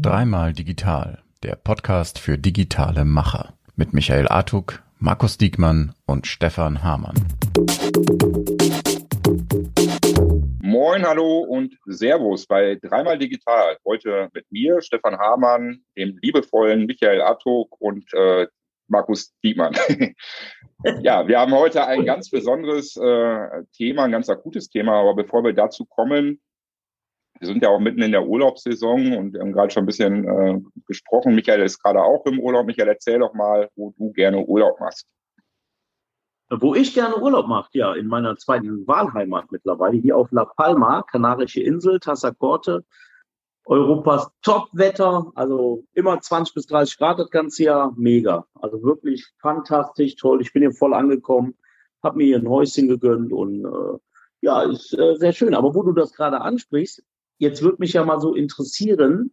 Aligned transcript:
Dreimal 0.00 0.54
digital, 0.54 1.18
der 1.42 1.56
Podcast 1.56 2.18
für 2.18 2.38
digitale 2.38 3.04
Macher 3.04 3.52
mit 3.74 3.92
Michael 3.92 4.28
Artuk, 4.28 4.82
Markus 4.98 5.36
Diekmann 5.36 5.92
und 6.06 6.26
Stefan 6.26 6.82
Hamann. 6.82 7.16
Moin, 10.62 11.06
hallo 11.06 11.40
und 11.40 11.76
Servus 11.84 12.46
bei 12.46 12.76
Dreimal 12.76 13.18
Digital. 13.18 13.76
Heute 13.84 14.30
mit 14.32 14.50
mir, 14.50 14.80
Stefan 14.80 15.18
Hamann, 15.18 15.80
dem 15.98 16.16
liebevollen 16.22 16.86
Michael 16.86 17.20
Artuk 17.20 17.78
und 17.78 18.10
äh, 18.14 18.46
Markus 18.88 19.34
Diekmann. 19.44 19.74
ja, 21.02 21.28
wir 21.28 21.40
haben 21.40 21.52
heute 21.52 21.86
ein 21.86 22.06
ganz 22.06 22.30
besonderes 22.30 22.96
äh, 22.96 23.64
Thema, 23.76 24.04
ein 24.04 24.12
ganz 24.12 24.30
akutes 24.30 24.70
Thema. 24.70 24.98
Aber 24.98 25.14
bevor 25.14 25.44
wir 25.44 25.52
dazu 25.52 25.84
kommen, 25.84 26.40
wir 27.38 27.46
sind 27.46 27.62
ja 27.62 27.68
auch 27.68 27.80
mitten 27.80 28.02
in 28.02 28.12
der 28.12 28.26
Urlaubssaison 28.26 29.16
und 29.16 29.32
wir 29.32 29.40
haben 29.40 29.52
gerade 29.52 29.70
schon 29.70 29.84
ein 29.84 29.86
bisschen 29.86 30.24
äh, 30.24 30.60
gesprochen. 30.86 31.34
Michael 31.34 31.62
ist 31.62 31.82
gerade 31.82 32.02
auch 32.02 32.24
im 32.26 32.40
Urlaub. 32.40 32.66
Michael, 32.66 32.88
erzähl 32.88 33.18
doch 33.18 33.34
mal, 33.34 33.68
wo 33.76 33.94
du 33.98 34.12
gerne 34.12 34.44
Urlaub 34.44 34.80
machst. 34.80 35.06
Wo 36.48 36.74
ich 36.74 36.94
gerne 36.94 37.16
Urlaub 37.16 37.48
mache, 37.48 37.70
ja, 37.72 37.94
in 37.94 38.06
meiner 38.06 38.36
zweiten 38.36 38.86
Wahlheimat 38.86 39.50
mittlerweile, 39.50 39.96
hier 39.96 40.16
auf 40.16 40.30
La 40.30 40.44
Palma, 40.44 41.02
Kanarische 41.02 41.60
Insel, 41.60 41.98
Tassacorte. 41.98 42.84
Europas 43.66 44.28
Top-Wetter, 44.42 45.32
also 45.34 45.84
immer 45.92 46.20
20 46.20 46.54
bis 46.54 46.66
30 46.66 46.98
Grad 46.98 47.18
das 47.18 47.30
ganze 47.30 47.64
Jahr, 47.64 47.92
mega. 47.96 48.46
Also 48.54 48.80
wirklich 48.82 49.26
fantastisch, 49.40 50.14
toll. 50.14 50.40
Ich 50.40 50.52
bin 50.52 50.62
hier 50.62 50.70
voll 50.70 50.94
angekommen, 50.94 51.56
habe 52.00 52.18
mir 52.18 52.26
hier 52.26 52.38
ein 52.38 52.48
Häuschen 52.48 52.86
gegönnt 52.86 53.32
und 53.32 53.64
äh, 53.64 53.98
ja, 54.40 54.62
ist 54.62 54.96
äh, 54.96 55.16
sehr 55.16 55.32
schön. 55.32 55.52
Aber 55.52 55.74
wo 55.74 55.82
du 55.82 55.92
das 55.92 56.12
gerade 56.12 56.40
ansprichst, 56.40 57.02
jetzt 57.38 57.62
würde 57.62 57.78
mich 57.80 57.92
ja 57.92 58.04
mal 58.04 58.20
so 58.20 58.34
interessieren, 58.34 59.32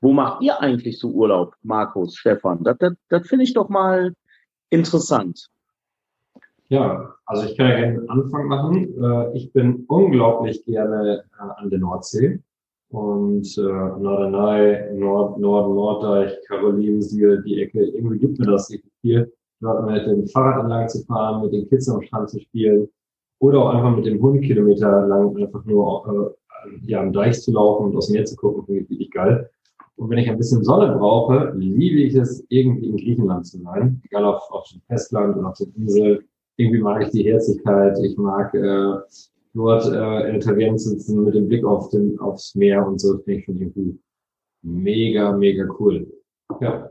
wo 0.00 0.12
macht 0.12 0.42
ihr 0.42 0.60
eigentlich 0.60 0.98
so 0.98 1.10
Urlaub, 1.10 1.54
Markus, 1.62 2.16
Stefan? 2.16 2.62
Das, 2.62 2.76
das, 2.78 2.94
das 3.08 3.26
finde 3.26 3.44
ich 3.44 3.54
doch 3.54 3.68
mal 3.68 4.14
interessant. 4.70 5.48
Ja, 6.68 7.14
also 7.26 7.46
ich 7.46 7.56
kann 7.56 7.68
ja 7.68 7.76
gerne 7.76 8.00
den 8.00 8.10
Anfang 8.10 8.46
machen. 8.46 9.02
Äh, 9.02 9.36
ich 9.36 9.52
bin 9.52 9.84
unglaublich 9.88 10.64
gerne 10.64 11.24
äh, 11.38 11.62
an 11.62 11.68
der 11.68 11.80
Nordsee 11.80 12.40
und 12.90 13.58
äh, 13.58 13.62
Norderney, 13.62 14.98
Nord, 14.98 15.38
Nord, 15.38 15.74
Norddeich, 15.74 16.32
Karolinensiel, 16.46 17.42
die 17.42 17.62
Ecke. 17.62 17.84
Irgendwie 17.86 18.18
gibt 18.18 18.38
mir 18.38 18.46
das 18.46 18.72
viel, 19.00 19.32
dort 19.60 19.84
mit 19.84 20.06
dem 20.06 20.26
Fahrrad 20.28 20.62
entlang 20.62 20.88
zu 20.88 21.04
fahren, 21.06 21.42
mit 21.42 21.52
den 21.52 21.68
Kids 21.68 21.88
am 21.88 22.02
Strand 22.02 22.30
zu 22.30 22.40
spielen 22.40 22.88
oder 23.40 23.58
auch 23.58 23.70
einfach 23.70 23.96
mit 23.96 24.06
dem 24.06 24.22
Hund 24.22 24.42
Kilometer 24.42 25.06
lang 25.06 25.36
einfach 25.36 25.64
nur 25.64 26.36
ja, 26.84 27.00
am 27.00 27.12
Deich 27.12 27.40
zu 27.40 27.52
laufen 27.52 27.86
und 27.86 27.96
aus 27.96 28.06
dem 28.06 28.14
Meer 28.14 28.24
zu 28.24 28.36
gucken, 28.36 28.64
finde 28.64 28.82
ich 28.82 28.90
richtig 28.90 29.10
geil. 29.12 29.50
Und 29.96 30.08
wenn 30.08 30.18
ich 30.18 30.30
ein 30.30 30.38
bisschen 30.38 30.64
Sonne 30.64 30.96
brauche, 30.96 31.52
liebe 31.56 32.00
ich 32.00 32.14
es, 32.14 32.44
irgendwie 32.48 32.88
in 32.88 32.96
Griechenland 32.96 33.46
zu 33.46 33.58
sein. 33.58 34.00
Egal 34.06 34.24
auf, 34.24 34.50
auf 34.50 34.66
dem 34.68 34.80
Festland 34.88 35.36
oder 35.36 35.48
auf 35.48 35.58
der 35.58 35.66
Insel. 35.76 36.24
Irgendwie 36.56 36.80
mag 36.80 37.02
ich 37.02 37.10
die 37.10 37.24
Herzlichkeit. 37.24 37.98
Ich 38.02 38.16
mag 38.16 38.54
äh, 38.54 38.94
dort 39.52 39.86
äh, 39.86 40.28
in 40.30 40.36
Italien 40.36 40.78
sitzen 40.78 41.24
mit 41.24 41.34
dem 41.34 41.48
Blick 41.48 41.64
auf 41.64 41.90
den, 41.90 42.18
aufs 42.18 42.54
Meer 42.54 42.86
und 42.86 42.98
so. 42.98 43.18
finde 43.18 43.40
ich 43.40 43.44
schon 43.44 43.58
irgendwie 43.58 43.98
mega, 44.62 45.32
mega 45.32 45.66
cool. 45.78 46.06
Ja. 46.60 46.90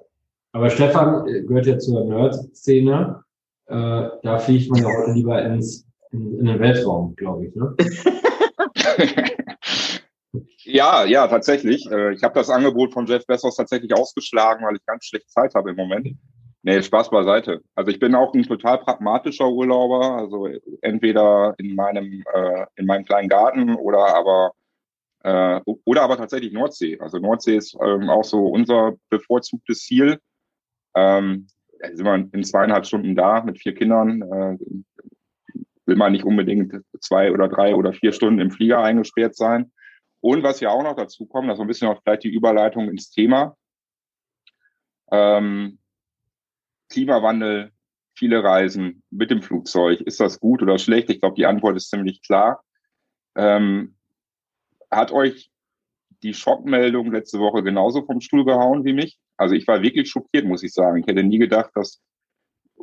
Aber 0.52 0.70
Stefan 0.70 1.28
äh, 1.28 1.42
gehört 1.42 1.66
ja 1.66 1.80
zur 1.80 2.06
Nerd-Szene. 2.06 3.24
Äh, 3.68 4.08
da 4.22 4.38
fliegt 4.40 4.70
man 4.72 4.84
ja 4.84 4.88
heute 4.88 5.14
lieber 5.14 5.44
ins 5.44 5.90
in, 6.12 6.40
in 6.40 6.46
den 6.46 6.60
Weltraum, 6.60 7.16
glaube 7.16 7.48
ich. 7.48 7.56
Ne? 7.56 7.76
ja, 10.70 11.06
ja, 11.06 11.28
tatsächlich. 11.28 11.90
Äh, 11.92 12.14
ich 12.14 12.24
habe 12.24 12.36
das 12.36 12.50
Angebot 12.50 12.94
von 12.94 13.06
Jeff 13.06 13.26
Bezos 13.26 13.56
tatsächlich 13.56 13.94
ausgeschlagen, 13.94 14.66
weil 14.66 14.76
ich 14.76 14.86
ganz 14.86 15.06
schlecht 15.06 15.30
Zeit 15.32 15.54
habe 15.56 15.72
im 15.72 15.76
Moment. 15.76 16.16
Nee, 16.62 16.82
Spaß 16.82 17.10
beiseite. 17.10 17.62
Also 17.76 17.90
ich 17.90 18.00
bin 18.00 18.16
auch 18.16 18.34
ein 18.34 18.44
total 18.44 18.80
pragmatischer 18.80 19.50
Urlauber. 19.50 20.18
Also 20.18 20.48
entweder 20.82 21.56
in 21.58 21.76
meinem 21.76 22.24
äh, 22.34 22.66
in 22.76 22.86
meinem 22.86 23.06
kleinen 23.06 23.30
Garten 23.30 23.76
oder 23.76 24.16
aber 24.16 24.52
äh, 25.24 25.62
oder 25.86 26.02
aber 26.02 26.18
tatsächlich 26.18 26.52
Nordsee. 26.52 27.00
Also 27.00 27.18
Nordsee 27.20 27.56
ist 27.56 27.78
ähm, 27.82 28.10
auch 28.10 28.26
so 28.26 28.48
unser 28.48 28.94
bevorzugtes 29.10 29.80
Ziel. 29.86 30.20
Ähm, 30.96 31.48
sind 31.82 32.06
wir 32.06 32.16
in 32.16 32.44
zweieinhalb 32.44 32.86
Stunden 32.86 33.16
da 33.16 33.42
mit 33.42 33.58
vier 33.60 33.74
Kindern. 33.74 34.22
Äh, 34.22 34.58
will 35.86 35.96
man 35.96 36.12
nicht 36.12 36.26
unbedingt 36.26 36.74
zwei 37.00 37.32
oder 37.32 37.48
drei 37.48 37.74
oder 37.74 37.94
vier 37.94 38.12
Stunden 38.12 38.40
im 38.40 38.52
Flieger 38.52 38.80
eingesperrt 38.80 39.36
sein. 39.36 39.72
Und 40.22 40.44
was 40.44 40.60
ja 40.60 40.70
auch 40.70 40.84
noch 40.84 40.96
dazu 40.96 41.26
kommt, 41.26 41.50
das 41.50 41.58
ist 41.58 41.62
ein 41.62 41.68
bisschen 41.68 41.88
auch 41.88 42.02
vielleicht 42.04 42.24
die 42.24 42.34
Überleitung 42.34 42.90
ins 42.90 43.10
Thema. 43.10 43.56
Ähm, 45.12 45.80
Klimawandel, 46.90 47.72
viele 48.16 48.44
Reisen 48.44 49.04
mit 49.10 49.32
dem 49.32 49.42
Flugzeug. 49.42 50.02
Ist 50.02 50.20
das 50.20 50.40
gut 50.40 50.62
oder 50.62 50.78
schlecht? 50.78 51.10
Ich 51.10 51.22
glaube, 51.22 51.36
die 51.36 51.46
Antwort 51.46 51.78
ist 51.78 51.90
ziemlich 51.90 52.22
klar. 52.22 52.64
Ähm, 53.36 53.96
hat 54.92 55.12
euch 55.12 55.52
die 56.24 56.34
Schockmeldung 56.34 57.12
letzte 57.12 57.40
Woche 57.40 57.64
genauso 57.64 58.06
vom 58.06 58.20
Stuhl 58.20 58.44
gehauen 58.44 58.84
wie 58.84 58.94
mich? 58.94 59.20
Also 59.38 59.56
ich 59.56 59.68
war 59.68 59.82
wirklich 59.82 60.10
schockiert, 60.10 60.46
muss 60.46 60.64
ich 60.64 60.74
sagen. 60.74 60.98
Ich 60.98 61.08
hätte 61.08 61.24
nie 61.24 61.38
gedacht, 61.38 61.72
dass 61.76 62.02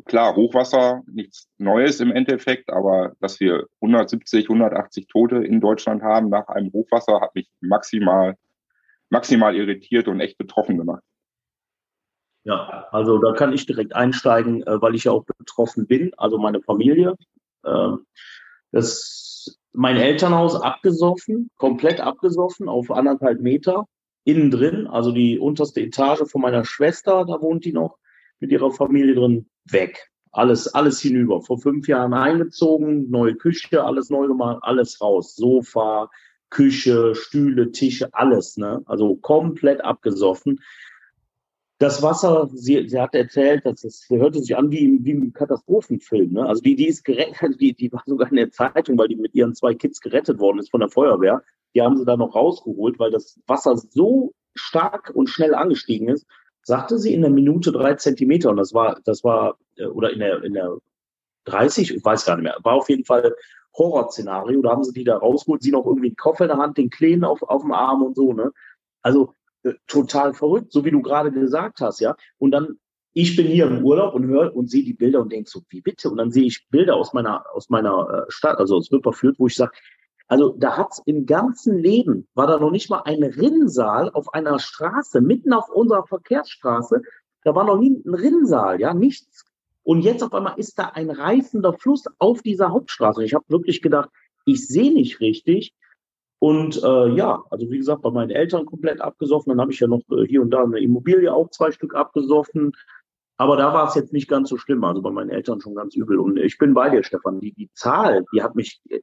klar, 0.05 0.37
Hochwasser, 0.37 1.03
nichts 1.07 1.49
Neues 1.59 2.01
im 2.01 2.13
Endeffekt, 2.13 2.71
aber 2.71 3.13
dass 3.21 3.41
wir 3.41 3.67
170, 3.81 4.45
180 4.45 5.07
Tote 5.07 5.37
in 5.37 5.61
Deutschland 5.61 6.03
haben 6.03 6.29
nach 6.29 6.49
einem 6.49 6.73
Hochwasser, 6.73 7.21
hat 7.21 7.35
mich 7.35 7.51
maximal, 7.61 8.37
maximal 9.09 9.57
irritiert 9.57 10.09
und 10.09 10.21
echt 10.21 10.39
betroffen 10.39 10.77
gemacht. 10.77 11.03
Ja, 12.45 12.87
also 12.93 13.19
da 13.19 13.33
kann 13.33 13.53
ich 13.53 13.67
direkt 13.67 13.97
einsteigen, 13.97 14.63
äh, 14.63 14.81
weil 14.81 14.95
ich 14.95 15.05
ja 15.05 15.13
auch 15.13 15.25
betroffen 15.25 15.87
bin, 15.87 16.13
also 16.17 16.39
meine 16.39 16.63
Familie. 16.63 17.17
Ähm, 17.65 18.07
das, 18.71 19.59
mein 19.73 19.97
Elternhaus 19.97 20.61
abgesoffen, 20.61 21.51
komplett 21.57 22.01
abgesoffen 22.01 22.69
auf 22.69 22.91
anderthalb 22.91 23.41
Meter, 23.41 23.87
innen 24.25 24.51
drin, 24.51 24.87
also 24.87 25.13
die 25.13 25.39
unterste 25.39 25.81
Etage 25.81 26.23
von 26.31 26.41
meiner 26.41 26.65
Schwester, 26.65 27.25
da 27.25 27.41
wohnt 27.41 27.65
die 27.65 27.73
noch 27.73 27.99
mit 28.41 28.51
ihrer 28.51 28.71
Familie 28.71 29.15
drin, 29.15 29.47
weg. 29.71 30.11
Alles, 30.33 30.69
alles 30.75 31.01
hinüber. 31.01 31.41
Vor 31.41 31.59
fünf 31.59 31.89
Jahren 31.89 32.13
eingezogen, 32.13 33.11
neue 33.11 33.35
Küche, 33.35 33.83
alles 33.83 34.11
neu 34.11 34.27
gemacht, 34.27 34.59
alles 34.63 35.01
raus. 35.01 35.35
Sofa, 35.35 36.11
Küche, 36.51 37.15
Stühle, 37.15 37.73
Tische, 37.73 38.13
alles, 38.13 38.57
ne? 38.57 38.83
Also 38.87 39.17
komplett 39.17 39.83
abgesoffen. 39.83 40.61
Das 41.79 42.03
Wasser, 42.03 42.49
sie, 42.55 42.89
sie 42.89 42.99
hat 42.99 43.15
erzählt, 43.15 43.67
dass 43.67 43.85
es 43.85 44.01
sie 44.09 44.17
hörte 44.17 44.41
sich 44.41 44.57
an 44.57 44.71
wie, 44.71 44.99
wie 45.03 45.11
im 45.11 45.33
Katastrophenfilm. 45.35 46.33
Ne? 46.33 46.47
Also 46.47 46.63
die, 46.63 46.75
die 46.75 46.89
ist 46.89 47.05
gerettet, 47.05 47.61
die, 47.61 47.75
die 47.75 47.93
war 47.93 48.03
sogar 48.07 48.31
in 48.31 48.37
der 48.37 48.51
Zeitung, 48.51 48.97
weil 48.97 49.09
die 49.09 49.17
mit 49.17 49.35
ihren 49.35 49.55
zwei 49.55 49.75
Kids 49.75 50.01
gerettet 50.01 50.39
worden 50.39 50.59
ist 50.59 50.71
von 50.71 50.81
der 50.81 50.89
Feuerwehr. 50.89 51.43
Die 51.75 51.83
haben 51.83 51.99
sie 51.99 52.07
da 52.07 52.17
noch 52.17 52.35
rausgeholt, 52.35 52.99
weil 52.99 53.11
das 53.11 53.39
Wasser 53.47 53.77
so 53.77 54.33
stark 54.55 55.11
und 55.15 55.29
schnell 55.29 55.55
angestiegen 55.55 56.09
ist, 56.09 56.27
sagte 56.67 56.99
sie 56.99 57.15
in 57.15 57.21
der 57.21 57.31
Minute 57.31 57.71
drei 57.71 57.95
Zentimeter 57.95 58.51
und 58.51 58.57
das 58.57 58.75
war, 58.75 59.01
das 59.05 59.23
war, 59.23 59.57
äh, 59.77 59.87
oder 59.87 60.13
in 60.13 60.19
der, 60.19 60.43
in 60.43 60.55
der 60.55 60.77
30, 61.45 61.95
ich 61.95 62.05
weiß 62.05 62.27
gar 62.27 62.35
nicht 62.37 62.43
mehr, 62.43 62.57
war 62.65 62.75
auf 62.75 62.89
jeden 62.89 63.05
Fall 63.05 63.37
Horrorszenario. 63.79 64.61
Da 64.63 64.71
haben 64.71 64.83
sie 64.83 64.93
die 64.93 65.05
da 65.05 65.17
rausgeholt, 65.17 65.63
sie 65.63 65.71
noch 65.71 65.87
irgendwie 65.87 66.09
einen 66.09 66.17
Koffer 66.17 66.45
in 66.45 66.49
der 66.49 66.59
Hand, 66.59 66.77
den 66.77 66.91
Kleen 66.91 67.23
auf, 67.23 67.43
auf 67.43 67.63
dem 67.63 67.73
Arm 67.73 68.03
und 68.03 68.17
so, 68.17 68.33
ne? 68.33 68.53
Also 69.01 69.33
äh, 69.63 69.75
total 69.87 70.35
verrückt, 70.35 70.73
so 70.73 70.85
wie 70.85 70.91
du 70.91 71.03
gerade 71.03 71.31
gesagt 71.31 71.81
hast, 71.81 72.01
ja. 72.01 72.17
Und 72.39 72.51
dann, 72.51 72.81
ich 73.13 73.37
bin 73.37 73.47
hier 73.47 73.67
im 73.67 73.85
Urlaub 73.85 74.15
und 74.15 74.27
höre 74.27 74.55
und 74.57 74.69
sehe 74.69 74.83
die 74.83 74.93
Bilder 74.93 75.21
und 75.21 75.31
denke 75.31 75.49
so, 75.49 75.61
wie 75.69 75.83
bitte? 75.83 76.11
Und 76.11 76.17
dann 76.17 76.33
sehe 76.33 76.47
ich 76.47 76.67
Bilder 76.69 76.97
aus 76.97 77.13
meiner, 77.13 77.45
aus 77.55 77.71
meiner 77.71 78.27
äh, 78.27 78.31
Stadt, 78.33 78.59
also 78.59 78.77
aus 78.77 78.91
Wipperfürth, 78.91 79.39
wo 79.39 79.47
ich 79.47 79.55
sage, 79.55 79.73
also 80.29 80.55
da 80.59 80.77
hat's 80.77 81.01
im 81.07 81.27
ganzen 81.27 81.79
Leben, 81.79 82.27
war 82.35 82.47
da 82.47 82.59
noch 82.59 82.71
nicht 82.71 82.91
mal 82.91 83.03
ein 83.05 83.23
Rinnsal 83.23 84.11
auf 84.11 84.35
einer 84.35 84.59
Straße, 84.59 85.21
mitten 85.21 85.53
auf 85.53 85.69
unserer 85.69 86.07
Verkehrsstraße, 86.07 87.03
da 87.45 87.55
war 87.55 87.65
noch 87.65 87.79
nie 87.79 88.03
ein 88.05 88.15
Rinnsal, 88.15 88.81
ja, 88.81 88.93
nichts. 88.93 89.45
Und 89.85 90.01
jetzt 90.01 90.25
auf 90.25 90.35
einmal 90.35 90.59
ist 90.59 90.81
da 90.81 90.89
ein 90.89 91.11
reißender 91.11 91.75
Fluss 91.75 92.07
auf 92.19 92.43
dieser 92.43 92.71
Hauptstraße. 92.73 93.23
Ich 93.23 93.35
habe 93.35 93.45
wirklich 93.47 93.83
gedacht, 93.83 94.11
ich 94.45 94.67
sehe 94.67 94.93
nicht 94.93 95.21
richtig. 95.21 95.75
Und 96.41 96.83
äh, 96.83 97.09
ja, 97.15 97.45
also 97.51 97.71
wie 97.71 97.79
gesagt, 97.79 98.03
bei 98.03 98.11
meinen 98.11 98.31
Eltern 98.31 98.67
komplett 98.67 99.01
abgesoffen. 99.01 99.51
Dann 99.51 99.61
habe 99.61 99.73
ich 99.73 99.79
ja 99.79 99.87
noch 99.87 100.03
äh, 100.11 100.27
hier 100.27 100.43
und 100.43 100.51
da 100.51 100.65
eine 100.65 100.81
Immobilie 100.81 101.33
auch 101.33 101.51
zwei 101.51 101.71
Stück 101.71 101.95
abgesoffen. 101.95 102.73
Aber 103.37 103.57
da 103.57 103.73
war 103.73 103.87
es 103.87 103.95
jetzt 103.95 104.13
nicht 104.13 104.29
ganz 104.29 104.49
so 104.49 104.57
schlimm. 104.57 104.83
Also 104.83 105.01
bei 105.03 105.11
meinen 105.11 105.31
Eltern 105.31 105.61
schon 105.61 105.77
ganz 105.77 105.95
übel. 105.95 106.19
Und 106.19 106.37
ich 106.39 106.59
bin 106.59 106.75
bei 106.75 106.91
dir, 106.91 107.05
Stefan. 107.05 107.39
Die, 107.39 107.53
die 107.53 107.71
Zahl, 107.73 108.25
die 108.35 108.43
hat 108.43 108.57
mich, 108.57 108.81
äh, 108.89 109.03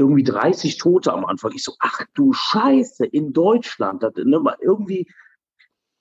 irgendwie 0.00 0.24
30 0.24 0.78
Tote 0.78 1.12
am 1.12 1.24
Anfang. 1.24 1.52
Ich 1.54 1.62
so, 1.62 1.74
ach 1.78 2.00
du 2.14 2.32
Scheiße, 2.32 3.06
in 3.06 3.32
Deutschland. 3.32 4.02
Das, 4.02 4.14
ne, 4.16 4.42
irgendwie, 4.60 5.06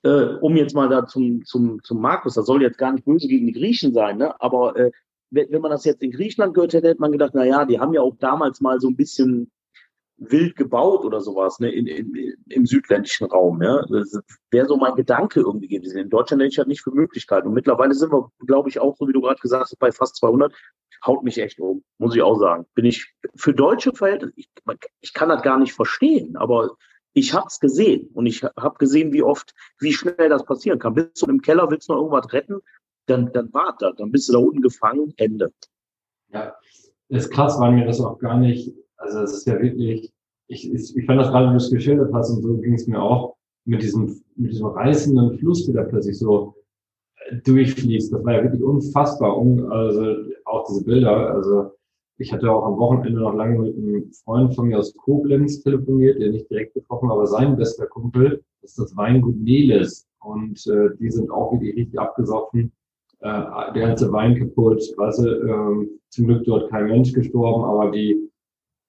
äh, 0.03 0.37
um 0.41 0.55
jetzt 0.55 0.73
mal 0.73 0.87
da 0.87 1.05
zum, 1.05 1.43
zum, 1.45 1.83
zum 1.83 2.01
Markus, 2.01 2.35
das 2.35 2.45
soll 2.45 2.61
jetzt 2.61 2.77
gar 2.77 2.93
nicht 2.93 3.05
böse 3.05 3.27
gegen 3.27 3.45
die 3.45 3.53
Griechen 3.53 3.93
sein, 3.93 4.17
ne? 4.17 4.39
aber 4.41 4.75
äh, 4.77 4.91
wenn, 5.31 5.51
wenn 5.51 5.61
man 5.61 5.71
das 5.71 5.85
jetzt 5.85 6.01
in 6.01 6.11
Griechenland 6.11 6.53
gehört 6.53 6.73
hätte, 6.73 6.87
hätte 6.87 7.01
man 7.01 7.11
gedacht, 7.11 7.33
na 7.35 7.43
ja, 7.43 7.65
die 7.65 7.79
haben 7.79 7.93
ja 7.93 8.01
auch 8.01 8.15
damals 8.17 8.61
mal 8.61 8.79
so 8.79 8.87
ein 8.87 8.95
bisschen 8.95 9.51
wild 10.19 10.55
gebaut 10.55 11.05
oder 11.05 11.21
sowas, 11.21 11.59
ne, 11.59 11.71
in, 11.71 11.87
in, 11.87 12.35
im 12.49 12.65
südländischen 12.65 13.27
Raum, 13.27 13.61
ja. 13.61 13.83
Das 13.89 14.19
wäre 14.51 14.67
so 14.67 14.77
mein 14.77 14.95
Gedanke 14.95 15.39
irgendwie 15.39 15.67
gewesen. 15.67 15.99
In 15.99 16.09
Deutschland 16.09 16.41
hätte 16.41 16.51
ich 16.51 16.57
halt 16.57 16.67
nicht 16.67 16.81
für 16.81 16.91
Möglichkeiten. 16.91 17.47
Und 17.47 17.53
mittlerweile 17.53 17.93
sind 17.93 18.11
wir, 18.11 18.31
glaube 18.45 18.69
ich, 18.69 18.79
auch, 18.79 18.95
so 18.97 19.07
wie 19.07 19.13
du 19.13 19.21
gerade 19.21 19.39
gesagt 19.39 19.63
hast, 19.63 19.79
bei 19.79 19.91
fast 19.91 20.17
200. 20.17 20.53
Haut 21.05 21.23
mich 21.23 21.37
echt 21.37 21.59
um, 21.61 21.81
muss 21.97 22.13
ich 22.13 22.21
auch 22.21 22.37
sagen. 22.37 22.65
Bin 22.75 22.83
ich 22.83 23.13
für 23.35 23.53
deutsche 23.53 23.93
Verhältnisse, 23.93 24.33
ich, 24.35 24.49
ich 24.99 25.13
kann 25.13 25.29
das 25.29 25.43
gar 25.43 25.57
nicht 25.57 25.71
verstehen, 25.71 26.35
aber 26.35 26.75
ich 27.13 27.33
habe 27.33 27.47
es 27.47 27.59
gesehen 27.59 28.09
und 28.13 28.25
ich 28.25 28.43
habe 28.43 28.77
gesehen, 28.77 29.13
wie 29.13 29.23
oft, 29.23 29.53
wie 29.79 29.93
schnell 29.93 30.27
das 30.29 30.43
passieren 30.45 30.77
kann. 30.77 30.95
Bist 30.95 31.21
du 31.21 31.27
im 31.27 31.41
Keller, 31.41 31.71
willst 31.71 31.87
du 31.87 31.93
noch 31.93 32.01
irgendwas 32.01 32.33
retten, 32.33 32.59
dann, 33.05 33.31
dann 33.31 33.49
warte, 33.53 33.93
dann 33.97 34.11
bist 34.11 34.27
du 34.27 34.33
da 34.33 34.39
unten 34.39 34.61
gefangen, 34.61 35.13
Ende. 35.15 35.51
Ja, 36.33 36.53
ist 37.07 37.31
krass, 37.31 37.59
weil 37.59 37.71
mir 37.71 37.85
das 37.85 38.01
auch 38.01 38.19
gar 38.19 38.37
nicht 38.37 38.73
also 38.99 39.21
es 39.21 39.33
ist 39.33 39.47
ja 39.47 39.59
wirklich, 39.59 40.11
ich, 40.47 40.71
ich, 40.71 40.97
ich 40.97 41.05
fand 41.05 41.19
das 41.19 41.29
gerade, 41.29 41.47
wie 41.47 41.51
du 41.51 41.57
es 41.57 41.71
geschildert 41.71 42.13
hast, 42.13 42.31
und 42.31 42.41
so 42.43 42.57
ging 42.57 42.73
es 42.73 42.87
mir 42.87 43.01
auch 43.01 43.35
mit 43.65 43.81
diesem, 43.81 44.21
mit 44.35 44.51
diesem 44.51 44.67
reißenden 44.67 45.37
Fluss, 45.37 45.65
der 45.65 45.83
da 45.83 45.89
plötzlich 45.89 46.17
so 46.17 46.55
äh, 47.27 47.37
durchfließt. 47.37 48.13
Das 48.13 48.23
war 48.23 48.33
ja 48.33 48.43
wirklich 48.43 48.63
unfassbar. 48.63 49.37
Also 49.71 50.15
auch 50.45 50.65
diese 50.67 50.83
Bilder. 50.83 51.33
Also 51.33 51.71
ich 52.17 52.33
hatte 52.33 52.51
auch 52.51 52.65
am 52.65 52.77
Wochenende 52.77 53.21
noch 53.21 53.33
lange 53.33 53.59
mit 53.59 53.77
einem 53.77 54.11
Freund 54.11 54.55
von 54.55 54.67
mir 54.67 54.79
aus 54.79 54.95
Koblenz 54.95 55.61
telefoniert, 55.61 56.19
der 56.19 56.31
nicht 56.31 56.49
direkt 56.49 56.73
getroffen, 56.73 57.11
aber 57.11 57.27
sein 57.27 57.55
bester 57.55 57.87
Kumpel 57.87 58.43
ist 58.61 58.77
das 58.77 58.95
Weingut 58.97 59.37
Neles. 59.37 60.07
Und 60.21 60.65
äh, 60.67 60.89
die 60.99 61.09
sind 61.09 61.31
auch 61.31 61.53
wirklich 61.53 61.75
richtig 61.75 61.99
abgesoffen. 61.99 62.73
Äh, 63.19 63.73
der 63.73 63.87
ganze 63.87 64.11
Wein 64.11 64.37
kaputt. 64.37 64.81
Weißt 64.97 65.19
du, 65.19 65.29
äh, 65.29 65.87
zum 66.09 66.27
Glück 66.27 66.43
dort 66.43 66.69
kein 66.69 66.87
Mensch 66.87 67.13
gestorben, 67.13 67.63
aber 67.63 67.91
die 67.91 68.28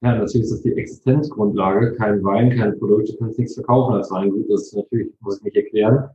ja, 0.02 0.16
natürlich 0.16 0.44
ist 0.44 0.52
das 0.52 0.62
die 0.62 0.72
Existenzgrundlage. 0.72 1.94
Kein 1.94 2.24
Wein, 2.24 2.56
kein 2.56 2.78
Produkt, 2.78 3.10
du 3.10 3.16
kannst 3.18 3.38
nichts 3.38 3.54
verkaufen 3.54 3.94
als 3.94 4.10
Weingut. 4.10 4.50
Das 4.50 4.72
natürlich, 4.72 5.12
muss 5.20 5.38
ich 5.38 5.44
nicht 5.44 5.56
erklären. 5.56 6.08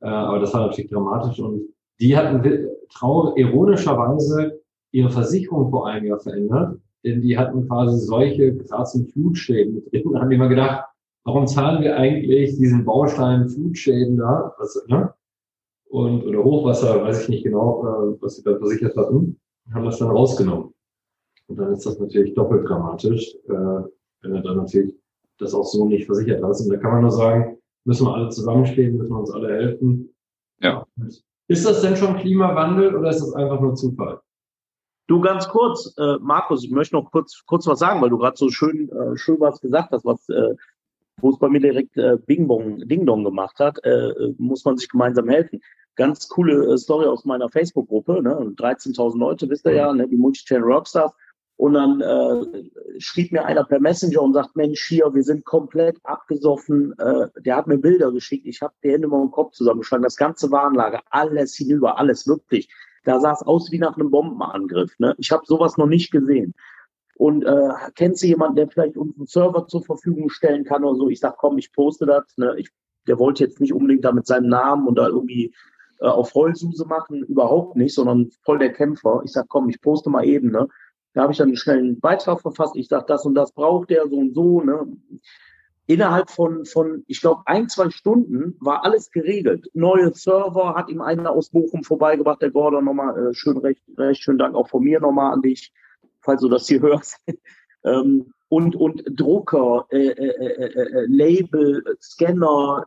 Äh, 0.00 0.06
aber 0.06 0.38
das 0.38 0.54
war 0.54 0.66
natürlich 0.66 0.90
dramatisch. 0.90 1.40
Und 1.40 1.62
die 2.00 2.16
hatten 2.16 2.68
traurig, 2.92 3.36
ironischerweise 3.38 4.60
ihre 4.92 5.10
Versicherung 5.10 5.70
vor 5.70 5.88
einem 5.88 6.06
Jahr 6.06 6.20
verändert. 6.20 6.78
Denn 7.04 7.20
die 7.20 7.36
hatten 7.36 7.66
quasi 7.66 7.98
solche 7.98 8.56
krassen 8.58 9.08
Flutschäden 9.08 9.82
drin. 9.90 10.12
Da 10.12 10.20
haben 10.20 10.30
die 10.30 10.36
mal 10.36 10.48
gedacht, 10.48 10.84
warum 11.24 11.48
zahlen 11.48 11.82
wir 11.82 11.96
eigentlich 11.96 12.56
diesen 12.56 12.84
Baustein 12.84 13.48
Flutschäden 13.48 14.18
da? 14.18 14.54
Was, 14.58 14.80
ne? 14.86 15.12
Und, 15.88 16.24
oder 16.24 16.44
Hochwasser, 16.44 17.02
weiß 17.02 17.24
ich 17.24 17.28
nicht 17.28 17.44
genau, 17.44 17.82
äh, 17.82 18.22
was 18.22 18.36
sie 18.36 18.44
da 18.44 18.56
versichert 18.56 18.96
hatten. 18.96 19.40
Haben 19.74 19.84
das 19.84 19.98
dann 19.98 20.10
rausgenommen. 20.10 20.72
Und 21.48 21.58
dann 21.58 21.72
ist 21.72 21.86
das 21.86 21.98
natürlich 21.98 22.34
doppelt 22.34 22.68
dramatisch, 22.68 23.34
äh, 23.48 23.82
wenn 24.22 24.32
du 24.32 24.42
dann 24.42 24.56
natürlich 24.58 24.94
das 25.38 25.54
auch 25.54 25.64
so 25.64 25.86
nicht 25.86 26.06
versichert 26.06 26.42
hast. 26.42 26.62
Und 26.62 26.70
da 26.70 26.76
kann 26.76 26.92
man 26.92 27.02
nur 27.02 27.10
sagen, 27.10 27.58
müssen 27.84 28.06
wir 28.06 28.14
alle 28.14 28.28
zusammenstehen, 28.30 28.96
müssen 28.96 29.10
wir 29.10 29.20
uns 29.20 29.30
alle 29.30 29.52
helfen. 29.52 30.14
Ja. 30.60 30.86
Ist 31.48 31.66
das 31.66 31.82
denn 31.82 31.96
schon 31.96 32.16
Klimawandel 32.16 32.94
oder 32.94 33.10
ist 33.10 33.20
das 33.20 33.34
einfach 33.34 33.60
nur 33.60 33.74
Zufall? 33.74 34.20
Du 35.08 35.20
ganz 35.20 35.48
kurz, 35.48 35.94
äh, 35.98 36.16
Markus, 36.20 36.64
ich 36.64 36.70
möchte 36.70 36.94
noch 36.94 37.10
kurz 37.10 37.42
kurz 37.44 37.66
was 37.66 37.80
sagen, 37.80 38.00
weil 38.00 38.10
du 38.10 38.18
gerade 38.18 38.36
so 38.36 38.48
schön 38.48 38.88
äh, 38.88 39.16
schön 39.16 39.40
was 39.40 39.60
gesagt 39.60 39.90
hast, 39.90 40.04
was 40.04 40.28
äh, 40.28 40.54
wo 41.20 41.30
es 41.30 41.38
bei 41.38 41.48
mir 41.48 41.60
direkt 41.60 41.96
äh, 41.96 42.16
Bing 42.24 42.46
Bong 42.46 42.78
Ding 42.88 43.04
Dong 43.04 43.24
gemacht 43.24 43.58
hat, 43.58 43.84
äh, 43.84 44.32
muss 44.38 44.64
man 44.64 44.78
sich 44.78 44.88
gemeinsam 44.88 45.28
helfen. 45.28 45.60
Ganz 45.96 46.28
coole 46.28 46.72
äh, 46.72 46.78
Story 46.78 47.06
aus 47.06 47.24
meiner 47.24 47.48
Facebook-Gruppe, 47.50 48.22
ne? 48.22 48.54
13.000 48.56 49.18
Leute, 49.18 49.50
wisst 49.50 49.66
ihr 49.66 49.74
ja, 49.74 49.92
ne? 49.92 50.08
die 50.08 50.16
Multichannel 50.16 50.64
Rockstars. 50.64 51.12
Und 51.62 51.74
dann 51.74 52.00
äh, 52.00 52.64
schrieb 52.98 53.30
mir 53.30 53.44
einer 53.44 53.62
per 53.62 53.78
Messenger 53.78 54.20
und 54.20 54.32
sagt, 54.32 54.56
Mensch, 54.56 54.84
hier, 54.84 55.14
wir 55.14 55.22
sind 55.22 55.44
komplett 55.44 55.96
abgesoffen. 56.02 56.92
Äh, 56.98 57.28
der 57.42 57.54
hat 57.54 57.68
mir 57.68 57.78
Bilder 57.78 58.10
geschickt. 58.10 58.48
Ich 58.48 58.60
habe 58.62 58.74
die 58.82 58.90
Hände 58.90 59.06
mal 59.06 59.22
im 59.22 59.30
Kopf 59.30 59.52
zusammengeschlagen. 59.52 60.02
Das 60.02 60.16
ganze 60.16 60.50
Warenlager, 60.50 61.02
alles 61.10 61.54
hinüber, 61.54 62.00
alles 62.00 62.26
wirklich. 62.26 62.68
Da 63.04 63.20
sah 63.20 63.30
es 63.30 63.42
aus 63.42 63.70
wie 63.70 63.78
nach 63.78 63.96
einem 63.96 64.10
Bombenangriff. 64.10 64.98
Ne? 64.98 65.14
Ich 65.18 65.30
habe 65.30 65.46
sowas 65.46 65.76
noch 65.76 65.86
nicht 65.86 66.10
gesehen. 66.10 66.52
Und 67.14 67.44
äh, 67.44 67.68
kennst 67.94 68.24
du 68.24 68.26
jemanden, 68.26 68.56
der 68.56 68.66
vielleicht 68.66 68.96
uns 68.96 69.16
einen 69.16 69.28
Server 69.28 69.68
zur 69.68 69.84
Verfügung 69.84 70.30
stellen 70.30 70.64
kann 70.64 70.82
oder 70.82 70.96
so? 70.96 71.10
Ich 71.10 71.20
sag, 71.20 71.36
komm, 71.36 71.58
ich 71.58 71.72
poste 71.72 72.06
das. 72.06 72.24
Ne? 72.38 72.56
Ich, 72.58 72.70
der 73.06 73.20
wollte 73.20 73.44
jetzt 73.44 73.60
nicht 73.60 73.72
unbedingt 73.72 74.04
da 74.04 74.10
mit 74.10 74.26
seinem 74.26 74.48
Namen 74.48 74.88
und 74.88 74.98
da 74.98 75.06
irgendwie 75.06 75.54
äh, 76.00 76.06
auf 76.06 76.34
Heulsuse 76.34 76.86
machen, 76.86 77.22
überhaupt 77.22 77.76
nicht, 77.76 77.94
sondern 77.94 78.32
voll 78.44 78.58
der 78.58 78.72
Kämpfer. 78.72 79.22
Ich 79.24 79.30
sag, 79.30 79.46
komm, 79.48 79.68
ich 79.68 79.80
poste 79.80 80.10
mal 80.10 80.24
eben. 80.24 80.50
Ne? 80.50 80.66
Da 81.14 81.22
habe 81.22 81.32
ich 81.32 81.38
dann 81.38 81.48
einen 81.48 81.56
schnellen 81.56 82.00
Beitrag 82.00 82.40
verfasst. 82.40 82.76
Ich 82.76 82.88
sage, 82.88 83.04
das 83.06 83.24
und 83.24 83.34
das 83.34 83.52
braucht 83.52 83.90
der 83.90 84.08
so 84.08 84.16
und 84.16 84.34
so. 84.34 84.62
Ne? 84.62 84.86
Innerhalb 85.86 86.30
von, 86.30 86.64
von, 86.64 87.04
ich 87.06 87.20
glaube, 87.20 87.42
ein, 87.46 87.68
zwei 87.68 87.90
Stunden 87.90 88.56
war 88.60 88.84
alles 88.84 89.10
geregelt. 89.10 89.68
Neue 89.74 90.14
Server 90.14 90.74
hat 90.74 90.88
ihm 90.88 91.00
einer 91.00 91.30
aus 91.30 91.50
Bochum 91.50 91.82
vorbeigebracht, 91.82 92.40
der 92.40 92.50
Gordon 92.50 92.84
nochmal, 92.84 93.30
äh, 93.30 93.34
schön 93.34 93.58
recht, 93.58 93.82
recht 93.98 94.22
schönen 94.22 94.38
Dank 94.38 94.54
auch 94.54 94.68
von 94.68 94.82
mir 94.82 95.00
nochmal 95.00 95.32
an 95.32 95.42
dich, 95.42 95.72
falls 96.20 96.40
du 96.40 96.48
das 96.48 96.68
hier 96.68 96.80
hörst. 96.80 97.16
ähm, 97.84 98.32
und, 98.48 98.76
und 98.76 99.02
Drucker, 99.18 99.86
äh, 99.90 100.08
äh, 100.08 100.28
äh, 100.28 100.82
äh, 100.82 101.06
Label, 101.06 101.82
Scanner, 102.00 102.86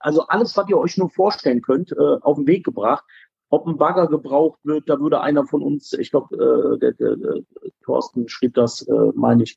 also 0.00 0.22
alles, 0.28 0.56
was 0.56 0.68
ihr 0.68 0.78
euch 0.78 0.96
nur 0.96 1.10
vorstellen 1.10 1.62
könnt, 1.62 1.92
äh, 1.92 2.16
auf 2.20 2.36
den 2.36 2.46
Weg 2.46 2.64
gebracht 2.64 3.04
ob 3.50 3.66
ein 3.66 3.78
Bagger 3.78 4.08
gebraucht 4.08 4.60
wird, 4.64 4.88
da 4.88 5.00
würde 5.00 5.20
einer 5.20 5.46
von 5.46 5.62
uns, 5.62 5.92
ich 5.92 6.10
glaube, 6.10 6.36
äh, 6.36 6.78
der, 6.78 6.92
der, 6.92 7.16
der 7.16 7.42
Thorsten 7.82 8.28
schrieb 8.28 8.54
das, 8.54 8.82
äh, 8.82 9.12
meine 9.14 9.44
ich, 9.44 9.56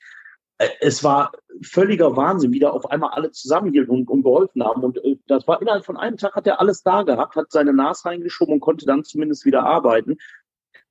äh, 0.58 0.70
es 0.80 1.04
war 1.04 1.32
völliger 1.62 2.16
Wahnsinn, 2.16 2.54
wie 2.54 2.60
da 2.60 2.70
auf 2.70 2.90
einmal 2.90 3.12
alle 3.12 3.32
zusammenhielten 3.32 3.94
und, 3.94 4.10
und 4.10 4.24
geholfen 4.24 4.64
haben. 4.64 4.84
Und 4.84 5.04
äh, 5.04 5.18
das 5.28 5.48
war 5.48 5.62
innerhalb 5.62 5.86
von 5.86 5.98
einem 5.98 6.18
Tag 6.18 6.36
hat 6.36 6.48
er 6.48 6.60
alles 6.60 6.84
da 6.84 7.04
gehabt, 7.04 7.36
hat 7.36 7.52
seine 7.52 7.74
Nase 7.74 8.06
reingeschoben 8.06 8.56
und 8.56 8.60
konnte 8.62 8.86
dann 8.86 9.04
zumindest 9.04 9.46
wieder 9.46 9.64
arbeiten. 9.64 10.18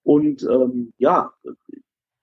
Und 0.03 0.43
ähm, 0.43 0.93
ja, 0.99 1.33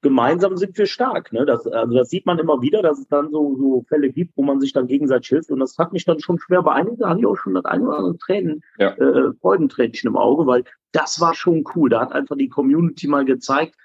gemeinsam 0.02 0.58
sind 0.58 0.78
wir 0.78 0.86
stark. 0.86 1.34
Ne? 1.34 1.46
Das, 1.46 1.66
also 1.68 1.96
das 1.96 2.10
sieht 2.10 2.26
man 2.26 2.40
immer 2.40 2.62
wieder, 2.62 2.82
dass 2.82 3.00
es 3.00 3.08
dann 3.08 3.32
so, 3.32 3.56
so 3.58 3.86
Fälle 3.88 4.12
gibt, 4.12 4.38
wo 4.38 4.44
man 4.44 4.60
sich 4.60 4.74
dann 4.74 4.88
gegenseitig 4.88 5.30
hilft. 5.30 5.50
Und 5.50 5.60
das 5.60 5.78
hat 5.78 5.94
mich 5.94 6.06
dann 6.06 6.20
schon 6.20 6.40
schwer 6.40 6.62
beeinigt. 6.62 7.02
Da 7.02 7.10
hatte 7.10 7.20
ich 7.20 7.26
auch 7.26 7.38
schon 7.38 7.56
das 7.56 7.66
eine 7.66 7.88
oder 7.88 7.98
andere 7.98 8.18
Tränen, 8.18 8.64
ja. 8.78 8.92
äh, 8.92 9.34
Freudentränchen 9.42 10.10
im 10.10 10.18
Auge, 10.18 10.46
weil 10.46 10.64
das 10.92 11.20
war 11.20 11.34
schon 11.34 11.64
cool. 11.76 11.90
Da 11.90 12.02
hat 12.02 12.12
einfach 12.12 12.38
die 12.38 12.50
Community 12.50 13.08
mal 13.08 13.26
gezeigt, 13.26 13.76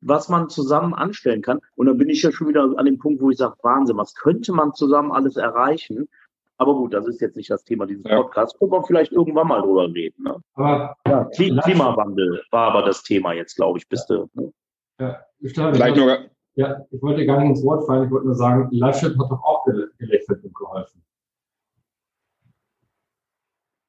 was 0.00 0.28
man 0.28 0.48
zusammen 0.48 0.94
anstellen 0.94 1.42
kann. 1.42 1.60
Und 1.76 1.86
dann 1.86 1.98
bin 1.98 2.08
ich 2.08 2.22
ja 2.22 2.32
schon 2.32 2.48
wieder 2.48 2.72
an 2.76 2.86
dem 2.86 2.98
Punkt, 2.98 3.20
wo 3.20 3.30
ich 3.30 3.38
sage, 3.38 3.56
Wahnsinn, 3.62 3.96
was 3.96 4.14
könnte 4.14 4.52
man 4.52 4.74
zusammen 4.74 5.12
alles 5.12 5.36
erreichen? 5.36 6.08
Aber 6.56 6.74
gut, 6.74 6.92
das 6.92 7.06
ist 7.06 7.20
jetzt 7.20 7.36
nicht 7.36 7.50
das 7.50 7.64
Thema 7.64 7.86
dieses 7.86 8.04
ja. 8.04 8.20
Podcasts. 8.20 8.58
Können 8.58 8.72
wir 8.72 8.82
vielleicht 8.82 9.12
irgendwann 9.12 9.46
mal 9.46 9.62
drüber 9.62 9.86
reden. 9.92 10.24
Ne? 10.24 10.36
Aber 10.54 10.96
ja, 11.06 11.24
Klimawandel 11.24 12.42
war 12.50 12.72
aber 12.72 12.82
das 12.82 13.02
Thema 13.04 13.32
jetzt, 13.32 13.54
glaube 13.54 13.78
ich. 13.78 13.88
Bist 13.88 14.10
du, 14.10 14.28
ne? 14.34 14.52
Ja, 15.00 15.24
Vielleicht 15.40 15.96
nur. 15.96 16.30
Ja, 16.54 16.84
ich 16.90 17.00
wollte 17.00 17.24
gar 17.24 17.40
nicht 17.40 17.50
ins 17.50 17.64
Wort 17.64 17.86
fallen, 17.86 18.06
ich 18.06 18.10
wollte 18.10 18.26
nur 18.26 18.34
sagen, 18.34 18.68
Laschet 18.72 19.16
hat 19.16 19.30
doch 19.30 19.42
auch 19.44 19.64
gelächelt 19.64 20.42
und 20.42 20.54
geholfen. 20.54 21.04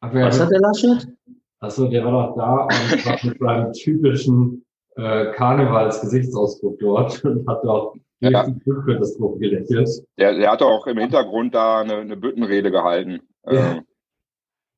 Was 0.01 0.39
hat 0.39 0.51
der 0.51 0.60
Laschet? 0.60 1.08
Achso, 1.60 1.88
der 1.88 2.06
war 2.06 2.28
doch 2.28 2.36
da 2.38 2.63
und 2.63 2.72
hat 3.06 3.24
mit 3.24 3.39
seinem 3.39 3.74
typischen 3.74 4.66
äh, 4.96 5.32
Karnevalsgesichtsausdruck 5.34 6.80
dort 6.80 7.24
und 7.25 7.48
hat 7.48 7.63
doch 7.63 7.96
ja. 8.20 8.44
Glück 8.44 8.84
für 8.84 9.00
das 9.00 9.18
Druck 9.18 9.39
gelächelt. 9.39 9.89
Der, 10.18 10.36
der 10.36 10.51
hat 10.51 10.62
auch 10.62 10.86
im 10.88 10.98
Hintergrund 10.98 11.56
da 11.56 11.82
eine, 11.82 11.98
eine 11.98 12.18
Büttenrede 12.18 12.70
gehalten. 12.70 13.22
Ja, 13.46 13.72
ähm. 13.72 13.86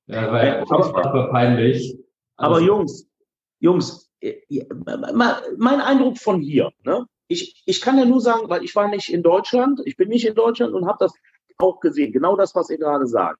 ja 0.08 0.32
war 0.32 0.46
ja 0.46 0.64
aber, 0.70 1.30
peinlich. 1.30 1.98
Aber 2.38 2.56
also, 2.56 2.68
Jungs, 2.68 3.10
Jungs, 3.60 4.11
mein 5.58 5.82
Eindruck 5.82 6.18
von 6.18 6.42
hier, 6.42 6.72
ne? 6.84 7.06
Ich, 7.28 7.64
ich 7.66 7.80
kann 7.80 7.98
ja 7.98 8.04
nur 8.04 8.20
sagen, 8.20 8.50
weil 8.50 8.64
ich 8.64 8.76
war 8.76 8.90
nicht 8.90 9.12
in 9.12 9.24
Deutschland, 9.24 9.82
ich 9.86 9.96
bin 9.96 10.10
nicht 10.10 10.28
in 10.28 10.36
Deutschland 10.36 10.74
und 10.74 10.86
habe 10.86 10.98
das 11.00 11.14
auch 11.58 11.80
gesehen, 11.80 12.12
genau 12.12 12.36
das, 12.36 12.56
was 12.56 12.70
ihr 12.70 12.78
gerade 12.78 13.08
sagt. 13.08 13.40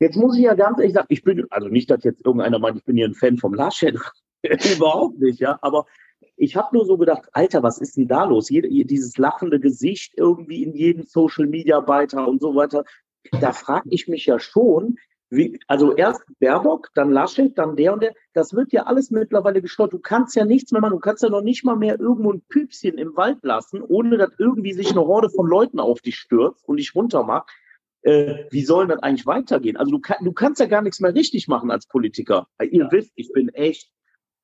Jetzt 0.00 0.16
muss 0.16 0.36
ich 0.36 0.42
ja 0.42 0.54
ganz 0.54 0.78
ehrlich 0.78 0.94
sagen, 0.94 1.06
ich 1.08 1.22
bin, 1.22 1.46
also 1.50 1.68
nicht, 1.68 1.88
dass 1.88 2.02
jetzt 2.02 2.26
irgendeiner 2.26 2.58
meint, 2.58 2.78
ich 2.78 2.84
bin 2.84 2.96
hier 2.96 3.06
ein 3.06 3.14
Fan 3.14 3.38
vom 3.38 3.54
Laschet, 3.54 3.96
überhaupt 4.76 5.20
nicht, 5.20 5.38
ja, 5.38 5.56
aber 5.62 5.86
ich 6.36 6.56
habe 6.56 6.76
nur 6.76 6.84
so 6.84 6.98
gedacht, 6.98 7.28
Alter, 7.32 7.62
was 7.62 7.78
ist 7.78 7.96
denn 7.96 8.08
da 8.08 8.24
los? 8.24 8.50
Jede, 8.50 8.68
dieses 8.68 9.16
lachende 9.16 9.60
Gesicht 9.60 10.14
irgendwie 10.16 10.64
in 10.64 10.74
jedem 10.74 11.04
Social 11.04 11.46
Media 11.46 11.78
Beitrag 11.78 12.26
und 12.26 12.40
so 12.40 12.54
weiter. 12.56 12.84
Da 13.40 13.52
frage 13.52 13.88
ich 13.90 14.08
mich 14.08 14.26
ja 14.26 14.40
schon, 14.40 14.96
wie, 15.32 15.58
also 15.66 15.96
erst 15.96 16.20
Baerbock, 16.40 16.90
dann 16.94 17.10
Laschet, 17.10 17.56
dann 17.56 17.74
der 17.74 17.94
und 17.94 18.02
der. 18.02 18.12
Das 18.34 18.52
wird 18.54 18.70
ja 18.72 18.82
alles 18.82 19.10
mittlerweile 19.10 19.62
gesteuert. 19.62 19.94
Du 19.94 19.98
kannst 19.98 20.36
ja 20.36 20.44
nichts 20.44 20.72
mehr 20.72 20.82
machen. 20.82 20.92
Du 20.92 20.98
kannst 20.98 21.22
ja 21.22 21.30
noch 21.30 21.40
nicht 21.40 21.64
mal 21.64 21.74
mehr 21.74 21.98
irgendwo 21.98 22.32
ein 22.32 22.42
Püpschen 22.50 22.98
im 22.98 23.16
Wald 23.16 23.38
lassen, 23.42 23.80
ohne 23.80 24.18
dass 24.18 24.30
irgendwie 24.38 24.74
sich 24.74 24.90
eine 24.90 25.00
Horde 25.00 25.30
von 25.30 25.46
Leuten 25.46 25.80
auf 25.80 26.02
dich 26.02 26.18
stürzt 26.18 26.68
und 26.68 26.76
dich 26.76 26.94
runtermacht. 26.94 27.50
Äh, 28.02 28.44
wie 28.50 28.62
soll 28.62 28.88
das 28.88 29.02
eigentlich 29.02 29.24
weitergehen? 29.24 29.78
Also 29.78 29.92
du, 29.92 30.00
kann, 30.00 30.22
du 30.22 30.32
kannst 30.32 30.60
ja 30.60 30.66
gar 30.66 30.82
nichts 30.82 31.00
mehr 31.00 31.14
richtig 31.14 31.48
machen 31.48 31.70
als 31.70 31.86
Politiker. 31.86 32.46
Ihr 32.60 32.84
ja. 32.84 32.92
wisst, 32.92 33.12
ich 33.14 33.32
bin 33.32 33.48
echt 33.50 33.90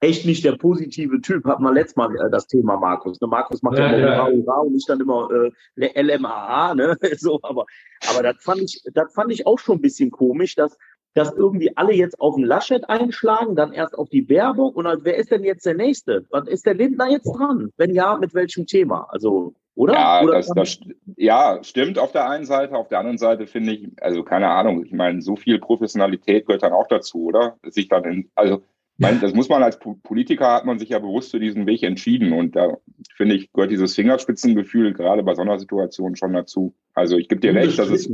echt 0.00 0.26
nicht 0.26 0.44
der 0.44 0.56
positive 0.56 1.20
Typ. 1.20 1.44
Hat 1.44 1.60
man 1.60 1.74
letztes 1.74 1.96
Mal 1.96 2.14
äh, 2.14 2.30
das 2.30 2.46
Thema 2.46 2.76
Markus. 2.76 3.20
Ne? 3.20 3.26
Markus 3.28 3.62
macht 3.62 3.78
ja, 3.78 3.90
ja 3.96 4.28
immer 4.28 4.44
ja. 4.46 4.54
und 4.58 4.74
ich 4.74 4.86
dann 4.86 5.00
immer 5.00 5.28
äh, 5.76 6.02
LMAA, 6.02 6.74
ne? 6.74 6.96
so, 7.16 7.40
aber, 7.42 7.66
aber 8.08 8.22
das 8.22 8.42
fand 8.42 8.62
ich, 8.62 8.82
das 8.94 9.12
fand 9.12 9.32
ich 9.32 9.46
auch 9.46 9.58
schon 9.58 9.78
ein 9.78 9.82
bisschen 9.82 10.10
komisch, 10.10 10.54
dass, 10.54 10.76
dass 11.14 11.32
irgendwie 11.32 11.76
alle 11.76 11.94
jetzt 11.94 12.20
auf 12.20 12.36
den 12.36 12.44
Laschet 12.44 12.88
einschlagen, 12.88 13.56
dann 13.56 13.72
erst 13.72 13.98
auf 13.98 14.08
die 14.08 14.28
Werbung 14.28 14.72
und 14.72 14.84
dann, 14.84 15.00
wer 15.02 15.16
ist 15.16 15.30
denn 15.30 15.44
jetzt 15.44 15.66
der 15.66 15.74
Nächste? 15.74 16.26
Was 16.30 16.46
ist 16.46 16.66
der 16.66 16.74
Lindner 16.74 17.10
jetzt 17.10 17.30
dran? 17.32 17.72
Wenn 17.76 17.92
ja, 17.92 18.16
mit 18.16 18.34
welchem 18.34 18.66
Thema? 18.66 19.08
Also, 19.10 19.54
oder? 19.74 19.94
Ja, 19.94 20.22
oder 20.22 20.34
das, 20.34 20.48
das, 20.48 20.80
ja, 21.16 21.58
stimmt 21.62 21.98
auf 21.98 22.12
der 22.12 22.28
einen 22.28 22.44
Seite. 22.44 22.76
Auf 22.76 22.88
der 22.88 22.98
anderen 23.00 23.18
Seite 23.18 23.46
finde 23.46 23.72
ich, 23.72 23.88
also 24.00 24.22
keine 24.22 24.48
Ahnung, 24.48 24.84
ich 24.84 24.92
meine, 24.92 25.22
so 25.22 25.36
viel 25.36 25.58
Professionalität 25.58 26.46
gehört 26.46 26.62
dann 26.62 26.72
auch 26.72 26.88
dazu, 26.88 27.26
oder? 27.26 27.56
Sich 27.64 27.88
dann 27.88 28.04
in, 28.04 28.30
also 28.34 28.62
meine, 28.98 29.20
das 29.20 29.32
muss 29.32 29.48
man 29.48 29.62
als 29.62 29.78
Politiker 29.78 30.52
hat 30.52 30.64
man 30.64 30.78
sich 30.78 30.88
ja 30.88 30.98
bewusst 30.98 31.30
für 31.30 31.40
diesen 31.40 31.66
Weg 31.66 31.82
entschieden 31.82 32.32
und 32.32 32.56
da 32.56 32.78
finde 33.16 33.36
ich 33.36 33.52
gehört 33.52 33.70
dieses 33.70 33.94
Fingerspitzengefühl 33.94 34.92
gerade 34.92 35.22
bei 35.22 35.34
so 35.34 35.42
einer 35.42 35.58
Situation 35.58 36.16
schon 36.16 36.32
dazu. 36.32 36.74
Also 36.94 37.16
ich 37.16 37.28
gebe 37.28 37.40
dir 37.40 37.54
recht, 37.54 37.78
dass 37.78 37.90
es 37.90 38.10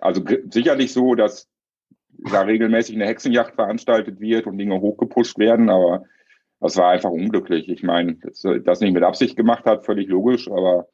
also 0.00 0.22
sicherlich 0.50 0.92
so, 0.92 1.14
dass 1.14 1.48
da 2.30 2.42
regelmäßig 2.42 2.94
eine 2.94 3.06
Hexenjacht 3.06 3.54
veranstaltet 3.54 4.20
wird 4.20 4.46
und 4.46 4.58
Dinge 4.58 4.80
hochgepusht 4.80 5.38
werden, 5.38 5.70
aber 5.70 6.04
das 6.60 6.76
war 6.76 6.90
einfach 6.90 7.10
unglücklich. 7.10 7.68
Ich 7.68 7.82
meine, 7.82 8.14
dass 8.16 8.44
das 8.64 8.80
nicht 8.80 8.92
mit 8.92 9.02
Absicht 9.02 9.36
gemacht 9.36 9.64
hat, 9.64 9.84
völlig 9.84 10.08
logisch, 10.08 10.48
aber 10.48 10.88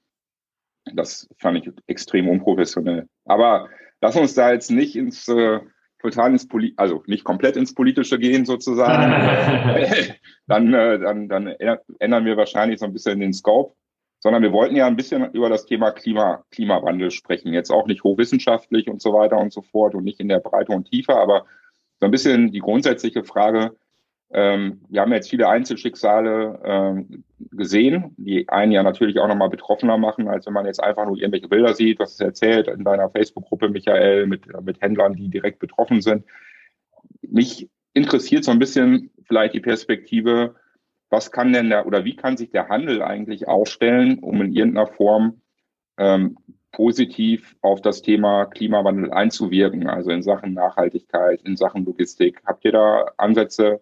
das 0.94 1.28
fand 1.38 1.58
ich 1.58 1.72
extrem 1.86 2.28
unprofessionell. 2.28 3.08
Aber 3.24 3.68
lass 4.00 4.16
uns 4.16 4.34
da 4.34 4.52
jetzt 4.52 4.70
nicht 4.70 4.96
ins 4.96 5.28
äh, 5.28 5.60
total 6.04 6.32
ins 6.32 6.46
Poli 6.46 6.74
also 6.76 7.02
nicht 7.06 7.24
komplett 7.24 7.56
ins 7.56 7.74
Politische 7.74 8.18
gehen 8.18 8.44
sozusagen, 8.44 9.10
dann, 10.46 10.74
äh, 10.74 10.98
dann, 10.98 11.28
dann 11.28 11.46
ändern 11.98 12.24
wir 12.26 12.36
wahrscheinlich 12.36 12.80
so 12.80 12.84
ein 12.84 12.92
bisschen 12.92 13.20
den 13.20 13.32
Scope, 13.32 13.74
sondern 14.20 14.42
wir 14.42 14.52
wollten 14.52 14.76
ja 14.76 14.86
ein 14.86 14.96
bisschen 14.96 15.32
über 15.32 15.48
das 15.48 15.64
Thema 15.64 15.92
Klima, 15.92 16.44
Klimawandel 16.50 17.10
sprechen. 17.10 17.54
Jetzt 17.54 17.70
auch 17.70 17.86
nicht 17.86 18.04
hochwissenschaftlich 18.04 18.88
und 18.88 19.00
so 19.00 19.14
weiter 19.14 19.38
und 19.38 19.52
so 19.52 19.62
fort 19.62 19.94
und 19.94 20.04
nicht 20.04 20.20
in 20.20 20.28
der 20.28 20.40
Breite 20.40 20.72
und 20.72 20.90
Tiefe, 20.90 21.16
aber 21.16 21.46
so 22.00 22.06
ein 22.06 22.10
bisschen 22.10 22.52
die 22.52 22.60
grundsätzliche 22.60 23.24
Frage, 23.24 23.74
ähm, 24.30 24.80
wir 24.88 25.00
haben 25.00 25.12
jetzt 25.12 25.30
viele 25.30 25.48
Einzelschicksale 25.48 26.60
ähm, 26.64 27.24
gesehen, 27.52 28.14
die 28.16 28.48
einen 28.48 28.72
ja 28.72 28.82
natürlich 28.82 29.18
auch 29.18 29.28
nochmal 29.28 29.50
betroffener 29.50 29.96
machen, 29.96 30.28
als 30.28 30.46
wenn 30.46 30.54
man 30.54 30.66
jetzt 30.66 30.82
einfach 30.82 31.06
nur 31.06 31.16
irgendwelche 31.16 31.48
Bilder 31.48 31.74
sieht, 31.74 31.98
was 31.98 32.14
es 32.14 32.20
erzählt 32.20 32.68
in 32.68 32.84
deiner 32.84 33.10
Facebook-Gruppe, 33.10 33.68
Michael, 33.68 34.26
mit, 34.26 34.46
mit 34.62 34.80
Händlern, 34.80 35.14
die 35.14 35.28
direkt 35.28 35.60
betroffen 35.60 36.00
sind. 36.00 36.24
Mich 37.22 37.68
interessiert 37.92 38.44
so 38.44 38.50
ein 38.50 38.58
bisschen 38.58 39.10
vielleicht 39.26 39.54
die 39.54 39.60
Perspektive, 39.60 40.56
was 41.10 41.30
kann 41.30 41.52
denn 41.52 41.70
der 41.70 41.86
oder 41.86 42.04
wie 42.04 42.16
kann 42.16 42.36
sich 42.36 42.50
der 42.50 42.68
Handel 42.68 43.02
eigentlich 43.02 43.46
aufstellen, 43.46 44.18
um 44.18 44.42
in 44.42 44.52
irgendeiner 44.52 44.88
Form 44.88 45.42
ähm, 45.96 46.36
positiv 46.72 47.54
auf 47.60 47.80
das 47.80 48.02
Thema 48.02 48.46
Klimawandel 48.46 49.12
einzuwirken, 49.12 49.86
also 49.86 50.10
in 50.10 50.22
Sachen 50.22 50.54
Nachhaltigkeit, 50.54 51.40
in 51.42 51.56
Sachen 51.56 51.84
Logistik. 51.84 52.42
Habt 52.44 52.64
ihr 52.64 52.72
da 52.72 53.12
Ansätze 53.16 53.80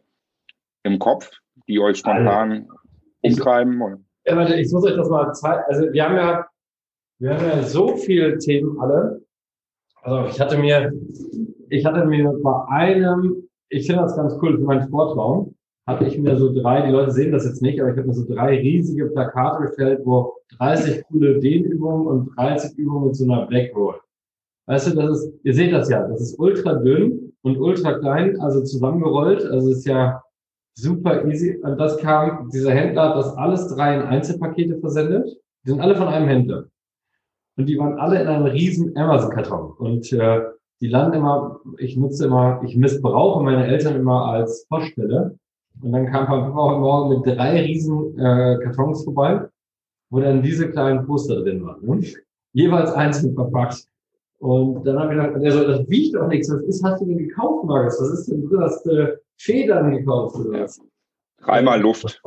im 0.85 0.99
Kopf, 0.99 1.31
die 1.69 1.81
euch 1.81 1.99
spontan 1.99 2.69
umtreiben? 3.23 4.05
Ja, 4.25 4.37
warte, 4.37 4.55
ich 4.55 4.71
muss 4.73 4.85
euch 4.85 4.97
das 4.97 5.09
mal 5.09 5.33
zwei, 5.33 5.57
also 5.65 5.93
wir 5.93 6.05
haben 6.05 6.17
ja, 6.17 6.47
wir 7.19 7.35
haben 7.35 7.47
ja 7.47 7.63
so 7.63 7.97
viele 7.97 8.39
Themen 8.39 8.79
alle. 8.81 9.23
Also 10.03 10.29
ich 10.29 10.41
hatte 10.41 10.59
mir, 10.59 10.93
ich 11.71 11.85
hatte 11.85 12.05
mir 12.05 12.33
bei 12.43 12.65
einem, 12.69 13.49
ich 13.69 13.87
finde 13.87 14.03
das 14.03 14.17
ganz 14.17 14.35
cool 14.43 14.59
für 14.59 14.65
meinen 14.65 14.87
Sportraum, 14.87 15.55
hatte 15.87 16.05
ich 16.05 16.19
mir 16.19 16.37
so 16.37 16.53
drei, 16.53 16.83
die 16.87 16.93
Leute 16.93 17.11
sehen 17.11 17.33
das 17.33 17.45
jetzt 17.45 17.63
nicht, 17.63 17.81
aber 17.81 17.91
ich 17.91 17.97
habe 17.97 18.07
mir 18.07 18.15
so 18.15 18.27
drei 18.33 18.59
riesige 18.59 19.07
Plakate 19.07 19.67
gestellt, 19.67 20.01
wo 20.05 20.35
30 20.59 21.05
coole 21.07 21.41
Dehnübungen 21.41 22.07
und 22.07 22.37
30 22.37 22.79
Übungen 22.79 23.07
mit 23.07 23.17
so 23.17 23.25
einer 23.25 23.47
Black 23.47 23.75
Roll. 23.75 24.01
Weißt 24.67 24.89
du, 24.89 24.95
das 24.95 25.19
ist, 25.19 25.35
ihr 25.43 25.55
seht 25.55 25.73
das 25.73 25.89
ja, 25.89 26.07
das 26.07 26.21
ist 26.21 26.39
ultra 26.39 26.75
dünn 26.75 27.33
und 27.43 27.59
ultra 27.59 27.99
klein, 27.99 28.41
also 28.41 28.63
zusammengerollt, 28.63 29.45
also 29.45 29.71
ist 29.71 29.85
ja 29.87 30.22
super 30.75 31.25
easy. 31.27 31.59
Und 31.63 31.79
das 31.79 31.99
kam, 31.99 32.49
dieser 32.51 32.73
Händler 32.73 33.11
hat 33.11 33.17
das 33.17 33.37
alles 33.37 33.69
drei 33.69 33.97
in 33.97 34.03
Einzelpakete 34.03 34.79
versendet. 34.79 35.29
Die 35.65 35.71
sind 35.71 35.81
alle 35.81 35.95
von 35.95 36.09
einem 36.09 36.29
Händler. 36.29 36.65
Und 37.57 37.67
die 37.67 37.79
waren 37.79 37.99
alle 37.99 38.21
in 38.21 38.29
einem 38.29 38.47
riesen 38.47 38.97
Amazon-Karton. 38.97 39.73
Und 39.79 40.13
äh, 40.13 40.41
die 40.81 40.89
landen 40.89 41.19
immer, 41.19 41.61
ich 41.79 41.97
nutze 41.97 42.27
immer, 42.27 42.61
ich 42.65 42.77
missbrauche 42.77 43.43
meine 43.43 43.67
Eltern 43.67 43.97
immer 43.97 44.27
als 44.27 44.67
Poststelle. 44.69 45.39
Und 45.81 45.93
dann 45.93 46.11
kam 46.11 46.27
Papa 46.27 46.55
heute 46.55 46.81
Morgen 46.81 47.09
mit 47.11 47.27
drei 47.27 47.61
riesen 47.61 48.19
äh, 48.19 48.59
Kartons 48.63 49.05
vorbei, 49.05 49.49
wo 50.11 50.21
dann 50.21 50.43
diese 50.43 50.71
kleinen 50.71 51.07
Poster 51.07 51.43
drin 51.43 51.65
waren. 51.65 51.85
Ne? 51.85 52.07
Jeweils 52.53 52.93
einzeln 52.93 53.35
verpackt. 53.35 53.87
Und 54.43 54.85
dann 54.85 54.99
habe 54.99 55.15
ich 55.15 55.21
gedacht, 55.21 55.41
der 55.41 55.53
so, 55.53 55.65
das 55.65 55.89
wiegt 55.89 56.17
doch 56.17 56.27
nichts. 56.27 56.51
Was 56.51 56.63
ist, 56.65 56.83
hast 56.83 57.01
du 57.01 57.07
denn 57.07 57.19
gekauft, 57.19 57.65
Markus? 57.65 58.01
Was 58.01 58.11
ist 58.19 58.27
denn 58.29 58.45
drin? 58.49 58.61
Hast 58.61 58.85
du 58.85 59.21
Federn 59.39 59.93
gekauft 59.93 60.35
oder 60.35 60.65
was? 60.65 60.81
Dreimal 61.39 61.81
Luft. 61.81 62.21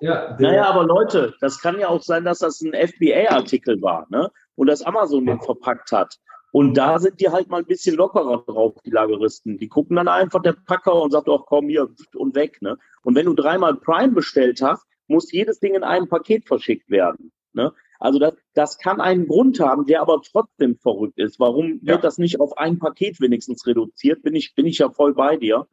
Ja, 0.00 0.38
naja, 0.40 0.64
aber 0.64 0.84
Leute, 0.84 1.34
das 1.42 1.60
kann 1.60 1.78
ja 1.78 1.88
auch 1.88 2.00
sein, 2.00 2.24
dass 2.24 2.38
das 2.38 2.62
ein 2.62 2.72
FBA-Artikel 2.72 3.82
war, 3.82 4.06
ne? 4.08 4.30
Und 4.54 4.68
das 4.68 4.80
Amazon 4.80 5.26
den 5.26 5.38
verpackt 5.42 5.92
hat. 5.92 6.16
Und 6.50 6.78
da 6.78 6.98
sind 6.98 7.20
die 7.20 7.28
halt 7.28 7.50
mal 7.50 7.58
ein 7.58 7.66
bisschen 7.66 7.94
lockerer 7.94 8.42
drauf, 8.46 8.72
die 8.86 8.90
Lageristen. 8.90 9.58
Die 9.58 9.68
gucken 9.68 9.96
dann 9.96 10.08
einfach 10.08 10.40
der 10.40 10.56
Packer 10.66 10.94
und 10.94 11.10
sagt, 11.10 11.28
auch 11.28 11.44
komm 11.44 11.68
hier 11.68 11.90
und 12.14 12.34
weg, 12.34 12.62
ne? 12.62 12.78
Und 13.02 13.14
wenn 13.16 13.26
du 13.26 13.34
dreimal 13.34 13.74
Prime 13.76 14.12
bestellt 14.12 14.62
hast, 14.62 14.86
muss 15.08 15.30
jedes 15.30 15.60
Ding 15.60 15.74
in 15.74 15.84
einem 15.84 16.08
Paket 16.08 16.46
verschickt 16.46 16.88
werden, 16.88 17.32
ne? 17.52 17.70
Also 18.00 18.18
das, 18.18 18.34
das 18.54 18.78
kann 18.78 19.00
einen 19.00 19.28
Grund 19.28 19.60
haben, 19.60 19.86
der 19.86 20.00
aber 20.00 20.20
trotzdem 20.22 20.76
verrückt 20.76 21.18
ist. 21.18 21.38
Warum 21.38 21.80
ja. 21.82 21.94
wird 21.94 22.04
das 22.04 22.18
nicht 22.18 22.40
auf 22.40 22.56
ein 22.56 22.78
Paket 22.78 23.20
wenigstens 23.20 23.66
reduziert? 23.66 24.22
Bin 24.22 24.34
ich, 24.34 24.54
bin 24.54 24.66
ich 24.66 24.78
ja 24.78 24.90
voll 24.90 25.14
bei 25.14 25.36
dir. 25.36 25.68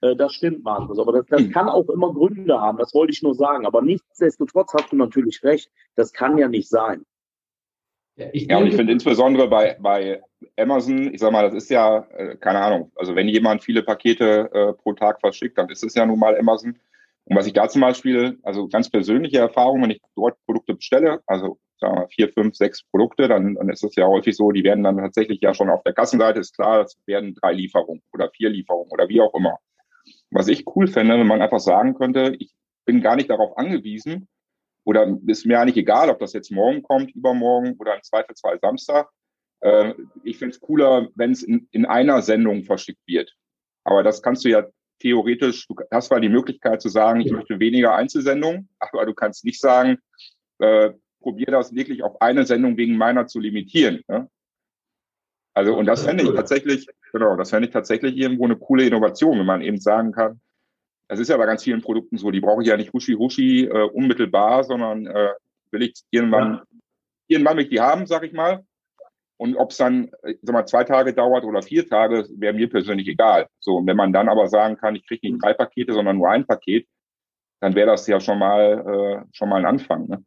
Äh, 0.00 0.16
das 0.16 0.34
stimmt, 0.34 0.64
Markus. 0.64 0.98
Aber 0.98 1.12
das, 1.12 1.26
das 1.26 1.42
hm. 1.42 1.52
kann 1.52 1.68
auch 1.68 1.88
immer 1.88 2.12
Gründe 2.12 2.60
haben. 2.60 2.78
Das 2.78 2.92
wollte 2.92 3.12
ich 3.12 3.22
nur 3.22 3.34
sagen. 3.34 3.66
Aber 3.66 3.82
nichtsdestotrotz 3.82 4.74
hast 4.74 4.90
du 4.90 4.96
natürlich 4.96 5.42
recht. 5.44 5.70
Das 5.94 6.12
kann 6.12 6.36
ja 6.38 6.48
nicht 6.48 6.68
sein. 6.68 7.04
Ja, 8.16 8.26
ich 8.32 8.48
ja 8.48 8.58
und 8.58 8.66
ich 8.66 8.74
finde 8.74 8.92
insbesondere 8.92 9.48
bei, 9.48 9.76
bei 9.80 10.20
Amazon, 10.56 11.14
ich 11.14 11.20
sag 11.20 11.30
mal, 11.30 11.44
das 11.44 11.54
ist 11.54 11.70
ja, 11.70 12.06
äh, 12.16 12.36
keine 12.36 12.60
Ahnung, 12.60 12.90
also 12.96 13.14
wenn 13.14 13.28
jemand 13.28 13.62
viele 13.62 13.82
Pakete 13.82 14.50
äh, 14.52 14.72
pro 14.72 14.92
Tag 14.92 15.20
verschickt, 15.20 15.56
dann 15.56 15.70
ist 15.70 15.84
es 15.84 15.94
ja 15.94 16.04
nun 16.04 16.18
mal 16.18 16.36
Amazon. 16.36 16.76
Und 17.24 17.36
was 17.36 17.46
ich 17.46 17.52
da 17.52 17.68
zum 17.68 17.82
Beispiel, 17.82 18.38
also 18.42 18.68
ganz 18.68 18.90
persönliche 18.90 19.38
Erfahrung, 19.38 19.82
wenn 19.82 19.90
ich 19.90 20.00
dort 20.16 20.36
Produkte 20.46 20.74
bestelle, 20.74 21.20
also 21.26 21.58
sagen 21.78 21.96
wir 21.96 22.08
vier, 22.08 22.32
fünf, 22.32 22.56
sechs 22.56 22.82
Produkte, 22.84 23.28
dann, 23.28 23.54
dann 23.54 23.68
ist 23.68 23.84
es 23.84 23.94
ja 23.96 24.06
häufig 24.06 24.36
so, 24.36 24.50
die 24.50 24.64
werden 24.64 24.84
dann 24.84 24.98
tatsächlich 24.98 25.40
ja 25.40 25.54
schon 25.54 25.70
auf 25.70 25.82
der 25.82 25.94
Kassenseite, 25.94 26.40
ist 26.40 26.54
klar, 26.54 26.82
es 26.82 26.96
werden 27.06 27.34
drei 27.34 27.52
Lieferungen 27.52 28.02
oder 28.12 28.30
vier 28.30 28.50
Lieferungen 28.50 28.90
oder 28.90 29.08
wie 29.08 29.20
auch 29.20 29.34
immer. 29.34 29.58
Was 30.30 30.48
ich 30.48 30.64
cool 30.74 30.86
fände, 30.86 31.18
wenn 31.18 31.26
man 31.26 31.42
einfach 31.42 31.60
sagen 31.60 31.94
könnte, 31.94 32.34
ich 32.38 32.52
bin 32.84 33.00
gar 33.00 33.16
nicht 33.16 33.30
darauf 33.30 33.56
angewiesen 33.56 34.28
oder 34.84 35.16
ist 35.26 35.46
mir 35.46 35.60
eigentlich 35.60 35.76
egal, 35.76 36.10
ob 36.10 36.18
das 36.18 36.32
jetzt 36.32 36.50
morgen 36.50 36.82
kommt, 36.82 37.14
übermorgen 37.14 37.76
oder 37.78 37.94
im 37.94 38.02
Zweifelsfall 38.02 38.58
Samstag. 38.60 39.08
Äh, 39.60 39.94
ich 40.24 40.38
finde 40.38 40.54
es 40.54 40.60
cooler, 40.60 41.08
wenn 41.14 41.32
es 41.32 41.42
in, 41.42 41.68
in 41.70 41.86
einer 41.86 42.22
Sendung 42.22 42.64
verschickt 42.64 43.06
wird. 43.06 43.34
Aber 43.84 44.02
das 44.02 44.22
kannst 44.22 44.44
du 44.44 44.48
ja 44.48 44.66
theoretisch, 45.00 45.66
du 45.66 45.74
hast 45.90 46.08
zwar 46.08 46.20
die 46.20 46.28
Möglichkeit 46.28 46.80
zu 46.80 46.88
sagen, 46.88 47.20
ich 47.20 47.32
möchte 47.32 47.58
weniger 47.58 47.94
Einzelsendungen, 47.94 48.68
aber 48.78 49.06
du 49.06 49.14
kannst 49.14 49.44
nicht 49.44 49.60
sagen, 49.60 49.98
äh, 50.58 50.90
probier 51.20 51.46
das 51.46 51.74
wirklich 51.74 52.02
auf 52.02 52.20
eine 52.20 52.46
Sendung 52.46 52.76
wegen 52.76 52.96
meiner 52.96 53.26
zu 53.26 53.40
limitieren. 53.40 54.02
Ne? 54.08 54.28
Also, 55.54 55.76
und 55.76 55.86
das 55.86 56.04
fände 56.04 56.24
ich 56.24 56.30
tatsächlich, 56.30 56.86
genau, 57.12 57.36
das 57.36 57.50
fände 57.50 57.66
ich 57.66 57.72
tatsächlich 57.72 58.16
irgendwo 58.16 58.44
eine 58.44 58.56
coole 58.56 58.84
Innovation, 58.84 59.38
wenn 59.38 59.46
man 59.46 59.62
eben 59.62 59.80
sagen 59.80 60.12
kann, 60.12 60.40
das 61.08 61.18
ist 61.18 61.28
ja 61.28 61.36
bei 61.36 61.46
ganz 61.46 61.64
vielen 61.64 61.82
Produkten 61.82 62.18
so, 62.18 62.30
die 62.30 62.40
brauche 62.40 62.62
ich 62.62 62.68
ja 62.68 62.76
nicht 62.76 62.92
huschi-huschi 62.92 63.64
äh, 63.64 63.88
unmittelbar, 63.92 64.62
sondern 64.62 65.06
äh, 65.06 65.30
will 65.72 65.82
ich 65.82 65.94
irgendwann, 66.10 66.54
ja. 66.54 66.62
irgendwann 67.26 67.56
will 67.56 67.64
ich 67.64 67.70
die 67.70 67.80
haben, 67.80 68.06
sag 68.06 68.22
ich 68.22 68.32
mal. 68.32 68.64
Und 69.40 69.56
ob 69.56 69.70
es 69.70 69.78
dann, 69.78 70.10
äh, 70.22 70.34
sag 70.42 70.52
mal, 70.52 70.66
zwei 70.66 70.84
Tage 70.84 71.14
dauert 71.14 71.44
oder 71.44 71.62
vier 71.62 71.88
Tage, 71.88 72.26
wäre 72.36 72.52
mir 72.52 72.68
persönlich 72.68 73.08
egal. 73.08 73.46
So, 73.58 73.76
und 73.76 73.86
wenn 73.86 73.96
man 73.96 74.12
dann 74.12 74.28
aber 74.28 74.48
sagen 74.48 74.76
kann, 74.76 74.96
ich 74.96 75.06
kriege 75.06 75.26
nicht 75.26 75.42
drei 75.42 75.54
Pakete, 75.54 75.94
sondern 75.94 76.18
nur 76.18 76.28
ein 76.28 76.46
Paket, 76.46 76.86
dann 77.60 77.74
wäre 77.74 77.86
das 77.86 78.06
ja 78.06 78.20
schon 78.20 78.38
mal 78.38 79.24
äh, 79.24 79.26
schon 79.32 79.48
mal 79.48 79.56
ein 79.56 79.64
Anfang. 79.64 80.08
Ne? 80.08 80.22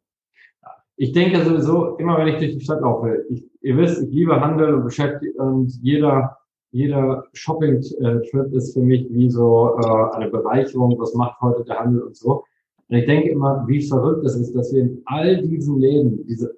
Ich 0.95 1.11
denke 1.11 1.43
sowieso, 1.43 1.95
immer 1.97 2.17
wenn 2.17 2.27
ich 2.27 2.37
durch 2.37 2.57
die 2.57 2.63
Stadt 2.63 2.81
laufe, 2.81 3.23
ich, 3.29 3.45
ihr 3.61 3.77
wisst, 3.77 4.01
ich 4.01 4.09
liebe 4.11 4.41
Handel 4.41 4.73
und 4.73 4.83
beschäftigt 4.83 5.37
und 5.37 5.71
jeder 5.83 6.39
jeder 6.71 7.25
Shopping-Trip 7.33 8.51
ist 8.51 8.73
für 8.73 8.81
mich 8.81 9.05
wie 9.11 9.29
so 9.29 9.77
äh, 9.79 10.15
eine 10.15 10.31
Bereicherung, 10.31 10.97
was 10.97 11.13
macht 11.13 11.39
heute 11.39 11.63
der 11.65 11.79
Handel 11.79 12.01
und 12.01 12.17
so. 12.17 12.45
Und 12.93 12.99
ich 12.99 13.05
denke 13.07 13.29
immer, 13.29 13.65
wie 13.67 13.81
verrückt 13.81 14.23
es 14.23 14.35
ist, 14.35 14.53
dass 14.53 14.71
wir 14.71 14.83
in 14.83 15.01
all 15.05 15.41
diesen 15.41 15.79
Läden 15.79 16.27
diese, 16.27 16.55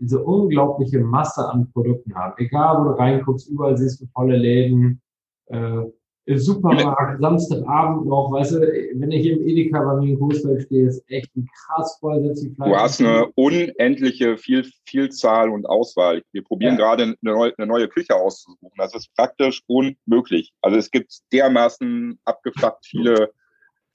diese 0.00 0.20
unglaubliche 0.20 0.98
Masse 0.98 1.48
an 1.48 1.70
Produkten 1.72 2.12
haben. 2.12 2.34
Egal, 2.38 2.80
wo 2.80 2.88
du 2.88 2.98
reinguckst, 2.98 3.48
überall 3.48 3.76
siehst 3.76 4.00
du 4.00 4.06
volle 4.06 4.36
Läden. 4.36 5.00
Äh, 5.46 5.82
im 6.24 6.38
Supermarkt, 6.38 7.20
Samstagabend 7.20 8.04
noch, 8.04 8.32
weißt 8.32 8.54
du, 8.54 8.60
wenn 8.96 9.12
ich 9.12 9.22
hier 9.22 9.36
im 9.38 9.46
Edeka 9.46 9.80
bei 9.80 10.00
mir 10.00 10.08
in 10.08 10.18
Coesfeld 10.18 10.62
stehe, 10.62 10.88
ist 10.88 11.08
echt 11.08 11.30
ein 11.36 11.46
krass 11.54 11.98
vollsetzig 12.00 12.56
Fleisch. 12.56 12.68
Du 12.68 12.76
hast 12.76 13.00
eine 13.00 13.26
unendliche 13.36 14.36
Viel 14.38 14.66
Vielzahl 14.86 15.50
und 15.50 15.66
Auswahl. 15.66 16.20
Wir 16.32 16.42
probieren 16.42 16.76
ja. 16.76 16.80
gerade 16.80 17.04
eine 17.04 17.16
neue, 17.22 17.56
eine 17.56 17.68
neue 17.68 17.86
Küche 17.86 18.16
auszusuchen. 18.16 18.72
Das 18.76 18.92
ist 18.92 19.14
praktisch 19.14 19.62
unmöglich. 19.68 20.52
Also 20.62 20.78
es 20.78 20.90
gibt 20.90 21.16
dermaßen 21.32 22.18
abgefuckt 22.24 22.84
viele 22.84 23.30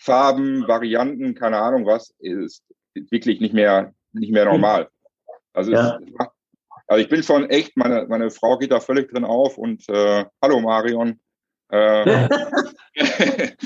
Farben, 0.02 0.68
Varianten, 0.68 1.36
keine 1.36 1.58
Ahnung 1.58 1.86
was, 1.86 2.14
ist 2.20 2.64
wirklich 2.94 3.40
nicht 3.40 3.54
mehr, 3.54 3.94
nicht 4.14 4.32
mehr 4.32 4.46
normal. 4.46 4.90
Also, 5.54 5.72
ja. 5.72 6.00
es, 6.00 6.28
also 6.88 7.02
ich 7.04 7.10
bin 7.10 7.24
schon 7.24 7.50
echt, 7.50 7.78
meine, 7.78 8.08
meine 8.08 8.32
Frau 8.32 8.58
geht 8.58 8.72
da 8.72 8.80
völlig 8.80 9.12
drin 9.12 9.26
auf 9.26 9.58
und 9.58 9.88
äh, 9.90 10.26
hallo 10.42 10.60
Marion, 10.60 11.20
ähm, 11.72 12.30